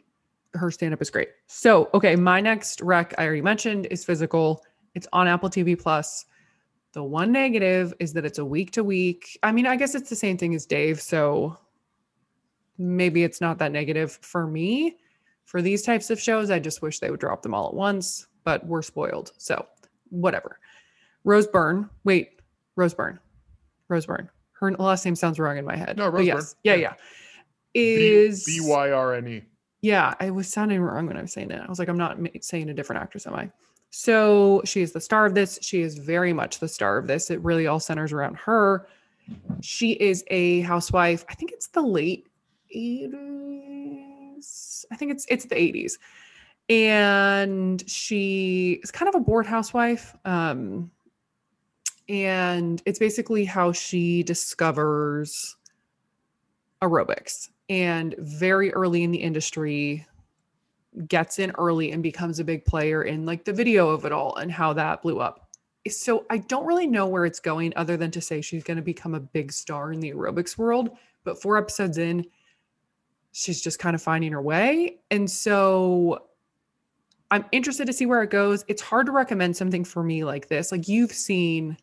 her 0.53 0.69
stand-up 0.69 1.01
is 1.01 1.09
great. 1.09 1.29
So 1.47 1.89
okay 1.93 2.15
my 2.15 2.41
next 2.41 2.81
rec 2.81 3.13
i 3.17 3.25
already 3.25 3.41
mentioned 3.41 3.87
is 3.89 4.03
physical. 4.03 4.63
It's 4.95 5.07
on 5.13 5.27
apple 5.27 5.49
tv 5.49 5.79
plus. 5.79 6.25
The 6.93 7.03
one 7.03 7.31
negative 7.31 7.93
is 7.99 8.11
that 8.13 8.25
it's 8.25 8.39
a 8.39 8.45
week 8.45 8.71
to 8.71 8.83
week. 8.83 9.39
I 9.43 9.51
mean 9.51 9.65
i 9.65 9.75
guess 9.75 9.95
it's 9.95 10.09
the 10.09 10.15
same 10.15 10.37
thing 10.37 10.53
as 10.53 10.65
dave 10.65 10.99
so 11.01 11.57
maybe 12.77 13.23
it's 13.23 13.39
not 13.41 13.57
that 13.59 13.71
negative 13.71 14.19
for 14.21 14.47
me. 14.47 14.97
For 15.45 15.61
these 15.61 15.83
types 15.83 16.09
of 16.09 16.19
shows 16.19 16.51
i 16.51 16.59
just 16.59 16.81
wish 16.81 16.99
they 16.99 17.09
would 17.11 17.19
drop 17.21 17.41
them 17.41 17.53
all 17.53 17.67
at 17.67 17.73
once 17.73 18.27
but 18.43 18.65
we're 18.65 18.81
spoiled 18.81 19.31
so 19.37 19.65
whatever. 20.09 20.59
Rose 21.23 21.47
byrne. 21.47 21.89
Wait 22.03 22.41
rose 22.75 22.93
byrne. 22.93 23.17
Rose 23.87 24.05
byrne 24.05 24.29
her 24.61 24.71
last 24.73 25.05
name 25.05 25.15
sounds 25.15 25.39
wrong 25.39 25.57
in 25.57 25.65
my 25.65 25.75
head 25.75 25.97
No, 25.97 26.07
Rose 26.09 26.25
yes 26.25 26.53
Byrne, 26.53 26.59
yeah 26.63 26.73
yeah. 26.75 26.81
yeah 26.81 26.93
is 27.73 28.45
B 28.45 28.59
Y 28.61 28.91
R 28.91 29.13
N 29.15 29.27
E. 29.27 29.41
yeah, 29.81 30.13
I 30.19 30.29
was 30.29 30.47
sounding 30.47 30.81
wrong 30.81 31.07
when 31.07 31.17
I 31.17 31.21
was 31.21 31.31
saying 31.33 31.51
it. 31.51 31.61
I 31.65 31.69
was 31.69 31.79
like, 31.79 31.87
I'm 31.87 31.97
not 31.97 32.17
saying 32.41 32.69
a 32.69 32.73
different 32.73 33.01
actress, 33.01 33.25
am 33.25 33.33
I? 33.35 33.49
So 33.91 34.61
she 34.65 34.81
is 34.81 34.91
the 34.91 35.01
star 35.01 35.25
of 35.25 35.35
this. 35.35 35.57
She 35.61 35.81
is 35.81 35.97
very 35.97 36.33
much 36.33 36.59
the 36.59 36.67
star 36.67 36.97
of 36.97 37.07
this. 37.07 37.29
It 37.31 37.39
really 37.41 37.67
all 37.67 37.79
centers 37.79 38.11
around 38.13 38.37
her. 38.37 38.87
She 39.61 39.91
is 39.93 40.23
a 40.27 40.61
housewife. 40.61 41.23
I 41.29 41.33
think 41.35 41.51
it's 41.51 41.67
the 41.67 41.81
late 41.81 42.27
80s. 42.75 44.85
I 44.91 44.95
think 44.95 45.11
it's 45.11 45.25
it's 45.29 45.45
the 45.45 45.55
80s. 45.55 45.93
and 46.69 47.87
she 47.89 48.79
is 48.83 48.91
kind 48.91 49.09
of 49.09 49.15
a 49.15 49.19
bored 49.19 49.45
housewife. 49.45 50.15
Um, 50.25 50.91
and 52.11 52.83
it's 52.85 52.99
basically 52.99 53.45
how 53.45 53.71
she 53.71 54.21
discovers 54.21 55.55
aerobics 56.81 57.47
and 57.69 58.13
very 58.19 58.73
early 58.73 59.03
in 59.03 59.11
the 59.11 59.17
industry 59.17 60.05
gets 61.07 61.39
in 61.39 61.51
early 61.51 61.93
and 61.93 62.03
becomes 62.03 62.37
a 62.37 62.43
big 62.43 62.65
player 62.65 63.03
in 63.03 63.25
like 63.25 63.45
the 63.45 63.53
video 63.53 63.87
of 63.87 64.03
it 64.03 64.11
all 64.11 64.35
and 64.35 64.51
how 64.51 64.73
that 64.73 65.01
blew 65.01 65.21
up. 65.21 65.47
So 65.87 66.25
I 66.29 66.39
don't 66.39 66.65
really 66.65 66.85
know 66.85 67.07
where 67.07 67.25
it's 67.25 67.39
going 67.39 67.71
other 67.77 67.95
than 67.95 68.11
to 68.11 68.19
say 68.19 68.41
she's 68.41 68.65
going 68.65 68.75
to 68.75 68.83
become 68.83 69.15
a 69.15 69.19
big 69.21 69.53
star 69.53 69.93
in 69.93 70.01
the 70.01 70.11
aerobics 70.11 70.57
world, 70.57 70.89
but 71.23 71.41
4 71.41 71.57
episodes 71.57 71.97
in 71.97 72.25
she's 73.31 73.61
just 73.61 73.79
kind 73.79 73.95
of 73.95 74.01
finding 74.01 74.33
her 74.33 74.41
way. 74.41 74.97
And 75.11 75.31
so 75.31 76.27
I'm 77.29 77.45
interested 77.53 77.87
to 77.87 77.93
see 77.93 78.05
where 78.05 78.21
it 78.21 78.31
goes. 78.31 78.65
It's 78.67 78.81
hard 78.81 79.05
to 79.05 79.13
recommend 79.13 79.55
something 79.55 79.85
for 79.85 80.03
me 80.03 80.25
like 80.25 80.49
this. 80.49 80.73
Like 80.73 80.89
you've 80.89 81.13
seen 81.13 81.77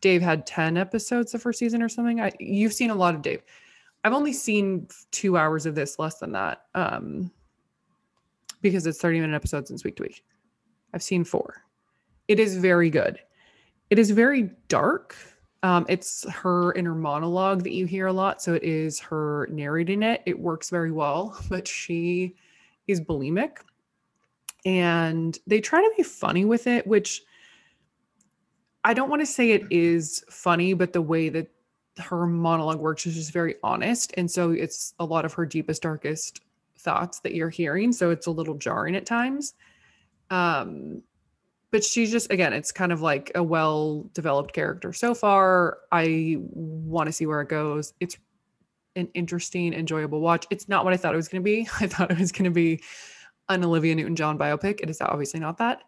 Dave 0.00 0.22
had 0.22 0.46
10 0.46 0.76
episodes 0.76 1.32
the 1.32 1.38
first 1.38 1.58
season 1.58 1.82
or 1.82 1.88
something. 1.88 2.20
I 2.20 2.32
you've 2.40 2.72
seen 2.72 2.90
a 2.90 2.94
lot 2.94 3.14
of 3.14 3.22
Dave. 3.22 3.42
I've 4.04 4.12
only 4.12 4.32
seen 4.32 4.88
2 5.12 5.36
hours 5.36 5.66
of 5.66 5.74
this 5.74 5.98
less 5.98 6.18
than 6.18 6.32
that. 6.32 6.62
Um 6.74 7.30
because 8.62 8.86
it's 8.86 9.00
30 9.00 9.20
minute 9.20 9.34
episodes 9.34 9.70
and 9.70 9.80
week 9.84 9.96
to 9.96 10.02
week. 10.02 10.22
I've 10.92 11.02
seen 11.02 11.24
4. 11.24 11.62
It 12.28 12.38
is 12.38 12.56
very 12.56 12.90
good. 12.90 13.18
It 13.88 13.98
is 13.98 14.10
very 14.10 14.50
dark. 14.68 15.16
Um, 15.62 15.86
it's 15.88 16.28
her 16.30 16.74
inner 16.74 16.94
monologue 16.94 17.62
that 17.62 17.72
you 17.72 17.86
hear 17.86 18.06
a 18.06 18.12
lot. 18.12 18.42
So 18.42 18.54
it 18.54 18.62
is 18.62 18.98
her 19.00 19.48
narrating 19.50 20.02
it. 20.02 20.22
It 20.26 20.38
works 20.38 20.68
very 20.68 20.92
well, 20.92 21.38
but 21.48 21.66
she 21.66 22.34
is 22.86 23.00
bulimic 23.00 23.58
and 24.64 25.38
they 25.46 25.60
try 25.60 25.80
to 25.80 25.92
be 25.96 26.02
funny 26.02 26.44
with 26.44 26.66
it 26.66 26.86
which 26.86 27.22
i 28.84 28.94
don't 28.94 29.10
want 29.10 29.20
to 29.20 29.26
say 29.26 29.50
it 29.50 29.64
is 29.70 30.24
funny 30.30 30.74
but 30.74 30.92
the 30.92 31.02
way 31.02 31.28
that 31.28 31.48
her 31.98 32.26
monologue 32.26 32.78
works 32.78 33.06
is 33.06 33.14
just 33.14 33.32
very 33.32 33.56
honest 33.62 34.14
and 34.16 34.30
so 34.30 34.50
it's 34.50 34.94
a 34.98 35.04
lot 35.04 35.24
of 35.24 35.32
her 35.32 35.44
deepest 35.44 35.82
darkest 35.82 36.40
thoughts 36.80 37.20
that 37.20 37.34
you're 37.34 37.50
hearing 37.50 37.92
so 37.92 38.10
it's 38.10 38.26
a 38.26 38.30
little 38.30 38.54
jarring 38.54 38.96
at 38.96 39.06
times. 39.06 39.54
Um 40.30 41.02
but 41.70 41.84
she's 41.84 42.10
just 42.10 42.30
again 42.32 42.52
it's 42.52 42.72
kind 42.72 42.92
of 42.92 43.00
like 43.00 43.30
a 43.34 43.42
well 43.42 44.08
developed 44.14 44.52
character 44.52 44.92
so 44.92 45.14
far. 45.14 45.78
I 45.92 46.36
want 46.38 47.06
to 47.06 47.12
see 47.12 47.26
where 47.26 47.40
it 47.40 47.48
goes. 47.48 47.92
It's 48.00 48.16
an 48.96 49.08
interesting 49.14 49.72
enjoyable 49.72 50.20
watch. 50.20 50.46
It's 50.50 50.68
not 50.68 50.84
what 50.84 50.92
i 50.92 50.96
thought 50.96 51.14
it 51.14 51.16
was 51.16 51.28
going 51.28 51.42
to 51.42 51.44
be. 51.44 51.68
I 51.80 51.86
thought 51.86 52.10
it 52.10 52.18
was 52.18 52.32
going 52.32 52.44
to 52.44 52.50
be 52.50 52.82
an 53.48 53.64
Olivia 53.64 53.94
Newton 53.94 54.16
John 54.16 54.38
biopic. 54.38 54.80
It 54.80 54.90
is 54.90 55.00
obviously 55.00 55.40
not 55.40 55.58
that, 55.58 55.82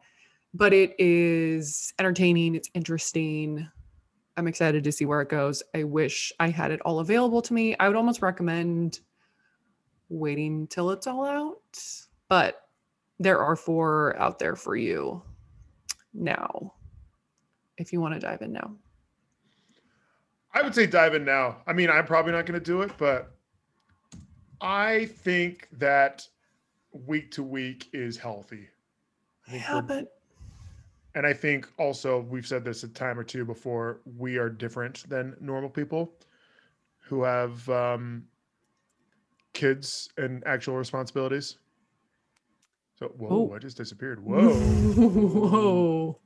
but 0.54 0.72
it 0.72 0.94
is 0.98 1.92
entertaining. 1.98 2.54
It's 2.54 2.70
interesting. 2.74 3.68
I'm 4.36 4.48
excited 4.48 4.84
to 4.84 4.92
see 4.92 5.04
where 5.04 5.20
it 5.20 5.28
goes. 5.28 5.62
I 5.74 5.84
wish 5.84 6.32
I 6.40 6.48
had 6.48 6.70
it 6.70 6.80
all 6.82 7.00
available 7.00 7.42
to 7.42 7.54
me. 7.54 7.76
I 7.78 7.88
would 7.88 7.96
almost 7.96 8.22
recommend 8.22 9.00
waiting 10.08 10.66
till 10.66 10.90
it's 10.90 11.06
all 11.06 11.24
out, 11.24 11.82
but 12.28 12.68
there 13.18 13.40
are 13.40 13.56
four 13.56 14.16
out 14.18 14.38
there 14.38 14.56
for 14.56 14.76
you 14.76 15.22
now 16.14 16.74
if 17.78 17.92
you 17.92 18.00
want 18.00 18.14
to 18.14 18.20
dive 18.20 18.42
in 18.42 18.52
now. 18.52 18.74
I 20.54 20.62
would 20.62 20.74
say 20.74 20.86
dive 20.86 21.14
in 21.14 21.24
now. 21.24 21.58
I 21.66 21.72
mean, 21.72 21.88
I'm 21.88 22.04
probably 22.04 22.32
not 22.32 22.44
going 22.44 22.60
to 22.60 22.64
do 22.64 22.82
it, 22.82 22.92
but 22.98 23.34
I 24.60 25.06
think 25.06 25.68
that 25.72 26.26
week 26.92 27.30
to 27.32 27.42
week 27.42 27.88
is 27.94 28.18
healthy. 28.18 28.68
Yeah, 29.50 29.80
but 29.80 30.08
and 31.14 31.26
I 31.26 31.32
think 31.32 31.68
also 31.78 32.20
we've 32.20 32.46
said 32.46 32.64
this 32.64 32.84
a 32.84 32.88
time 32.88 33.18
or 33.18 33.24
two 33.24 33.44
before. 33.44 34.00
We 34.18 34.38
are 34.38 34.48
different 34.48 35.08
than 35.08 35.36
normal 35.40 35.68
people 35.68 36.14
who 37.00 37.22
have 37.22 37.68
um, 37.68 38.24
kids 39.52 40.08
and 40.16 40.42
actual 40.46 40.76
responsibilities. 40.76 41.56
So 42.98 43.08
whoa, 43.16 43.50
oh. 43.50 43.54
I 43.54 43.58
just 43.58 43.76
disappeared. 43.76 44.20
Whoa, 44.24 44.54
whoa. 44.54 46.18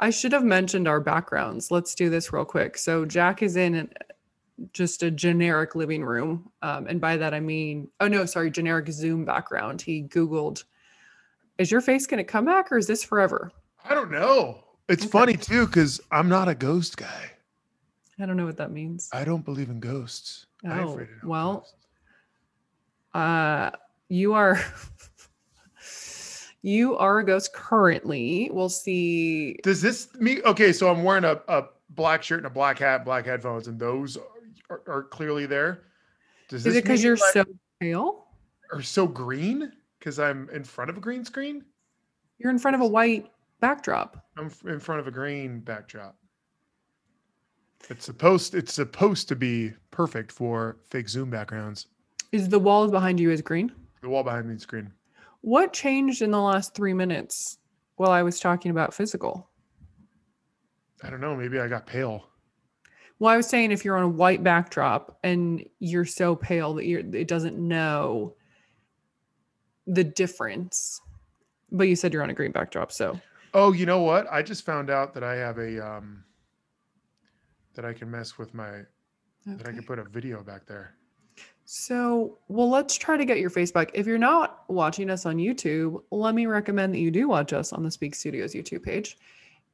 I 0.00 0.10
should 0.10 0.32
have 0.32 0.44
mentioned 0.44 0.88
our 0.88 1.00
backgrounds. 1.00 1.70
Let's 1.70 1.94
do 1.94 2.10
this 2.10 2.32
real 2.32 2.44
quick. 2.44 2.76
So 2.78 3.04
Jack 3.04 3.42
is 3.42 3.56
in 3.56 3.90
just 4.72 5.02
a 5.02 5.10
generic 5.10 5.74
living 5.74 6.04
room. 6.04 6.50
Um, 6.62 6.86
and 6.86 7.00
by 7.00 7.16
that, 7.16 7.34
I 7.34 7.40
mean, 7.40 7.88
oh 8.00 8.08
no, 8.08 8.24
sorry, 8.24 8.50
generic 8.50 8.88
Zoom 8.88 9.24
background. 9.24 9.82
He 9.82 10.02
Googled, 10.02 10.64
is 11.58 11.70
your 11.70 11.80
face 11.80 12.06
going 12.06 12.18
to 12.18 12.24
come 12.24 12.44
back 12.44 12.72
or 12.72 12.78
is 12.78 12.86
this 12.86 13.04
forever? 13.04 13.52
I 13.84 13.94
don't 13.94 14.10
know. 14.10 14.64
It's 14.88 15.04
okay. 15.04 15.10
funny 15.10 15.36
too, 15.36 15.66
because 15.66 16.00
I'm 16.10 16.28
not 16.28 16.48
a 16.48 16.54
ghost 16.54 16.96
guy. 16.96 17.30
I 18.18 18.26
don't 18.26 18.36
know 18.36 18.46
what 18.46 18.56
that 18.58 18.70
means. 18.70 19.08
I 19.12 19.24
don't 19.24 19.44
believe 19.44 19.70
in 19.70 19.80
ghosts. 19.80 20.46
Oh, 20.66 21.00
well, 21.22 21.54
ghosts. 21.54 21.74
uh, 23.12 23.70
you 24.08 24.34
are. 24.34 24.60
you 26.62 26.96
are 26.96 27.18
a 27.18 27.24
ghost 27.24 27.52
currently. 27.52 28.50
We'll 28.52 28.68
see. 28.68 29.58
Does 29.62 29.82
this 29.82 30.08
mean 30.14 30.40
okay? 30.44 30.72
So 30.72 30.90
I'm 30.90 31.02
wearing 31.02 31.24
a, 31.24 31.40
a 31.48 31.64
black 31.90 32.22
shirt 32.22 32.38
and 32.38 32.46
a 32.46 32.50
black 32.50 32.78
hat, 32.78 33.04
black 33.04 33.26
headphones, 33.26 33.68
and 33.68 33.78
those 33.78 34.16
are, 34.70 34.82
are 34.86 35.02
clearly 35.04 35.46
there. 35.46 35.82
Does 36.48 36.66
Is 36.66 36.76
it 36.76 36.84
because 36.84 37.02
you're 37.02 37.16
so 37.16 37.44
pale? 37.80 38.26
Or 38.72 38.82
so 38.82 39.06
green? 39.06 39.72
Because 39.98 40.18
I'm 40.18 40.48
in 40.50 40.64
front 40.64 40.90
of 40.90 40.96
a 40.96 41.00
green 41.00 41.24
screen? 41.24 41.64
You're 42.38 42.50
in 42.50 42.58
front 42.58 42.74
of 42.74 42.80
a 42.80 42.86
white 42.86 43.30
backdrop. 43.64 44.22
I'm 44.36 44.50
in 44.66 44.78
front 44.78 45.00
of 45.00 45.06
a 45.06 45.10
green 45.10 45.60
backdrop. 45.60 46.18
It's 47.88 48.04
supposed 48.04 48.54
it's 48.54 48.74
supposed 48.74 49.26
to 49.28 49.36
be 49.36 49.72
perfect 49.90 50.30
for 50.30 50.76
fake 50.90 51.08
Zoom 51.08 51.30
backgrounds. 51.30 51.86
Is 52.30 52.50
the 52.50 52.58
wall 52.58 52.90
behind 52.90 53.18
you 53.18 53.30
is 53.30 53.40
green? 53.40 53.72
The 54.02 54.10
wall 54.10 54.22
behind 54.22 54.48
me 54.48 54.54
is 54.54 54.66
green. 54.66 54.92
What 55.40 55.72
changed 55.72 56.20
in 56.20 56.30
the 56.30 56.40
last 56.40 56.74
three 56.74 56.92
minutes 56.92 57.56
while 57.96 58.10
I 58.10 58.22
was 58.22 58.38
talking 58.38 58.70
about 58.70 58.92
physical? 58.92 59.48
I 61.02 61.08
don't 61.08 61.22
know. 61.22 61.34
Maybe 61.34 61.58
I 61.58 61.66
got 61.66 61.86
pale. 61.86 62.26
Well, 63.18 63.32
I 63.32 63.38
was 63.38 63.46
saying 63.46 63.72
if 63.72 63.82
you're 63.82 63.96
on 63.96 64.04
a 64.04 64.08
white 64.08 64.42
backdrop 64.42 65.18
and 65.22 65.64
you're 65.78 66.04
so 66.04 66.36
pale 66.36 66.74
that 66.74 66.84
you're, 66.84 67.00
it 67.00 67.28
doesn't 67.28 67.56
know 67.56 68.34
the 69.86 70.04
difference. 70.04 71.00
But 71.72 71.88
you 71.88 71.96
said 71.96 72.12
you're 72.12 72.22
on 72.22 72.30
a 72.30 72.34
green 72.34 72.52
backdrop, 72.52 72.92
so. 72.92 73.18
Oh, 73.54 73.72
you 73.72 73.86
know 73.86 74.00
what? 74.00 74.26
I 74.30 74.42
just 74.42 74.66
found 74.66 74.90
out 74.90 75.14
that 75.14 75.22
I 75.22 75.36
have 75.36 75.58
a 75.58 75.84
um 75.84 76.24
that 77.74 77.84
I 77.84 77.92
can 77.92 78.10
mess 78.10 78.36
with 78.38 78.52
my 78.54 78.68
okay. 78.68 78.86
that 79.46 79.66
I 79.66 79.72
can 79.72 79.84
put 79.84 79.98
a 79.98 80.04
video 80.04 80.42
back 80.42 80.66
there. 80.66 80.94
So, 81.66 82.38
well, 82.48 82.68
let's 82.68 82.94
try 82.94 83.16
to 83.16 83.24
get 83.24 83.38
your 83.38 83.48
face 83.48 83.72
back. 83.72 83.90
If 83.94 84.06
you're 84.06 84.18
not 84.18 84.64
watching 84.68 85.08
us 85.08 85.24
on 85.24 85.36
YouTube, 85.36 86.02
let 86.10 86.34
me 86.34 86.44
recommend 86.44 86.92
that 86.92 86.98
you 86.98 87.10
do 87.10 87.26
watch 87.26 87.54
us 87.54 87.72
on 87.72 87.82
the 87.82 87.90
Speak 87.90 88.14
Studios 88.14 88.52
YouTube 88.52 88.82
page. 88.82 89.16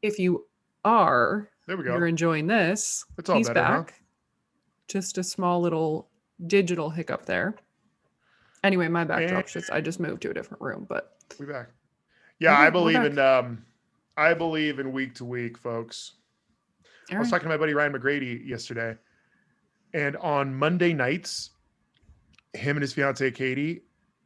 If 0.02 0.18
you 0.18 0.46
are, 0.84 1.50
there 1.66 1.76
we 1.76 1.84
go. 1.84 1.96
You're 1.96 2.06
enjoying 2.06 2.46
this. 2.46 3.04
It's 3.18 3.28
all 3.28 3.36
He's 3.38 3.48
better, 3.48 3.60
back. 3.60 3.90
Huh? 3.90 3.96
Just 4.86 5.18
a 5.18 5.24
small 5.24 5.60
little 5.60 6.08
digital 6.46 6.90
hiccup 6.90 7.26
there. 7.26 7.56
Anyway, 8.62 8.86
my 8.88 9.04
backdrop's 9.04 9.52
just 9.52 9.70
I 9.70 9.80
just 9.80 10.00
moved 10.00 10.22
to 10.22 10.30
a 10.30 10.34
different 10.34 10.62
room, 10.62 10.86
but 10.88 11.16
we 11.38 11.46
back. 11.46 11.70
Yeah, 12.38 12.58
I 12.58 12.70
believe 12.70 13.02
in 13.02 13.18
um 13.18 13.64
I 14.20 14.34
believe 14.34 14.78
in 14.78 14.92
week 14.92 15.14
to 15.14 15.24
week, 15.24 15.56
folks. 15.56 16.12
All 17.10 17.16
I 17.16 17.20
was 17.20 17.26
right. 17.26 17.38
talking 17.38 17.48
to 17.48 17.54
my 17.54 17.56
buddy 17.56 17.74
Ryan 17.74 17.92
McGrady 17.94 18.46
yesterday, 18.46 18.96
and 19.94 20.16
on 20.18 20.54
Monday 20.54 20.92
nights, 20.92 21.50
him 22.52 22.76
and 22.76 22.82
his 22.82 22.92
fiance 22.92 23.30
Katie 23.30 23.82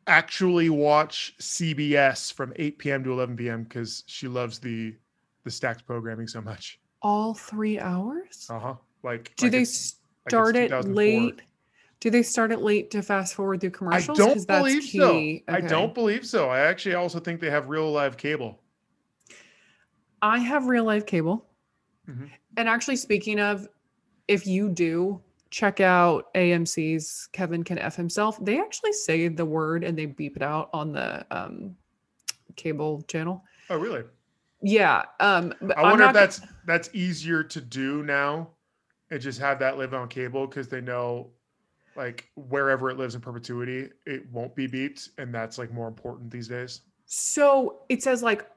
actually 0.07 0.68
watch 0.68 1.35
CBS 1.40 2.33
from 2.33 2.52
8 2.57 2.78
p.m. 2.78 3.04
to 3.04 3.12
11 3.12 3.37
p.m. 3.37 3.62
because 3.62 4.04
she 4.07 4.28
loves 4.28 4.59
the 4.59 4.94
the 5.44 5.50
stacked 5.50 5.87
programming 5.87 6.26
so 6.26 6.40
much 6.40 6.80
all 7.04 7.35
three 7.35 7.78
hours? 7.78 8.48
Uh 8.50 8.59
huh. 8.59 8.74
Like, 9.04 9.33
do 9.37 9.46
like 9.46 9.52
they 9.52 9.64
start 9.64 10.57
like 10.57 10.70
it 10.72 10.88
late? 10.88 11.42
Do 12.00 12.11
they 12.11 12.22
start 12.22 12.50
it 12.50 12.61
late 12.61 12.90
to 12.90 13.02
fast 13.02 13.35
forward 13.35 13.61
through 13.61 13.70
commercials? 13.70 14.18
I 14.18 14.24
don't 14.24 14.46
believe 14.46 14.83
so. 14.83 15.11
Okay. 15.11 15.44
I 15.46 15.61
don't 15.61 15.94
believe 15.94 16.26
so. 16.26 16.48
I 16.48 16.61
actually 16.61 16.96
also 16.96 17.20
think 17.20 17.40
they 17.40 17.50
have 17.50 17.68
real 17.68 17.92
live 17.92 18.16
cable. 18.16 18.61
I 20.24 20.38
have 20.38 20.66
real 20.66 20.84
live 20.84 21.04
cable. 21.04 21.44
Mm-hmm. 22.08 22.24
And 22.56 22.68
actually, 22.68 22.96
speaking 22.96 23.38
of, 23.38 23.68
if 24.26 24.46
you 24.46 24.70
do 24.70 25.20
check 25.50 25.80
out 25.80 26.32
AMC's 26.34 27.28
Kevin 27.32 27.62
Can 27.62 27.78
F 27.78 27.94
Himself, 27.94 28.42
they 28.42 28.58
actually 28.58 28.94
say 28.94 29.28
the 29.28 29.44
word 29.44 29.84
and 29.84 29.98
they 29.98 30.06
beep 30.06 30.37
it 30.37 30.42
out 30.42 30.70
on 30.72 30.92
the 30.92 31.26
um, 31.30 31.76
cable 32.56 33.02
channel. 33.02 33.44
Oh, 33.68 33.76
really? 33.76 34.02
Yeah. 34.62 35.02
Um, 35.20 35.52
I 35.76 35.82
wonder 35.82 36.04
if 36.04 36.14
that's 36.14 36.40
that's 36.66 36.88
easier 36.94 37.44
to 37.44 37.60
do 37.60 38.02
now, 38.02 38.48
and 39.10 39.20
just 39.20 39.38
have 39.40 39.58
that 39.58 39.76
live 39.76 39.92
on 39.92 40.08
cable 40.08 40.46
because 40.46 40.68
they 40.68 40.80
know, 40.80 41.28
like 41.96 42.30
wherever 42.34 42.88
it 42.88 42.96
lives 42.96 43.14
in 43.14 43.20
perpetuity, 43.20 43.90
it 44.06 44.24
won't 44.32 44.56
be 44.56 44.66
beeped, 44.66 45.10
and 45.18 45.34
that's 45.34 45.58
like 45.58 45.70
more 45.70 45.87
important 45.87 46.30
these 46.30 46.48
days. 46.48 46.80
So 47.04 47.82
it 47.90 48.02
says 48.02 48.22
like 48.22 48.48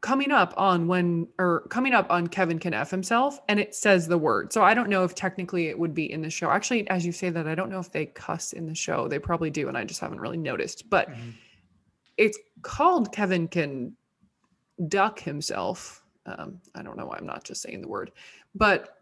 coming 0.00 0.30
up 0.30 0.54
on 0.56 0.86
when 0.86 1.26
or 1.38 1.62
coming 1.70 1.92
up 1.92 2.06
on 2.10 2.26
Kevin 2.26 2.58
can 2.58 2.72
F 2.72 2.90
himself 2.90 3.40
and 3.48 3.58
it 3.58 3.74
says 3.74 4.06
the 4.06 4.18
word. 4.18 4.52
So 4.52 4.62
I 4.62 4.72
don't 4.74 4.88
know 4.88 5.04
if 5.04 5.14
technically 5.14 5.68
it 5.68 5.78
would 5.78 5.94
be 5.94 6.10
in 6.10 6.22
the 6.22 6.30
show. 6.30 6.50
Actually, 6.50 6.88
as 6.88 7.04
you 7.04 7.12
say 7.12 7.30
that, 7.30 7.48
I 7.48 7.54
don't 7.54 7.70
know 7.70 7.80
if 7.80 7.90
they 7.90 8.06
cuss 8.06 8.52
in 8.52 8.66
the 8.66 8.74
show. 8.74 9.08
They 9.08 9.18
probably 9.18 9.50
do, 9.50 9.68
and 9.68 9.76
I 9.76 9.84
just 9.84 10.00
haven't 10.00 10.20
really 10.20 10.36
noticed. 10.36 10.88
But 10.88 11.10
Mhm. 11.10 11.32
it's 12.16 12.38
called 12.62 13.12
Kevin 13.12 13.48
can 13.48 13.96
duck 14.86 15.18
himself. 15.18 16.04
Um, 16.26 16.60
I 16.74 16.82
don't 16.82 16.96
know 16.96 17.06
why 17.06 17.16
I'm 17.18 17.26
not 17.26 17.42
just 17.44 17.62
saying 17.62 17.80
the 17.82 17.88
word, 17.88 18.12
but 18.54 19.00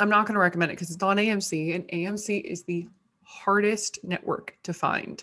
I'm 0.00 0.08
not 0.08 0.26
going 0.26 0.34
to 0.34 0.40
recommend 0.40 0.70
it 0.70 0.74
because 0.76 0.90
it's 0.90 1.02
on 1.02 1.18
AMC, 1.18 1.74
and 1.74 1.84
AMC 1.88 2.38
is 2.38 2.62
the 2.62 2.88
hardest 3.24 3.98
network 4.04 4.56
to 4.62 4.72
find 4.72 5.22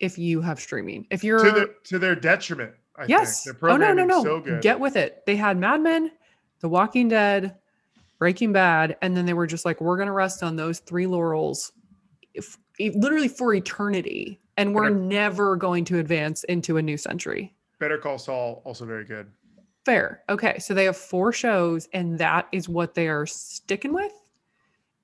if 0.00 0.18
you 0.18 0.40
have 0.40 0.58
streaming. 0.58 1.06
If 1.10 1.22
you're 1.22 1.44
to, 1.44 1.50
the, 1.52 1.74
to 1.84 1.98
their 1.98 2.16
detriment. 2.16 2.72
I 2.98 3.04
yes, 3.06 3.44
think. 3.44 3.56
Oh 3.62 3.76
no, 3.76 3.92
no, 3.92 4.04
no, 4.04 4.22
so 4.22 4.60
get 4.60 4.80
with 4.80 4.96
it. 4.96 5.22
They 5.26 5.36
had 5.36 5.56
Mad 5.56 5.80
Men, 5.80 6.10
The 6.60 6.68
Walking 6.68 7.08
Dead, 7.08 7.54
Breaking 8.18 8.52
Bad, 8.52 8.96
and 9.02 9.16
then 9.16 9.24
they 9.24 9.34
were 9.34 9.46
just 9.46 9.64
like, 9.64 9.80
we're 9.80 9.96
going 9.96 10.08
to 10.08 10.12
rest 10.12 10.42
on 10.42 10.56
those 10.56 10.80
three 10.80 11.06
laurels, 11.06 11.72
if, 12.34 12.58
if- 12.78 12.94
literally 12.96 13.28
for 13.28 13.54
eternity, 13.54 14.40
and 14.56 14.74
we're 14.74 14.90
Better- 14.90 14.96
never 14.96 15.56
going 15.56 15.84
to 15.86 15.98
advance 16.00 16.42
into 16.44 16.76
a 16.76 16.82
new 16.82 16.96
century. 16.96 17.54
Better 17.78 17.98
Call 17.98 18.18
Saul, 18.18 18.60
also 18.64 18.84
very 18.84 19.04
good. 19.04 19.30
Fair. 19.84 20.22
Okay. 20.28 20.58
So 20.58 20.74
they 20.74 20.84
have 20.84 20.96
four 20.96 21.32
shows, 21.32 21.88
and 21.92 22.18
that 22.18 22.48
is 22.50 22.68
what 22.68 22.94
they 22.94 23.08
are 23.08 23.24
sticking 23.24 23.94
with. 23.94 24.12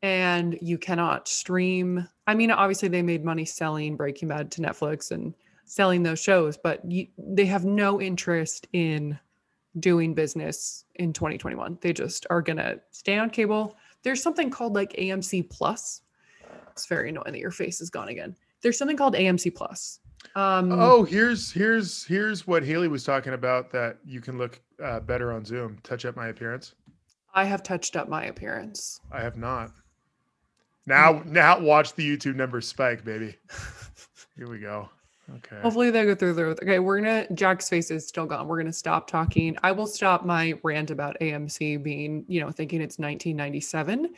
And 0.03 0.59
you 0.61 0.77
cannot 0.77 1.29
stream. 1.29 2.07
I 2.27 2.35
mean, 2.35 2.51
obviously, 2.51 2.89
they 2.89 3.01
made 3.01 3.25
money 3.25 3.45
selling 3.45 3.97
Breaking 3.97 4.29
Bad 4.29 4.51
to 4.53 4.61
Netflix 4.61 5.11
and 5.13 5.33
selling 5.65 6.03
those 6.03 6.21
shows, 6.21 6.57
but 6.57 6.81
you, 6.91 7.07
they 7.19 7.47
have 7.47 7.65
no 7.65 8.01
interest 8.01 8.67
in 8.73 9.19
doing 9.81 10.15
business 10.15 10.85
in 10.97 11.13
2021. 11.13 11.79
They 11.81 11.93
just 11.93 12.27
are 12.31 12.43
going 12.43 12.59
to 12.59 12.81
stay 12.91 13.19
on 13.19 13.31
cable. 13.31 13.77
There's 14.03 14.23
something 14.23 14.51
called 14.51 14.75
like 14.75 14.93
AMC 14.93 15.51
Plus. 15.51 16.03
It's 16.71 16.87
very 16.87 17.09
annoying 17.11 17.33
that 17.33 17.39
your 17.39 17.51
face 17.51 17.81
is 17.81 17.91
gone 17.91 18.09
again. 18.09 18.37
There's 18.63 18.79
something 18.79 18.97
called 18.97 19.15
AMC 19.15 19.55
Plus. 19.55 20.01
Um, 20.35 20.73
Oh, 20.73 21.05
here's 21.05 21.53
here's 21.53 22.05
here's 22.05 22.47
what 22.47 22.65
Hailey 22.65 22.89
was 22.89 23.05
talking 23.05 23.35
about 23.35 23.71
that 23.73 23.99
you 24.05 24.21
can 24.21 24.39
look 24.39 24.61
uh, 24.83 25.01
better 25.01 25.33
on 25.33 25.45
Zoom. 25.45 25.79
Touch 25.83 26.05
up 26.05 26.17
my 26.17 26.29
appearance. 26.29 26.75
I 27.35 27.45
have 27.45 27.63
touched 27.63 27.95
up 27.97 28.09
my 28.09 28.27
appearance. 28.27 29.01
I 29.13 29.21
have 29.21 29.37
not. 29.37 29.73
Now 30.87 31.23
now 31.27 31.59
watch 31.61 31.95
the 31.95 32.09
YouTube 32.17 32.37
numbers 32.37 32.67
spike, 32.67 33.05
baby. 33.05 33.37
Here 34.37 34.49
we 34.49 34.59
go. 34.59 34.89
Okay. 35.37 35.57
Hopefully 35.63 35.91
they 35.91 36.05
go 36.05 36.15
through 36.15 36.35
there. 36.35 36.49
Okay, 36.49 36.79
we're 36.79 37.01
gonna 37.01 37.27
Jack's 37.33 37.69
face 37.69 37.91
is 37.91 38.07
still 38.07 38.27
gone. 38.27 38.47
We're 38.47 38.59
gonna 38.59 38.73
stop 38.73 39.09
talking. 39.09 39.57
I 39.63 39.73
will 39.73 39.87
stop 39.87 40.25
my 40.25 40.59
rant 40.63 40.91
about 40.91 41.17
AMC 41.21 41.83
being, 41.83 42.25
you 42.29 42.41
know, 42.41 42.51
thinking 42.51 42.81
it's 42.81 42.99
1997. 42.99 44.15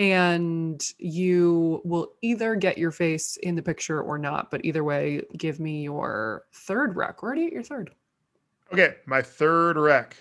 And 0.00 0.84
you 0.98 1.80
will 1.84 2.12
either 2.20 2.56
get 2.56 2.78
your 2.78 2.90
face 2.90 3.36
in 3.38 3.54
the 3.54 3.62
picture 3.62 4.02
or 4.02 4.18
not. 4.18 4.50
But 4.50 4.64
either 4.64 4.82
way, 4.82 5.22
give 5.36 5.60
me 5.60 5.82
your 5.82 6.44
third 6.52 6.96
rec. 6.96 7.22
We're 7.22 7.28
already 7.28 7.46
at 7.46 7.52
your 7.52 7.62
third. 7.62 7.90
Okay, 8.72 8.96
my 9.06 9.22
third 9.22 9.76
rec. 9.76 10.16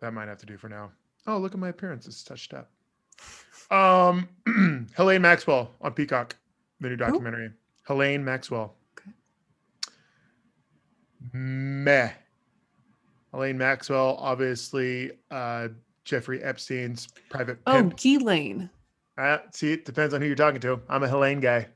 That 0.00 0.12
might 0.12 0.28
have 0.28 0.38
to 0.38 0.46
do 0.46 0.56
for 0.56 0.68
now. 0.68 0.92
Oh, 1.26 1.38
look 1.38 1.52
at 1.52 1.58
my 1.58 1.68
appearance. 1.68 2.06
It's 2.06 2.22
touched 2.22 2.54
up. 2.54 2.70
Um, 3.70 4.28
Ghislaine 4.96 5.22
Maxwell 5.22 5.74
on 5.80 5.92
Peacock, 5.92 6.36
the 6.80 6.88
new 6.88 6.96
documentary. 6.96 7.50
Ghislaine 7.86 8.24
Maxwell. 8.24 8.74
Meh. 11.32 12.10
Ghislaine 13.32 13.58
Maxwell, 13.58 14.16
obviously, 14.18 15.12
uh, 15.30 15.68
Jeffrey 16.04 16.42
Epstein's 16.42 17.08
private 17.28 17.58
Oh, 17.66 17.72
pimp. 17.74 17.96
Ghislaine. 17.96 18.70
Uh, 19.18 19.38
see, 19.52 19.72
it 19.72 19.84
depends 19.84 20.14
on 20.14 20.20
who 20.20 20.26
you're 20.26 20.36
talking 20.36 20.60
to. 20.60 20.80
I'm 20.88 21.02
a 21.02 21.08
Helene 21.08 21.40
guy. 21.40 21.68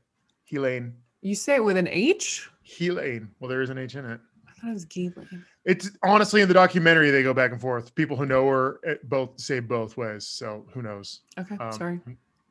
Helene. 0.45 0.93
You 1.21 1.35
say 1.35 1.55
it 1.55 1.63
with 1.63 1.77
an 1.77 1.87
H? 1.87 2.49
Helene. 2.63 3.29
Well, 3.39 3.49
there 3.49 3.61
is 3.61 3.69
an 3.69 3.77
H 3.77 3.95
in 3.95 4.05
it. 4.05 4.19
I 4.47 4.51
thought 4.53 4.69
it 4.69 4.73
was 4.73 4.85
Ghislaine. 4.85 5.45
It's 5.65 5.91
honestly 6.03 6.41
in 6.41 6.47
the 6.47 6.53
documentary 6.53 7.11
they 7.11 7.23
go 7.23 7.33
back 7.33 7.51
and 7.51 7.61
forth. 7.61 7.93
People 7.95 8.17
who 8.17 8.25
know 8.25 8.47
her 8.49 8.79
eh, 8.85 8.95
both 9.03 9.39
say 9.39 9.59
both 9.59 9.95
ways. 9.95 10.27
So 10.27 10.65
who 10.73 10.81
knows? 10.81 11.21
Okay, 11.37 11.55
Um, 11.57 11.71
sorry. 11.71 11.99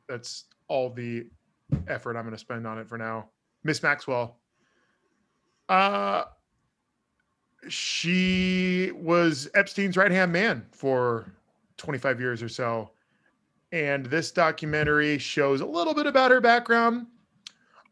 That's 0.07 0.45
all 0.67 0.89
the 0.89 1.27
effort 1.87 2.15
I'm 2.15 2.23
going 2.23 2.33
to 2.33 2.39
spend 2.39 2.65
on 2.65 2.79
it 2.79 2.87
for 2.87 2.97
now. 2.97 3.29
Miss 3.63 3.83
Maxwell. 3.83 4.37
Uh 5.69 6.23
she 7.69 8.91
was 8.95 9.49
Epstein's 9.55 9.97
right 9.97 10.11
hand 10.11 10.31
man 10.31 10.65
for 10.71 11.33
25 11.77 12.19
years 12.19 12.41
or 12.41 12.49
so. 12.49 12.91
And 13.71 14.05
this 14.05 14.31
documentary 14.31 15.17
shows 15.17 15.61
a 15.61 15.65
little 15.65 15.93
bit 15.93 16.05
about 16.05 16.31
her 16.31 16.39
background. 16.39 17.07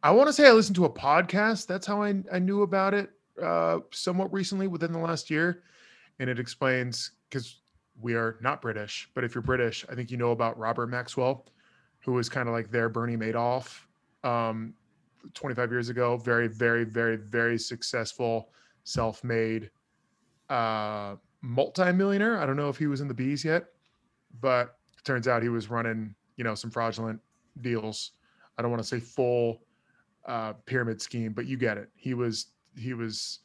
I 0.03 0.11
want 0.11 0.27
to 0.27 0.33
say 0.33 0.47
I 0.47 0.51
listened 0.51 0.75
to 0.75 0.85
a 0.85 0.89
podcast. 0.89 1.67
That's 1.67 1.87
how 1.87 2.01
I, 2.01 2.21
I 2.31 2.39
knew 2.39 2.61
about 2.61 2.93
it 2.93 3.11
uh, 3.41 3.79
somewhat 3.91 4.31
recently 4.31 4.67
within 4.67 4.91
the 4.91 4.99
last 4.99 5.29
year. 5.29 5.63
And 6.19 6.29
it 6.29 6.39
explains 6.39 7.11
because 7.29 7.61
we 7.99 8.15
are 8.15 8.37
not 8.41 8.61
British, 8.61 9.09
but 9.13 9.23
if 9.23 9.35
you're 9.35 9.41
British, 9.41 9.85
I 9.89 9.95
think 9.95 10.11
you 10.11 10.17
know 10.17 10.31
about 10.31 10.57
Robert 10.57 10.87
Maxwell, 10.87 11.45
who 11.99 12.13
was 12.13 12.29
kind 12.29 12.47
of 12.47 12.53
like 12.53 12.71
their 12.71 12.89
Bernie 12.89 13.17
Madoff 13.17 13.81
um, 14.23 14.73
25 15.33 15.71
years 15.71 15.89
ago. 15.89 16.17
Very, 16.17 16.47
very, 16.47 16.83
very, 16.83 17.15
very 17.15 17.57
successful, 17.57 18.49
self 18.83 19.23
made 19.23 19.69
uh, 20.49 21.15
multimillionaire. 21.41 22.39
I 22.39 22.45
don't 22.45 22.57
know 22.57 22.69
if 22.69 22.77
he 22.77 22.87
was 22.87 23.01
in 23.01 23.07
the 23.07 23.13
bees 23.13 23.43
yet, 23.43 23.67
but 24.39 24.77
it 24.97 25.03
turns 25.03 25.27
out 25.27 25.41
he 25.41 25.49
was 25.49 25.69
running, 25.69 26.13
you 26.37 26.43
know, 26.43 26.55
some 26.55 26.71
fraudulent 26.71 27.19
deals. 27.61 28.11
I 28.57 28.61
don't 28.61 28.71
want 28.71 28.83
to 28.83 28.87
say 28.87 28.99
full 28.99 29.61
uh, 30.25 30.53
pyramid 30.65 31.01
scheme, 31.01 31.33
but 31.33 31.45
you 31.45 31.57
get 31.57 31.77
it. 31.77 31.89
He 31.95 32.13
was 32.13 32.47
he 32.77 32.93
was 32.93 33.39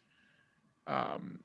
um, 0.86 1.40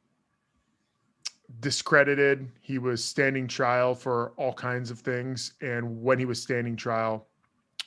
discredited. 1.59 2.49
He 2.61 2.77
was 2.77 3.03
standing 3.03 3.47
trial 3.47 3.95
for 3.95 4.33
all 4.37 4.53
kinds 4.53 4.91
of 4.91 4.99
things, 4.99 5.53
and 5.61 6.01
when 6.01 6.19
he 6.19 6.25
was 6.25 6.41
standing 6.41 6.75
trial, 6.75 7.27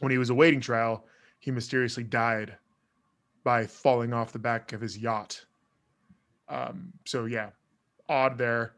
when 0.00 0.10
he 0.10 0.18
was 0.18 0.30
awaiting 0.30 0.60
trial, 0.60 1.04
he 1.38 1.50
mysteriously 1.50 2.04
died 2.04 2.56
by 3.44 3.66
falling 3.66 4.12
off 4.12 4.32
the 4.32 4.38
back 4.38 4.72
of 4.72 4.80
his 4.80 4.96
yacht. 4.96 5.44
Um, 6.54 6.92
so 7.04 7.24
yeah, 7.24 7.50
odd 8.08 8.38
there. 8.38 8.74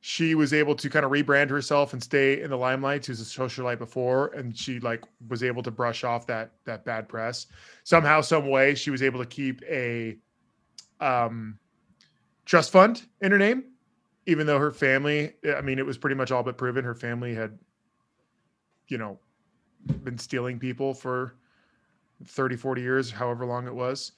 She 0.00 0.34
was 0.34 0.52
able 0.52 0.74
to 0.74 0.90
kind 0.90 1.06
of 1.06 1.10
rebrand 1.10 1.48
herself 1.48 1.94
and 1.94 2.02
stay 2.02 2.42
in 2.42 2.50
the 2.50 2.58
limelight. 2.58 3.06
She 3.06 3.12
was 3.12 3.22
a 3.22 3.24
socialite 3.24 3.78
before, 3.78 4.28
and 4.28 4.56
she 4.56 4.78
like 4.80 5.02
was 5.28 5.42
able 5.42 5.62
to 5.62 5.70
brush 5.70 6.04
off 6.04 6.26
that 6.26 6.52
that 6.66 6.84
bad 6.84 7.08
press. 7.08 7.46
Somehow, 7.84 8.20
some 8.20 8.50
way, 8.50 8.74
she 8.74 8.90
was 8.90 9.02
able 9.02 9.18
to 9.20 9.26
keep 9.26 9.62
a 9.62 10.18
um, 11.00 11.58
trust 12.44 12.70
fund 12.70 13.02
in 13.22 13.32
her 13.32 13.38
name, 13.38 13.64
even 14.26 14.46
though 14.46 14.58
her 14.58 14.70
family. 14.70 15.32
I 15.56 15.62
mean, 15.62 15.78
it 15.78 15.86
was 15.86 15.96
pretty 15.96 16.16
much 16.16 16.30
all 16.30 16.42
but 16.42 16.58
proven 16.58 16.84
her 16.84 16.94
family 16.94 17.34
had, 17.34 17.58
you 18.88 18.98
know, 18.98 19.18
been 20.02 20.18
stealing 20.18 20.58
people 20.58 20.92
for 20.92 21.36
30, 22.26 22.56
40 22.56 22.82
years, 22.82 23.10
however 23.10 23.46
long 23.46 23.66
it 23.66 23.74
was 23.74 24.12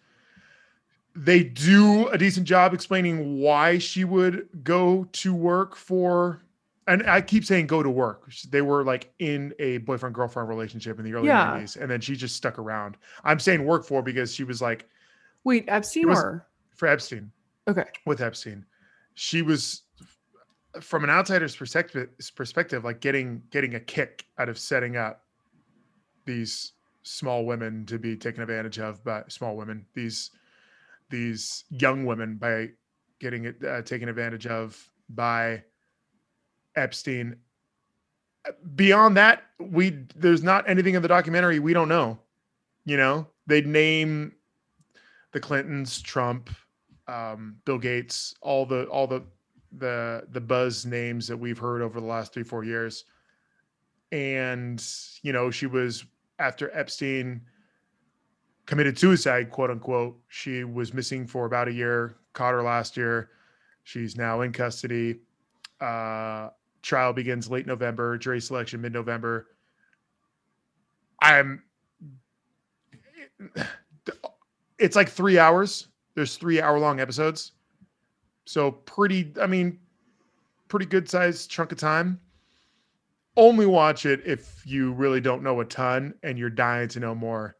they 1.16 1.42
do 1.42 2.09
a 2.09 2.18
decent 2.18 2.46
job 2.46 2.74
explaining 2.74 3.40
why 3.40 3.79
she 3.79 4.05
would 4.05 4.48
go 4.62 5.05
to 5.12 5.35
work 5.35 5.74
for 5.74 6.42
and 6.88 7.09
I 7.11 7.20
keep 7.20 7.44
saying 7.44 7.66
go 7.66 7.83
to 7.83 7.90
work. 7.90 8.31
They 8.48 8.62
were 8.62 8.85
like 8.85 9.12
in 9.18 9.52
a 9.59 9.79
boyfriend 9.79 10.14
girlfriend 10.14 10.48
relationship 10.48 11.00
in 11.00 11.05
the 11.05 11.14
early 11.14 11.26
Yeah. 11.26 11.59
90s 11.59 11.81
and 11.81 11.90
then 11.90 12.00
she 12.00 12.14
just 12.14 12.37
stuck 12.37 12.59
around. 12.59 12.96
I'm 13.24 13.40
saying 13.40 13.64
work 13.64 13.85
for 13.85 14.02
because 14.02 14.35
she 14.35 14.44
was 14.44 14.61
like 14.61 14.87
Wait, 15.42 15.64
Epstein 15.68 16.09
or 16.09 16.46
for 16.74 16.87
Epstein 16.88 17.31
okay. 17.66 17.85
with 18.05 18.20
Epstein. 18.20 18.64
She 19.14 19.42
was 19.42 19.83
from 20.81 21.02
an 21.05 21.11
outsider's 21.11 21.57
perspective 21.57 22.11
perspective 22.35 22.85
like 22.85 23.00
getting 23.00 23.42
getting 23.50 23.74
a 23.74 23.81
kick 23.81 24.26
out 24.38 24.48
of 24.50 24.59
setting 24.59 24.96
up 24.96 25.22
these 26.26 26.72
small 27.02 27.46
women 27.46 27.87
to 27.87 27.98
be 27.98 28.16
taken 28.16 28.42
advantage 28.42 28.79
of 28.79 29.02
by 29.02 29.22
small 29.29 29.57
women 29.57 29.87
these 29.94 30.33
these 31.11 31.64
young 31.71 32.05
women 32.05 32.37
by 32.37 32.71
getting 33.21 33.45
it 33.45 33.57
uh, 33.64 33.83
taken 33.83 34.09
advantage 34.09 34.47
of 34.47 34.90
by 35.09 35.62
Epstein. 36.75 37.37
Beyond 38.74 39.16
that, 39.16 39.45
we 39.59 40.05
there's 40.14 40.43
not 40.43 40.68
anything 40.68 40.95
in 40.95 41.03
the 41.03 41.09
documentary 41.09 41.59
we 41.59 41.72
don't 41.72 41.89
know. 41.89 42.18
You 42.85 42.97
know, 42.97 43.26
they 43.47 43.62
name 43.62 44.33
the 45.33 45.41
Clintons, 45.41 46.01
Trump, 46.01 46.51
um, 47.09 47.57
Bill 47.64 47.78
Gates, 47.78 48.35
all 48.41 48.66
the 48.66 48.85
all 48.85 49.07
the 49.07 49.22
the 49.78 50.24
the 50.30 50.41
buzz 50.41 50.87
names 50.87 51.26
that 51.28 51.37
we've 51.37 51.59
heard 51.59 51.83
over 51.83 52.01
the 52.01 52.07
last 52.07 52.33
three 52.33 52.45
four 52.45 52.64
years, 52.64 53.05
and 54.12 54.85
you 55.22 55.33
know 55.33 55.51
she 55.51 55.66
was 55.66 56.05
after 56.39 56.70
Epstein 56.76 57.41
committed 58.67 58.99
suicide, 58.99 59.51
quote 59.51 59.71
unquote. 59.71 60.19
She 60.29 60.64
was 60.64 60.93
missing 60.93 61.27
for 61.27 61.47
about 61.47 61.69
a 61.69 61.73
year, 61.73 62.17
caught 62.33 62.53
her 62.53 62.62
last 62.62 62.97
year. 62.97 63.31
She's 63.85 64.17
now 64.17 64.41
in 64.43 64.53
custody. 64.53 65.21
Uh, 65.81 66.51
trial 66.83 67.12
begins 67.12 67.49
late 67.49 67.67
November, 67.67 68.19
jury 68.19 68.41
selection 68.41 68.81
mid 68.81 68.93
November. 68.93 69.49
I'm, 71.23 71.62
it's 74.79 74.97
like 74.97 75.09
three 75.09 75.39
hours. 75.39 75.89
There's 76.14 76.37
three 76.37 76.61
hour 76.61 76.79
long 76.79 77.01
episodes. 77.01 77.53
So 78.45 78.71
pretty, 78.73 79.33
I 79.41 79.47
mean, 79.47 79.79
pretty 80.69 80.87
good 80.87 81.09
sized 81.09 81.51
chunk 81.51 81.73
of 81.73 81.79
time. 81.79 82.21
Only 83.37 83.67
watch 83.67 84.07
it 84.07 84.23
if 84.25 84.62
you 84.64 84.93
really 84.93 85.21
don't 85.21 85.43
know 85.43 85.61
a 85.61 85.64
ton 85.64 86.14
and 86.23 86.39
you're 86.39 86.49
dying 86.49 86.89
to 86.89 87.01
know 87.01 87.14
more 87.14 87.55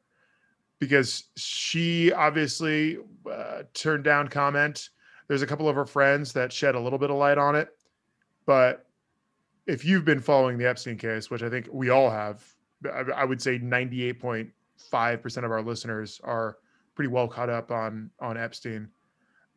because 0.79 1.25
she 1.37 2.13
obviously 2.13 2.99
uh, 3.31 3.63
turned 3.75 4.05
down 4.05 4.29
comment. 4.29 4.91
There's 5.29 5.43
a 5.43 5.47
couple 5.47 5.69
of 5.69 5.77
her 5.77 5.87
friends 5.87 6.33
that 6.35 6.53
shed 6.53 6.75
a 6.75 6.81
little 6.81 6.99
bit 6.99 7.11
of 7.11 7.17
light 7.17 7.39
on 7.39 7.57
it, 7.57 7.71
but 8.45 8.87
if 9.67 9.85
you've 9.85 10.05
been 10.05 10.21
following 10.21 10.59
the 10.59 10.69
Epstein 10.69 10.97
case, 10.97 11.31
which 11.31 11.43
I 11.43 11.51
think 11.51 11.69
we 11.73 11.91
all 11.91 12.09
have, 12.11 12.45
I, 13.15 13.25
would 13.25 13.43
say 13.43 13.59
98.5% 13.59 15.45
of 15.45 15.51
our 15.51 15.63
listeners 15.63 16.21
are 16.23 16.59
pretty 16.95 17.09
well 17.09 17.27
caught 17.27 17.51
up 17.51 17.71
on 17.71 18.11
on 18.21 18.37
Epstein. 18.37 18.89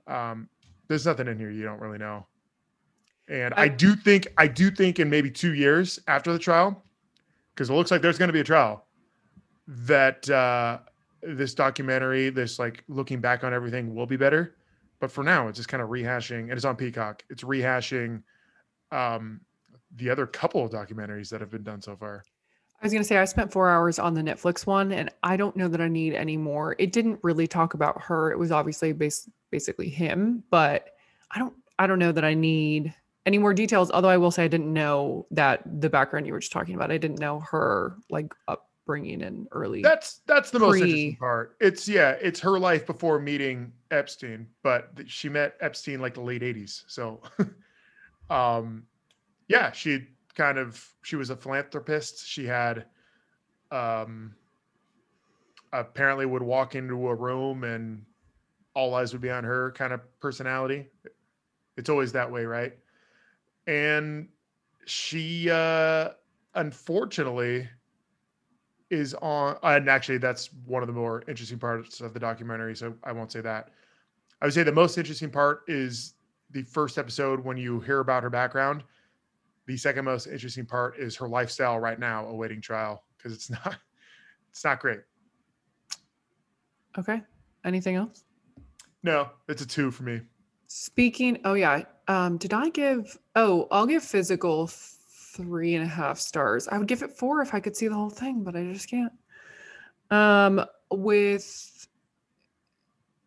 Um, 0.08 0.50
there's 0.88 1.06
nothing 1.06 1.28
in 1.28 1.38
here 1.38 1.52
you 1.52 1.64
don't 1.64 1.80
really 1.80 2.00
know. 2.00 2.26
And 3.28 3.54
I, 3.54 3.64
I 3.64 3.68
do 3.68 3.96
think 3.96 4.28
I 4.38 4.48
do 4.48 4.72
think 4.72 5.00
in 5.00 5.10
maybe 5.10 5.30
two 5.30 5.54
years 5.54 6.00
after 6.08 6.34
the 6.34 6.40
trial, 6.40 6.84
because 7.54 7.70
it 7.70 7.74
looks 7.74 7.92
like 7.92 8.02
there's 8.02 8.18
going 8.18 8.30
to 8.30 8.34
be 8.34 8.40
a 8.40 8.44
trial, 8.44 8.86
that 9.68 10.28
uh, 10.30 10.80
this 11.22 11.54
documentary, 11.54 12.30
this 12.30 12.60
like 12.60 12.84
looking 12.88 13.20
back 13.20 13.44
on 13.44 13.54
everything 13.54 13.94
will 13.94 14.06
be 14.06 14.18
better. 14.18 14.56
But 15.00 15.12
for 15.12 15.24
now, 15.24 15.48
it's 15.48 15.58
just 15.58 15.70
kind 15.70 15.82
of 15.82 15.90
rehashing, 15.90 16.44
and 16.44 16.52
it's 16.52 16.66
on 16.66 16.76
Peacock. 16.76 17.24
It's 17.30 17.44
rehashing 17.44 18.22
um, 18.92 19.40
the 19.96 20.10
other 20.10 20.26
couple 20.26 20.64
of 20.64 20.72
documentaries 20.72 21.30
that 21.30 21.40
have 21.42 21.50
been 21.50 21.64
done 21.64 21.82
so 21.82 21.96
far. 21.96 22.24
I 22.82 22.86
was 22.86 22.94
going 22.94 23.04
to 23.04 23.08
say 23.08 23.18
I 23.18 23.26
spent 23.26 23.52
four 23.52 23.70
hours 23.70 24.00
on 24.00 24.14
the 24.14 24.22
Netflix 24.22 24.66
one, 24.66 24.92
and 24.92 25.10
I 25.24 25.36
don't 25.36 25.56
know 25.56 25.68
that 25.68 25.82
I 25.82 25.88
need 25.88 26.14
any 26.16 26.38
more. 26.38 26.76
It 26.80 26.92
didn't 26.92 27.20
really 27.24 27.48
talk 27.48 27.74
about 27.74 28.02
her. 28.04 28.32
It 28.32 28.40
was 28.40 28.52
obviously 28.52 28.94
bas- 28.94 29.30
basically 29.52 29.90
him, 29.90 30.44
but 30.50 30.90
I 31.32 31.40
don't. 31.40 31.54
I 31.78 31.88
don't 31.88 32.00
know 32.00 32.12
that 32.12 32.26
I 32.26 32.34
need 32.34 32.94
any 33.26 33.38
more 33.38 33.54
details. 33.54 33.90
Although 33.92 34.10
I 34.10 34.18
will 34.18 34.32
say 34.32 34.44
I 34.44 34.48
didn't 34.50 34.72
know 34.72 35.28
that 35.32 35.62
the 35.82 35.90
background 35.90 36.28
you 36.28 36.34
were 36.34 36.40
just 36.40 36.52
talking 36.52 36.76
about. 36.76 36.92
I 36.92 36.98
didn't 36.98 37.20
know 37.20 37.42
her 37.52 37.98
like 38.10 38.34
up 38.48 38.69
bringing 38.90 39.22
in 39.22 39.48
early. 39.52 39.84
That's 39.84 40.22
that's 40.26 40.50
the 40.50 40.58
pre- 40.58 40.68
most 40.68 40.82
interesting 40.82 41.16
part. 41.18 41.56
It's 41.62 41.88
yeah, 41.88 42.16
it's 42.20 42.40
her 42.40 42.58
life 42.58 42.88
before 42.88 43.20
meeting 43.20 43.72
Epstein, 43.92 44.48
but 44.64 44.90
she 45.06 45.30
met 45.30 45.56
Epstein 45.62 46.00
like 46.00 46.16
the 46.16 46.22
late 46.22 46.42
'80s. 46.42 46.86
So, 46.88 47.22
um, 48.32 48.88
yeah, 49.48 49.72
she 49.72 50.08
kind 50.34 50.58
of 50.58 50.84
she 51.04 51.16
was 51.16 51.30
a 51.30 51.36
philanthropist. 51.36 52.28
She 52.28 52.48
had, 52.48 52.88
um, 53.70 54.34
apparently 55.72 56.26
would 56.26 56.42
walk 56.42 56.74
into 56.74 57.10
a 57.10 57.14
room 57.14 57.66
and 57.66 58.04
all 58.74 58.96
eyes 58.96 59.14
would 59.14 59.22
be 59.22 59.30
on 59.30 59.44
her 59.44 59.72
kind 59.74 59.94
of 59.94 60.02
personality. 60.20 60.88
It's 61.78 61.92
always 61.92 62.12
that 62.14 62.32
way, 62.32 62.46
right? 62.46 62.74
And 63.68 64.30
she 64.86 65.52
uh 65.52 66.10
unfortunately 66.56 67.70
is 68.90 69.14
on 69.16 69.58
and 69.64 69.90
actually 69.90 70.18
that's 70.18 70.50
one 70.66 70.82
of 70.82 70.88
the 70.88 70.94
more 70.94 71.24
interesting 71.28 71.60
parts 71.60 72.02
of 72.02 72.14
the 72.14 72.20
documentary 72.20 72.76
so 72.76 72.94
i 73.04 73.12
won't 73.12 73.32
say 73.32 73.42
that. 73.42 73.70
I 74.42 74.46
would 74.46 74.54
say 74.54 74.64
the 74.64 74.72
most 74.72 74.98
interesting 74.98 75.30
part 75.30 75.64
is 75.68 76.14
the 76.52 76.64
first 76.64 76.98
episode 76.98 77.44
when 77.44 77.58
you 77.58 77.80
hear 77.82 78.00
about 78.00 78.24
her 78.24 78.30
background. 78.30 78.84
The 79.68 79.78
second 79.78 80.06
most 80.06 80.28
interesting 80.28 80.66
part 80.66 80.98
is 80.98 81.16
her 81.18 81.28
lifestyle 81.28 81.78
right 81.78 82.00
now 82.00 82.26
awaiting 82.26 82.62
trial 82.62 83.04
because 83.18 83.34
it's 83.34 83.50
not 83.66 83.78
it's 84.50 84.64
not 84.64 84.80
great. 84.80 85.02
Okay. 86.98 87.22
Anything 87.66 87.96
else? 87.96 88.24
No 89.04 89.30
it's 89.48 89.62
a 89.62 89.68
two 89.68 89.92
for 89.92 90.04
me. 90.04 90.22
Speaking 90.68 91.40
oh 91.46 91.56
yeah 91.56 91.84
um 92.08 92.38
did 92.38 92.54
i 92.54 92.70
give 92.70 93.18
oh 93.36 93.68
i'll 93.72 93.86
give 93.86 94.04
physical 94.04 94.70
three 95.40 95.76
and 95.76 95.86
a 95.86 95.88
half 95.88 96.20
stars. 96.20 96.68
I 96.68 96.78
would 96.78 96.88
give 96.88 97.02
it 97.02 97.12
four 97.12 97.42
if 97.42 97.54
I 97.54 97.62
could 97.62 97.76
see 97.76 97.88
the 97.88 97.96
whole 97.96 98.10
thing, 98.10 98.44
but 98.44 98.56
I 98.58 98.64
just 98.74 98.90
can't. 98.90 99.14
Um, 100.12 100.66
with 100.92 101.88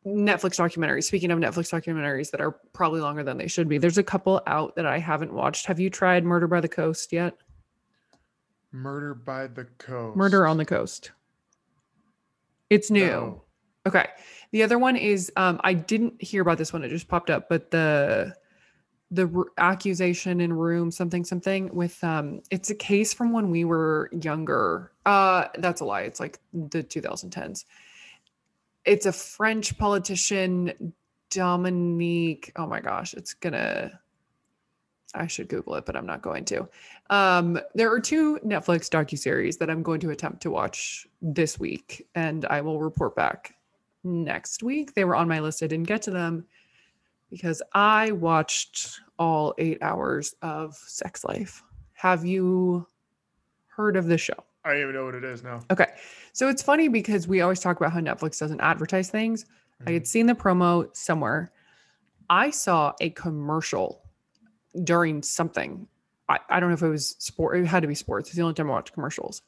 Netflix 0.06 0.58
documentaries, 0.58 1.04
speaking 1.04 1.30
of 1.30 1.38
Netflix 1.38 1.72
documentaries 1.72 2.30
that 2.32 2.40
are 2.42 2.52
probably 2.74 3.00
longer 3.00 3.22
than 3.22 3.38
they 3.38 3.48
should 3.48 3.66
be, 3.66 3.78
there's 3.78 3.96
a 3.96 4.02
couple 4.02 4.42
out 4.46 4.76
that 4.76 4.84
I 4.84 4.98
haven't 4.98 5.32
watched. 5.32 5.64
Have 5.66 5.80
you 5.80 5.88
tried 5.88 6.24
Murder 6.24 6.46
by 6.46 6.60
the 6.60 6.68
Coast 6.68 7.12
yet? 7.12 7.34
Murder 8.72 9.14
by 9.14 9.46
the 9.46 9.64
Coast. 9.78 10.16
Murder 10.16 10.46
on 10.46 10.58
the 10.58 10.64
Coast. 10.66 11.12
It's 12.68 12.90
new. 12.90 13.06
No. 13.06 13.42
Okay. 13.86 14.06
The 14.50 14.62
other 14.62 14.78
one 14.78 14.96
is 14.96 15.32
um 15.36 15.60
I 15.64 15.74
didn't 15.74 16.22
hear 16.22 16.42
about 16.42 16.58
this 16.58 16.72
one. 16.72 16.84
It 16.84 16.88
just 16.88 17.08
popped 17.08 17.30
up, 17.30 17.48
but 17.48 17.70
the 17.70 18.34
the 19.12 19.30
r- 19.34 19.44
accusation 19.58 20.40
in 20.40 20.52
room 20.52 20.90
something 20.90 21.22
something 21.24 21.72
with 21.74 22.02
um 22.02 22.40
it's 22.50 22.70
a 22.70 22.74
case 22.74 23.12
from 23.12 23.32
when 23.32 23.50
we 23.50 23.64
were 23.64 24.10
younger. 24.12 24.90
Uh 25.06 25.46
that's 25.58 25.80
a 25.82 25.84
lie. 25.84 26.02
It's 26.02 26.18
like 26.18 26.40
the 26.52 26.82
2010s 26.82 27.64
it's 28.84 29.06
a 29.06 29.12
french 29.12 29.78
politician 29.78 30.92
dominique 31.30 32.52
oh 32.56 32.66
my 32.66 32.80
gosh 32.80 33.14
it's 33.14 33.32
gonna 33.32 33.90
i 35.14 35.26
should 35.26 35.48
google 35.48 35.76
it 35.76 35.86
but 35.86 35.96
i'm 35.96 36.06
not 36.06 36.22
going 36.22 36.44
to. 36.44 36.68
Um 37.10 37.60
there 37.74 37.92
are 37.92 38.00
two 38.00 38.38
netflix 38.44 38.88
docu-series 38.88 39.56
that 39.58 39.70
i'm 39.70 39.82
going 39.82 40.00
to 40.00 40.10
attempt 40.10 40.42
to 40.42 40.50
watch 40.50 41.06
this 41.20 41.60
week 41.60 42.06
and 42.14 42.44
i 42.46 42.60
will 42.60 42.80
report 42.80 43.14
back 43.14 43.54
next 44.04 44.62
week. 44.62 44.94
They 44.94 45.04
were 45.04 45.16
on 45.16 45.28
my 45.28 45.40
list. 45.40 45.62
I 45.62 45.66
didn't 45.66 45.88
get 45.88 46.02
to 46.02 46.10
them 46.10 46.44
because 47.32 47.62
I 47.72 48.12
watched 48.12 49.00
all 49.18 49.54
eight 49.56 49.78
hours 49.80 50.34
of 50.42 50.74
Sex 50.74 51.24
Life. 51.24 51.62
Have 51.94 52.26
you 52.26 52.86
heard 53.68 53.96
of 53.96 54.04
the 54.04 54.18
show? 54.18 54.34
I 54.66 54.72
don't 54.72 54.82
even 54.82 54.94
know 54.94 55.06
what 55.06 55.14
it 55.14 55.24
is 55.24 55.42
now. 55.42 55.60
Okay. 55.70 55.86
So 56.34 56.50
it's 56.50 56.62
funny 56.62 56.88
because 56.88 57.26
we 57.26 57.40
always 57.40 57.58
talk 57.58 57.78
about 57.78 57.90
how 57.90 58.00
Netflix 58.00 58.38
doesn't 58.38 58.60
advertise 58.60 59.08
things. 59.08 59.44
Mm-hmm. 59.44 59.88
I 59.88 59.92
had 59.92 60.06
seen 60.06 60.26
the 60.26 60.34
promo 60.34 60.94
somewhere. 60.94 61.52
I 62.28 62.50
saw 62.50 62.92
a 63.00 63.08
commercial 63.08 64.02
during 64.84 65.22
something. 65.22 65.88
I, 66.28 66.38
I 66.50 66.60
don't 66.60 66.68
know 66.68 66.74
if 66.74 66.82
it 66.82 66.88
was 66.88 67.16
sport. 67.18 67.56
It 67.56 67.64
had 67.64 67.80
to 67.80 67.88
be 67.88 67.94
sports. 67.94 68.28
It's 68.28 68.36
the 68.36 68.42
only 68.42 68.54
time 68.54 68.68
I 68.68 68.74
watch 68.74 68.92
commercials. 68.92 69.40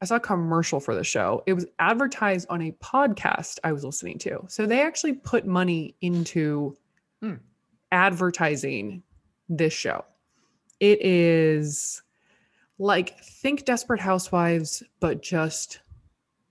I 0.00 0.04
saw 0.04 0.14
a 0.14 0.20
commercial 0.20 0.78
for 0.78 0.94
the 0.94 1.02
show. 1.02 1.42
It 1.46 1.54
was 1.54 1.66
advertised 1.80 2.46
on 2.50 2.62
a 2.62 2.70
podcast 2.72 3.58
I 3.64 3.72
was 3.72 3.84
listening 3.84 4.18
to. 4.20 4.44
So 4.46 4.64
they 4.64 4.80
actually 4.80 5.14
put 5.14 5.44
money 5.44 5.96
into 6.00 6.76
hmm. 7.20 7.34
advertising 7.92 9.02
this 9.48 9.72
show. 9.72 10.04
It 10.80 11.00
is 11.02 12.02
like 12.78 13.18
think 13.20 13.64
Desperate 13.64 14.00
Housewives, 14.00 14.82
but 15.00 15.22
just 15.22 15.80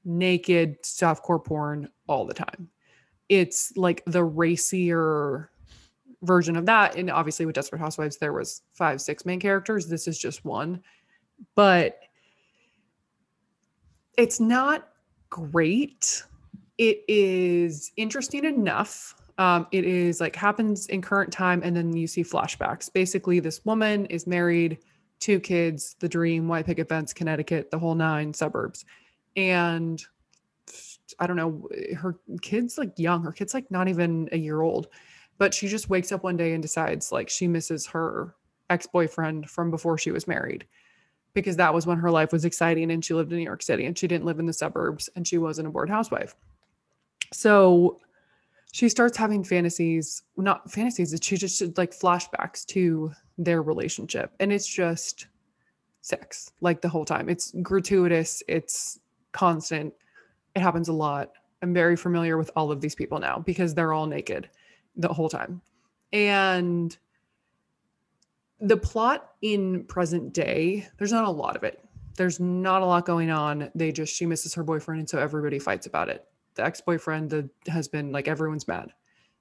naked 0.03 0.81
softcore 0.83 1.43
porn 1.43 1.89
all 2.07 2.25
the 2.25 2.33
time. 2.33 2.69
It's 3.29 3.75
like 3.75 4.03
the 4.05 4.23
racier 4.23 5.49
version 6.21 6.55
of 6.55 6.65
that. 6.65 6.95
And 6.95 7.09
obviously 7.09 7.45
with 7.45 7.55
Desperate 7.55 7.79
Housewives, 7.79 8.17
there 8.17 8.33
was 8.33 8.61
five, 8.73 9.01
six 9.01 9.25
main 9.25 9.39
characters. 9.39 9.87
This 9.87 10.07
is 10.07 10.17
just 10.17 10.45
one. 10.45 10.81
But 11.55 11.99
it's 14.17 14.39
not 14.39 14.89
great. 15.29 16.23
It 16.77 17.03
is 17.07 17.91
interesting 17.97 18.45
enough 18.45 19.15
um, 19.37 19.67
it 19.71 19.85
is 19.85 20.21
like 20.21 20.35
happens 20.35 20.87
in 20.87 21.01
current 21.01 21.31
time, 21.31 21.61
and 21.63 21.75
then 21.75 21.95
you 21.95 22.07
see 22.07 22.23
flashbacks. 22.23 22.91
Basically, 22.91 23.39
this 23.39 23.63
woman 23.65 24.05
is 24.05 24.27
married, 24.27 24.79
two 25.19 25.39
kids, 25.39 25.95
the 25.99 26.09
dream, 26.09 26.47
White 26.47 26.65
Picket 26.65 26.87
Fence, 26.87 27.13
Connecticut, 27.13 27.69
the 27.71 27.79
whole 27.79 27.95
nine 27.95 28.33
suburbs, 28.33 28.85
and 29.35 30.03
I 31.19 31.27
don't 31.27 31.37
know, 31.37 31.67
her 31.97 32.17
kid's 32.41 32.77
like 32.77 32.97
young. 32.97 33.23
Her 33.23 33.31
kid's 33.31 33.53
like 33.53 33.69
not 33.69 33.87
even 33.87 34.29
a 34.31 34.37
year 34.37 34.61
old, 34.61 34.87
but 35.37 35.53
she 35.53 35.67
just 35.67 35.89
wakes 35.89 36.11
up 36.11 36.23
one 36.23 36.37
day 36.37 36.53
and 36.53 36.61
decides 36.61 37.11
like 37.11 37.29
she 37.29 37.47
misses 37.47 37.85
her 37.87 38.35
ex 38.69 38.87
boyfriend 38.87 39.49
from 39.49 39.69
before 39.69 39.97
she 39.97 40.11
was 40.11 40.27
married 40.27 40.65
because 41.33 41.57
that 41.57 41.73
was 41.73 41.85
when 41.85 41.97
her 41.97 42.09
life 42.09 42.31
was 42.31 42.45
exciting 42.45 42.91
and 42.91 43.03
she 43.03 43.13
lived 43.13 43.31
in 43.31 43.37
New 43.37 43.43
York 43.43 43.61
City 43.61 43.85
and 43.85 43.97
she 43.97 44.07
didn't 44.07 44.25
live 44.25 44.39
in 44.39 44.45
the 44.45 44.53
suburbs 44.53 45.09
and 45.15 45.27
she 45.27 45.37
wasn't 45.37 45.67
a 45.67 45.71
bored 45.71 45.89
housewife. 45.89 46.35
So 47.33 47.99
she 48.75 48.89
starts 48.89 49.15
having 49.15 49.41
fantasies, 49.41 50.23
not 50.35 50.69
fantasies, 50.69 51.17
she 51.21 51.37
just 51.37 51.61
like 51.77 51.97
flashbacks 51.97 52.65
to 52.65 53.09
their 53.37 53.61
relationship. 53.61 54.33
And 54.41 54.51
it's 54.51 54.67
just 54.67 55.27
sex 56.01 56.51
like 56.59 56.81
the 56.81 56.89
whole 56.89 57.05
time. 57.05 57.29
It's 57.29 57.53
gratuitous, 57.61 58.43
it's 58.49 58.99
constant, 59.31 59.93
it 60.57 60.59
happens 60.61 60.89
a 60.89 60.93
lot. 60.93 61.31
I'm 61.61 61.73
very 61.73 61.95
familiar 61.95 62.37
with 62.37 62.51
all 62.57 62.69
of 62.69 62.81
these 62.81 62.95
people 62.95 63.17
now 63.17 63.39
because 63.39 63.73
they're 63.73 63.93
all 63.93 64.07
naked 64.07 64.49
the 64.97 65.07
whole 65.07 65.29
time. 65.29 65.61
And 66.11 66.97
the 68.59 68.75
plot 68.75 69.35
in 69.41 69.85
present 69.85 70.33
day, 70.33 70.85
there's 70.97 71.13
not 71.13 71.23
a 71.23 71.31
lot 71.31 71.55
of 71.55 71.63
it. 71.63 71.81
There's 72.17 72.41
not 72.41 72.81
a 72.81 72.85
lot 72.85 73.05
going 73.05 73.29
on. 73.29 73.71
They 73.73 73.93
just, 73.93 74.13
she 74.13 74.25
misses 74.25 74.53
her 74.55 74.63
boyfriend. 74.63 74.99
And 74.99 75.09
so 75.09 75.17
everybody 75.17 75.59
fights 75.59 75.87
about 75.87 76.09
it. 76.09 76.27
The 76.55 76.63
ex 76.65 76.81
boyfriend, 76.81 77.29
the 77.29 77.49
husband, 77.71 78.11
like 78.11 78.27
everyone's 78.27 78.67
mad. 78.67 78.91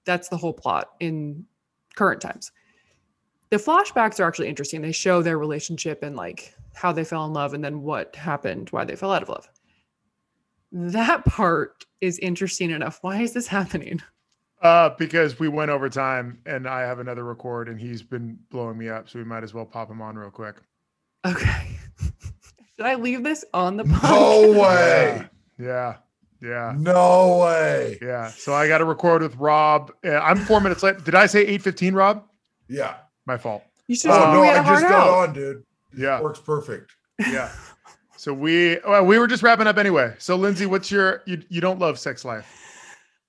That's 0.04 0.28
the 0.28 0.36
whole 0.36 0.52
plot 0.52 0.90
in 1.00 1.44
current 1.94 2.20
times. 2.20 2.52
The 3.50 3.56
flashbacks 3.56 4.18
are 4.20 4.24
actually 4.24 4.48
interesting. 4.48 4.82
They 4.82 4.92
show 4.92 5.22
their 5.22 5.38
relationship 5.38 6.02
and 6.02 6.16
like 6.16 6.54
how 6.74 6.92
they 6.92 7.04
fell 7.04 7.24
in 7.24 7.32
love 7.32 7.54
and 7.54 7.64
then 7.64 7.82
what 7.82 8.16
happened, 8.16 8.68
why 8.70 8.84
they 8.84 8.96
fell 8.96 9.12
out 9.12 9.22
of 9.22 9.28
love. 9.28 9.48
That 10.72 11.24
part 11.24 11.84
is 12.00 12.18
interesting 12.18 12.70
enough. 12.70 12.98
Why 13.02 13.22
is 13.22 13.32
this 13.32 13.46
happening? 13.46 14.02
Uh, 14.60 14.90
because 14.98 15.38
we 15.38 15.46
went 15.48 15.70
over 15.70 15.88
time 15.88 16.40
and 16.46 16.66
I 16.66 16.80
have 16.80 16.98
another 16.98 17.22
record 17.22 17.68
and 17.68 17.78
he's 17.78 18.02
been 18.02 18.38
blowing 18.50 18.76
me 18.78 18.88
up, 18.88 19.08
so 19.08 19.18
we 19.18 19.24
might 19.24 19.44
as 19.44 19.54
well 19.54 19.64
pop 19.66 19.90
him 19.90 20.00
on 20.02 20.16
real 20.16 20.30
quick. 20.30 20.56
Okay. 21.24 21.76
Should 22.76 22.86
I 22.86 22.94
leave 22.96 23.22
this 23.22 23.44
on 23.54 23.76
the 23.76 23.84
No 23.84 23.92
podcast? 23.94 24.60
way. 24.60 25.28
Yeah. 25.60 25.64
Yeah. 25.66 25.96
No 26.44 27.38
way. 27.42 27.98
Yeah. 28.02 28.28
So 28.28 28.54
I 28.54 28.68
got 28.68 28.78
to 28.78 28.84
record 28.84 29.22
with 29.22 29.36
Rob. 29.36 29.92
Uh, 30.04 30.16
I'm 30.18 30.38
four 30.38 30.60
minutes 30.60 30.82
late. 30.82 31.02
Did 31.04 31.14
I 31.14 31.26
say 31.26 31.44
8:15, 31.58 31.94
Rob? 31.94 32.24
Yeah. 32.68 32.96
My 33.26 33.36
fault. 33.38 33.62
You 33.88 33.96
should 33.96 34.10
Oh, 34.10 34.14
have 34.14 34.34
no, 34.34 34.40
we 34.42 34.46
had 34.48 34.56
I 34.58 34.60
a 34.60 34.64
just 34.74 34.82
got 34.82 34.92
out. 35.08 35.28
on, 35.28 35.34
dude. 35.34 35.64
Yeah. 35.96 36.20
Works 36.20 36.40
perfect. 36.40 36.92
Yeah. 37.18 37.50
So 38.16 38.32
we 38.32 38.78
well, 38.86 39.04
we 39.04 39.18
were 39.18 39.26
just 39.26 39.42
wrapping 39.42 39.66
up 39.66 39.76
anyway. 39.78 40.14
So 40.18 40.36
Lindsay, 40.36 40.66
what's 40.66 40.90
your 40.90 41.22
you 41.26 41.42
you 41.48 41.60
don't 41.60 41.78
love 41.78 41.98
sex 41.98 42.24
life? 42.24 42.60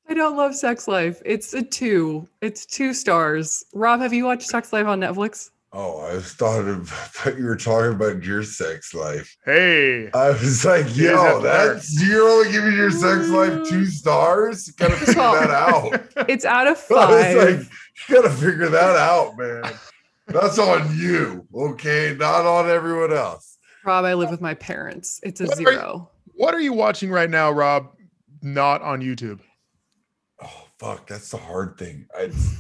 I 0.07 0.13
don't 0.13 0.37
love 0.37 0.53
Sex 0.55 0.87
Life. 0.87 1.19
It's 1.25 1.55
a 1.55 1.63
two. 1.63 2.27
It's 2.41 2.63
two 2.65 2.93
stars. 2.93 3.65
Rob, 3.73 4.01
have 4.01 4.13
you 4.13 4.23
watched 4.25 4.43
Sex 4.47 4.71
Life 4.71 4.85
on 4.85 4.99
Netflix? 4.99 5.49
Oh, 5.77 5.99
I 5.99 6.13
was 6.15 6.31
thought 6.33 6.65
of 6.67 6.87
thought 6.89 7.37
you 7.37 7.43
were 7.45 7.57
talking 7.57 7.91
about 7.91 8.23
your 8.23 8.43
sex 8.43 8.93
life. 8.93 9.35
Hey. 9.43 10.09
I 10.13 10.29
was 10.29 10.63
like, 10.63 10.95
You 10.95 11.09
guys 11.11 11.17
have 11.19 11.33
yo, 11.33 11.41
that's 11.41 12.01
you're 12.07 12.25
only 12.29 12.51
giving 12.51 12.73
your 12.73 12.91
sex 12.91 13.27
life 13.27 13.67
two 13.67 13.85
stars. 13.85 14.67
You 14.67 14.73
gotta 14.77 14.95
figure 15.05 15.13
that 15.21 15.51
out. 15.51 16.01
It's 16.29 16.45
out 16.45 16.67
of 16.67 16.81
I 16.89 17.33
was 17.35 17.35
like, 17.35 17.71
you 18.09 18.15
gotta 18.15 18.29
figure 18.29 18.69
that 18.69 18.95
out, 18.95 19.37
man. 19.37 19.63
That's 20.27 20.57
on 20.57 20.97
you, 20.97 21.45
okay? 21.53 22.15
Not 22.17 22.45
on 22.45 22.69
everyone 22.69 23.11
else. 23.11 23.57
Rob, 23.83 24.05
I 24.05 24.13
live 24.13 24.31
with 24.31 24.41
my 24.41 24.53
parents. 24.53 25.19
It's 25.23 25.41
a 25.41 25.45
What 25.45 25.57
are 25.57 25.61
you- 25.61 25.67
zero. 25.67 26.11
What 26.37 26.53
are 26.53 26.59
you 26.61 26.73
watching 26.73 27.11
right 27.11 27.29
now, 27.29 27.51
Rob? 27.51 27.87
Not 28.41 28.81
on 28.81 29.01
YouTube. 29.01 29.39
Oh 30.41 30.67
fuck, 30.79 31.05
that's 31.07 31.29
the 31.31 31.37
hard 31.37 31.77
thing. 31.77 32.05
It's 32.17 32.55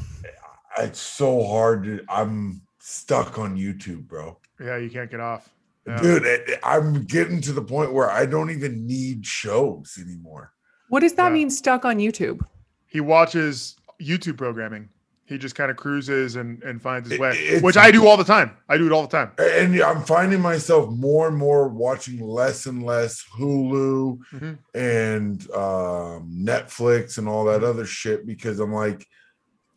it's 0.77 0.99
so 0.99 1.43
hard 1.45 1.83
to 1.85 2.01
I'm 2.09 2.61
stuck 2.95 3.39
on 3.39 3.57
YouTube, 3.57 4.07
bro. 4.07 4.37
Yeah, 4.59 4.77
you 4.77 4.89
can't 4.91 5.09
get 5.09 5.19
off. 5.19 5.49
Yeah. 5.87 5.99
Dude, 6.01 6.23
it, 6.23 6.43
it- 6.49 6.59
I'm 6.63 7.03
getting 7.05 7.41
to 7.41 7.51
the 7.51 7.61
point 7.61 7.91
where 7.93 8.09
I 8.11 8.25
don't 8.27 8.51
even 8.51 8.85
need 8.85 9.25
shows 9.25 9.97
anymore. 9.99 10.51
What 10.89 10.99
does 10.99 11.13
that 11.13 11.27
Yeah. 11.29 11.33
mean 11.33 11.49
stuck 11.49 11.83
on 11.83 11.97
YouTube? 11.97 12.45
He 12.85 12.99
watches 13.01 13.75
YouTube 14.01 14.37
programming. 14.37 14.89
He 15.27 15.39
just 15.39 15.55
kind 15.55 15.71
of 15.71 15.77
cruises 15.77 16.35
and, 16.35 16.61
and 16.61 16.79
finds 16.79 17.09
his 17.09 17.17
way, 17.17 17.31
it's- 17.31 17.63
which 17.63 17.75
I 17.77 17.89
do 17.89 18.05
all 18.07 18.17
the 18.17 18.23
time. 18.23 18.51
I 18.69 18.77
do 18.77 18.85
it 18.85 18.91
all 18.91 19.01
the 19.01 19.07
time. 19.07 19.31
And 19.39 19.79
I'm 19.81 20.03
finding 20.03 20.39
myself 20.39 20.91
more 20.91 21.27
and 21.27 21.35
more 21.35 21.67
watching 21.67 22.19
less 22.21 22.67
and 22.67 22.83
less 22.83 23.23
Hulu 23.35 24.19
Mhm. 24.31 24.57
and 24.75 25.41
um, 25.51 26.31
Netflix 26.31 27.17
and 27.17 27.27
all 27.27 27.45
that 27.45 27.63
other 27.63 27.85
shit 27.87 28.27
because 28.27 28.59
I'm 28.59 28.71
like, 28.71 29.07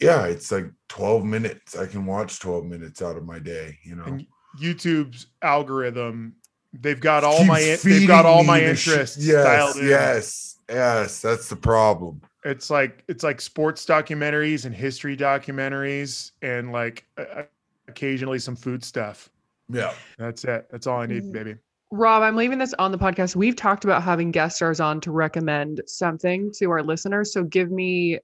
yeah, 0.00 0.26
it's 0.26 0.50
like 0.52 0.66
12 0.88 1.24
minutes. 1.24 1.76
I 1.76 1.86
can 1.86 2.06
watch 2.06 2.38
12 2.40 2.64
minutes 2.64 3.02
out 3.02 3.16
of 3.16 3.24
my 3.24 3.38
day, 3.38 3.78
you 3.82 3.94
know. 3.96 4.04
And 4.04 4.26
YouTube's 4.60 5.26
algorithm, 5.42 6.34
they've 6.72 7.00
got 7.00 7.24
all 7.24 7.44
my 7.44 7.60
Keeps 7.60 7.82
they've 7.82 8.06
got 8.08 8.26
all 8.26 8.44
my 8.44 8.60
the 8.60 8.74
shit. 8.76 8.94
interests 8.94 9.18
Yes, 9.26 9.44
dialed 9.44 9.76
in. 9.76 9.88
yes, 9.88 10.56
yes. 10.68 11.20
That's 11.20 11.48
the 11.48 11.56
problem. 11.56 12.20
It's 12.44 12.70
like 12.70 13.02
it's 13.08 13.24
like 13.24 13.40
sports 13.40 13.84
documentaries 13.84 14.64
and 14.64 14.74
history 14.74 15.16
documentaries 15.16 16.30
and 16.42 16.72
like 16.72 17.04
uh, 17.18 17.42
occasionally 17.88 18.38
some 18.38 18.56
food 18.56 18.84
stuff. 18.84 19.28
Yeah. 19.68 19.92
That's 20.18 20.44
it. 20.44 20.66
That's 20.70 20.86
all 20.86 21.00
I 21.00 21.06
need, 21.06 21.24
Mhm. 21.24 21.32
baby. 21.32 21.54
Rob, 21.90 22.22
I'm 22.22 22.36
leaving 22.36 22.58
this 22.58 22.74
on 22.78 22.92
the 22.92 22.98
podcast. 22.98 23.34
We've 23.34 23.56
talked 23.56 23.84
about 23.84 24.02
having 24.02 24.30
guest 24.30 24.56
stars 24.56 24.78
on 24.78 25.00
to 25.02 25.10
recommend 25.10 25.80
something 25.86 26.52
to 26.58 26.70
our 26.70 26.82
listeners. 26.82 27.32
So 27.32 27.44
give 27.44 27.70
me 27.70 28.18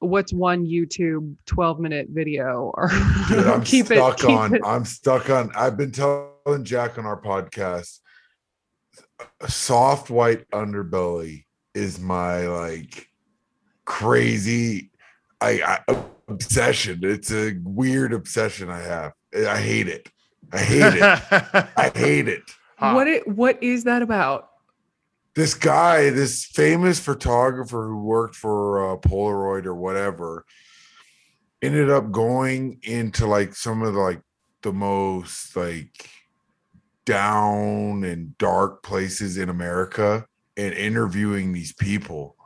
what's 0.00 0.32
one 0.32 0.64
YouTube 0.66 1.34
12 1.46 1.80
minute 1.80 2.08
video 2.10 2.72
or 2.74 2.90
Dude, 3.28 3.46
I'm 3.46 3.62
keep 3.64 3.90
it. 3.90 3.96
stuck 3.96 4.18
keep 4.18 4.28
on. 4.30 4.54
it- 4.54 4.62
I'm 4.64 4.84
stuck 4.84 5.30
on. 5.30 5.50
I've 5.54 5.76
been 5.76 5.92
telling 5.92 6.64
Jack 6.64 6.98
on 6.98 7.06
our 7.06 7.20
podcast. 7.20 8.00
A 9.40 9.50
soft 9.50 10.10
white 10.10 10.48
underbelly 10.50 11.44
is 11.74 11.98
my 12.00 12.46
like 12.46 13.08
crazy, 13.86 14.90
I, 15.40 15.78
I 15.88 16.04
obsession. 16.28 17.00
It's 17.02 17.30
a 17.32 17.54
weird 17.62 18.12
obsession 18.12 18.68
I 18.70 18.80
have. 18.80 19.12
I 19.34 19.58
hate 19.60 19.88
it. 19.88 20.08
I 20.52 20.58
hate 20.58 20.94
it. 20.94 21.02
I 21.76 21.90
hate 21.94 22.28
it. 22.28 22.42
What 22.78 23.06
it 23.08 23.26
what 23.26 23.62
is 23.62 23.84
that 23.84 24.02
about? 24.02 24.50
This 25.36 25.52
guy, 25.52 26.08
this 26.08 26.46
famous 26.46 26.98
photographer 26.98 27.88
who 27.88 28.02
worked 28.02 28.34
for 28.34 28.94
uh, 28.94 28.96
Polaroid 28.96 29.66
or 29.66 29.74
whatever, 29.74 30.46
ended 31.60 31.90
up 31.90 32.10
going 32.10 32.78
into 32.82 33.26
like 33.26 33.54
some 33.54 33.82
of 33.82 33.92
the 33.92 34.00
like 34.00 34.22
the 34.62 34.72
most 34.72 35.54
like 35.54 36.08
down 37.04 38.02
and 38.02 38.36
dark 38.38 38.82
places 38.82 39.36
in 39.36 39.48
America 39.48 40.26
and 40.56 40.72
interviewing 40.72 41.52
these 41.52 41.72
people. 41.72 42.36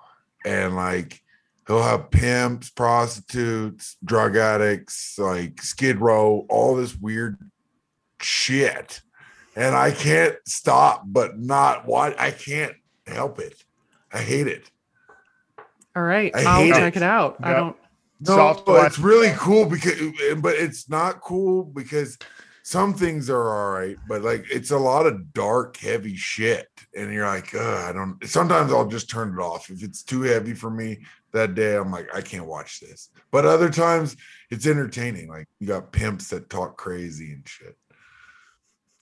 And 0.44 0.74
like 0.74 1.22
he'll 1.66 1.82
have 1.82 2.10
pimps, 2.10 2.70
prostitutes, 2.70 3.96
drug 4.04 4.36
addicts, 4.36 5.16
like 5.16 5.62
Skid 5.62 5.98
Row, 5.98 6.44
all 6.48 6.74
this 6.74 6.96
weird 6.96 7.38
shit. 8.20 9.00
And 9.54 9.74
I 9.74 9.90
can't 9.90 10.36
stop 10.46 11.04
but 11.06 11.38
not 11.38 11.86
watch. 11.86 12.14
I 12.18 12.30
can't 12.30 12.74
help 13.10 13.38
it. 13.38 13.62
I 14.12 14.18
hate 14.18 14.46
it. 14.46 14.70
All 15.96 16.02
right. 16.02 16.34
I 16.34 16.44
I'll 16.44 16.62
hate 16.62 16.74
check 16.74 16.96
it. 16.96 17.02
it 17.02 17.02
out. 17.02 17.36
I 17.42 17.52
don't 17.52 17.76
No, 18.20 18.62
but 18.66 18.86
it's 18.86 18.98
really 18.98 19.32
cool 19.36 19.66
because, 19.66 19.98
but 20.38 20.54
it's 20.56 20.88
not 20.88 21.20
cool 21.20 21.64
because 21.64 22.18
some 22.62 22.94
things 22.94 23.28
are 23.30 23.48
all 23.48 23.72
right, 23.72 23.96
but 24.08 24.22
like 24.22 24.44
it's 24.50 24.70
a 24.70 24.78
lot 24.78 25.06
of 25.06 25.32
dark, 25.32 25.76
heavy 25.78 26.14
shit, 26.14 26.68
and 26.94 27.12
you're 27.12 27.26
like, 27.26 27.54
Ugh, 27.54 27.60
I 27.88 27.92
don't. 27.92 28.22
Sometimes 28.28 28.72
I'll 28.72 28.86
just 28.86 29.10
turn 29.10 29.34
it 29.34 29.40
off 29.40 29.70
if 29.70 29.82
it's 29.82 30.02
too 30.02 30.22
heavy 30.22 30.54
for 30.54 30.70
me 30.70 30.98
that 31.32 31.54
day. 31.54 31.76
I'm 31.76 31.90
like, 31.90 32.08
I 32.14 32.20
can't 32.20 32.46
watch 32.46 32.80
this. 32.80 33.08
But 33.32 33.46
other 33.46 33.70
times 33.70 34.16
it's 34.50 34.66
entertaining. 34.66 35.28
Like 35.28 35.48
you 35.58 35.66
got 35.66 35.90
pimps 35.90 36.28
that 36.28 36.50
talk 36.50 36.76
crazy 36.76 37.32
and 37.32 37.48
shit. 37.48 37.76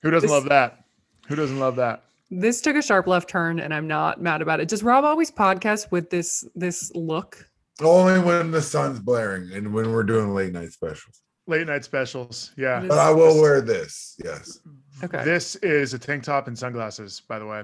Who 0.02 0.10
doesn't 0.10 0.28
This- 0.28 0.32
love 0.34 0.48
that? 0.48 0.84
Who 1.26 1.34
doesn't 1.36 1.58
love 1.58 1.76
that? 1.76 2.04
This 2.30 2.60
took 2.60 2.76
a 2.76 2.82
sharp 2.82 3.06
left 3.06 3.28
turn 3.28 3.58
and 3.60 3.72
I'm 3.72 3.86
not 3.86 4.20
mad 4.20 4.42
about 4.42 4.60
it. 4.60 4.68
Does 4.68 4.82
Rob 4.82 5.04
always 5.04 5.30
podcast 5.30 5.90
with 5.90 6.10
this 6.10 6.44
this 6.54 6.92
look? 6.94 7.48
Only 7.80 8.18
when 8.20 8.50
the 8.50 8.60
sun's 8.62 8.98
blaring 9.00 9.52
and 9.52 9.72
when 9.72 9.92
we're 9.92 10.02
doing 10.04 10.34
late 10.34 10.52
night 10.52 10.72
specials. 10.72 11.22
Late 11.46 11.66
night 11.66 11.84
specials. 11.84 12.52
Yeah. 12.56 12.84
But 12.86 12.98
I 12.98 13.10
will 13.10 13.40
wear 13.40 13.60
this. 13.60 14.16
Yes. 14.22 14.58
Okay. 15.02 15.24
This 15.24 15.54
is 15.56 15.94
a 15.94 15.98
tank 15.98 16.24
top 16.24 16.48
and 16.48 16.58
sunglasses, 16.58 17.22
by 17.28 17.38
the 17.38 17.46
way. 17.46 17.62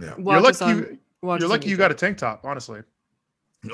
Yeah. 0.00 0.14
Watch 0.18 0.34
you're 0.34 0.40
lucky 0.40 0.64
on- 0.64 0.78
you, 0.78 0.98
you're 1.38 1.48
lucky 1.48 1.68
you 1.68 1.76
got 1.76 1.90
a 1.90 1.94
tank 1.94 2.18
top, 2.18 2.40
honestly. 2.44 2.80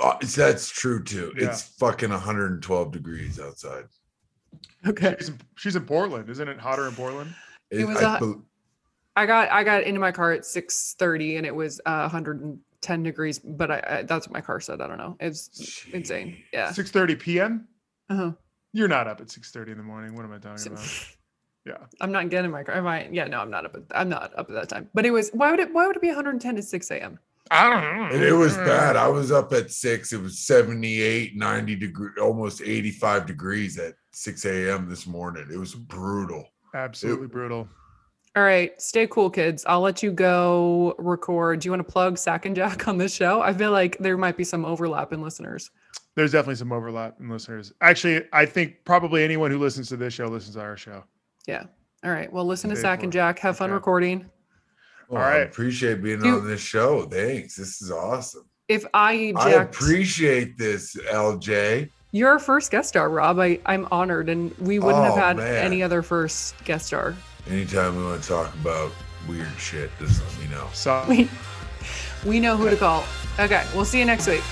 Oh, 0.00 0.16
that's 0.36 0.68
true 0.68 1.02
too. 1.02 1.32
Yeah. 1.36 1.48
It's 1.48 1.62
fucking 1.62 2.10
112 2.10 2.92
degrees 2.92 3.40
outside. 3.40 3.84
Okay. 4.86 5.16
She's 5.18 5.28
in, 5.28 5.38
she's 5.56 5.76
in 5.76 5.84
Portland. 5.86 6.28
Isn't 6.28 6.48
it 6.48 6.58
hotter 6.58 6.86
in 6.88 6.94
Portland? 6.94 7.34
It 7.70 7.86
was 7.86 7.96
I 7.98 8.16
a- 8.16 8.20
bel- 8.20 8.42
I 9.16 9.26
got 9.26 9.50
I 9.50 9.64
got 9.64 9.82
into 9.84 10.00
my 10.00 10.12
car 10.12 10.32
at 10.32 10.42
6:30 10.42 11.36
and 11.38 11.46
it 11.46 11.54
was 11.54 11.80
uh, 11.86 12.08
110 12.08 13.02
degrees, 13.02 13.38
but 13.38 13.70
I, 13.70 13.84
I 13.88 14.02
that's 14.02 14.26
what 14.26 14.32
my 14.34 14.40
car 14.40 14.60
said. 14.60 14.80
I 14.80 14.86
don't 14.86 14.98
know. 14.98 15.16
It's 15.20 15.84
insane. 15.92 16.36
Yeah. 16.52 16.68
6:30 16.70 17.18
p.m. 17.18 17.68
Uh-huh. 18.08 18.32
You're 18.72 18.88
not 18.88 19.08
up 19.08 19.20
at 19.20 19.26
6:30 19.28 19.72
in 19.72 19.76
the 19.78 19.82
morning. 19.82 20.14
What 20.14 20.24
am 20.24 20.32
I 20.32 20.38
talking 20.38 20.58
So- 20.58 20.72
about? 20.72 21.06
Yeah. 21.66 21.86
I'm 22.00 22.12
not 22.12 22.30
getting 22.30 22.50
my 22.50 22.62
car. 22.62 22.76
Am 22.76 22.86
I? 22.86 23.08
Yeah, 23.10 23.26
no, 23.26 23.40
I'm 23.40 23.50
not 23.50 23.66
up. 23.66 23.74
At, 23.76 23.82
I'm 23.94 24.08
not 24.08 24.32
up 24.38 24.48
at 24.48 24.54
that 24.54 24.68
time. 24.68 24.88
But 24.94 25.04
it 25.04 25.10
was. 25.10 25.30
Why 25.30 25.50
would 25.50 25.60
it? 25.60 25.72
Why 25.74 25.86
would 25.86 25.96
it 25.96 26.02
be 26.02 26.08
110 26.08 26.56
at 26.56 26.64
6 26.64 26.90
a.m.? 26.92 27.18
I 27.50 27.68
don't 27.68 27.80
know. 27.98 28.14
And 28.14 28.22
it 28.22 28.32
was 28.32 28.56
bad. 28.56 28.94
I 28.96 29.08
was 29.08 29.32
up 29.32 29.52
at 29.52 29.72
six. 29.72 30.12
It 30.12 30.22
was 30.22 30.38
78, 30.38 31.36
90 31.36 31.74
degree, 31.74 32.10
almost 32.22 32.62
85 32.62 33.26
degrees 33.26 33.76
at 33.76 33.94
6 34.12 34.44
a.m. 34.44 34.88
this 34.88 35.04
morning. 35.04 35.48
It 35.52 35.56
was 35.56 35.74
brutal. 35.74 36.46
Absolutely 36.74 37.26
brutal. 37.26 37.68
All 38.36 38.44
right, 38.44 38.80
stay 38.80 39.06
cool, 39.08 39.28
kids. 39.28 39.64
I'll 39.66 39.80
let 39.80 40.02
you 40.04 40.12
go 40.12 40.94
record. 40.98 41.60
Do 41.60 41.66
you 41.66 41.72
want 41.72 41.84
to 41.84 41.92
plug 41.92 42.16
Sack 42.16 42.46
and 42.46 42.54
Jack 42.54 42.86
on 42.86 42.96
this 42.96 43.12
show? 43.14 43.40
I 43.42 43.52
feel 43.52 43.72
like 43.72 43.98
there 43.98 44.16
might 44.16 44.36
be 44.36 44.44
some 44.44 44.64
overlap 44.64 45.12
in 45.12 45.20
listeners. 45.20 45.70
There's 46.14 46.32
definitely 46.32 46.54
some 46.56 46.72
overlap 46.72 47.16
in 47.20 47.28
listeners. 47.28 47.72
Actually, 47.80 48.24
I 48.32 48.46
think 48.46 48.84
probably 48.84 49.24
anyone 49.24 49.50
who 49.50 49.58
listens 49.58 49.88
to 49.88 49.96
this 49.96 50.14
show 50.14 50.26
listens 50.26 50.54
to 50.56 50.60
our 50.60 50.76
show. 50.76 51.04
Yeah. 51.48 51.64
All 52.04 52.10
right. 52.12 52.32
Well, 52.32 52.44
listen 52.44 52.70
to 52.70 52.76
Paid 52.76 52.82
Sack 52.82 53.02
and 53.02 53.12
Jack. 53.12 53.38
Have 53.40 53.56
fun 53.56 53.70
Okay. 53.70 53.74
recording. 53.74 54.30
Well, 55.08 55.22
All 55.22 55.28
I 55.28 55.38
appreciate 55.38 56.02
being 56.02 56.20
Do- 56.20 56.38
on 56.38 56.46
this 56.46 56.60
show. 56.60 57.02
Thanks. 57.02 57.56
This 57.56 57.82
is 57.82 57.90
awesome. 57.90 58.44
If 58.68 58.84
I 58.94 59.32
I 59.36 59.50
appreciate 59.54 60.56
this, 60.56 60.94
LJ. 61.10 61.90
you're 62.12 62.30
our 62.30 62.38
first 62.38 62.70
guest 62.70 62.90
star, 62.90 63.10
Rob. 63.10 63.40
I, 63.40 63.58
I'm 63.66 63.88
honored, 63.90 64.28
and 64.28 64.56
we 64.58 64.78
wouldn't 64.78 65.02
oh, 65.02 65.04
have 65.06 65.14
Oh, 65.14 65.16
had 65.16 65.36
man. 65.38 65.64
any 65.64 65.82
other 65.82 66.02
first 66.02 66.54
guest 66.64 66.86
star. 66.86 67.16
Anytime 67.48 67.96
we 67.96 68.04
want 68.04 68.22
to 68.22 68.28
talk 68.28 68.52
about 68.54 68.92
weird 69.28 69.48
shit, 69.58 69.90
just 69.98 70.22
let 70.22 70.38
me 70.38 70.54
know. 70.54 70.68
So 70.72 71.04
We, 71.08 71.28
we 72.24 72.40
know 72.40 72.56
who 72.56 72.68
to 72.70 72.76
call. 72.76 73.04
Okay, 73.38 73.64
we'll 73.74 73.84
see 73.84 73.98
you 73.98 74.04
next 74.04 74.26
week. 74.26 74.42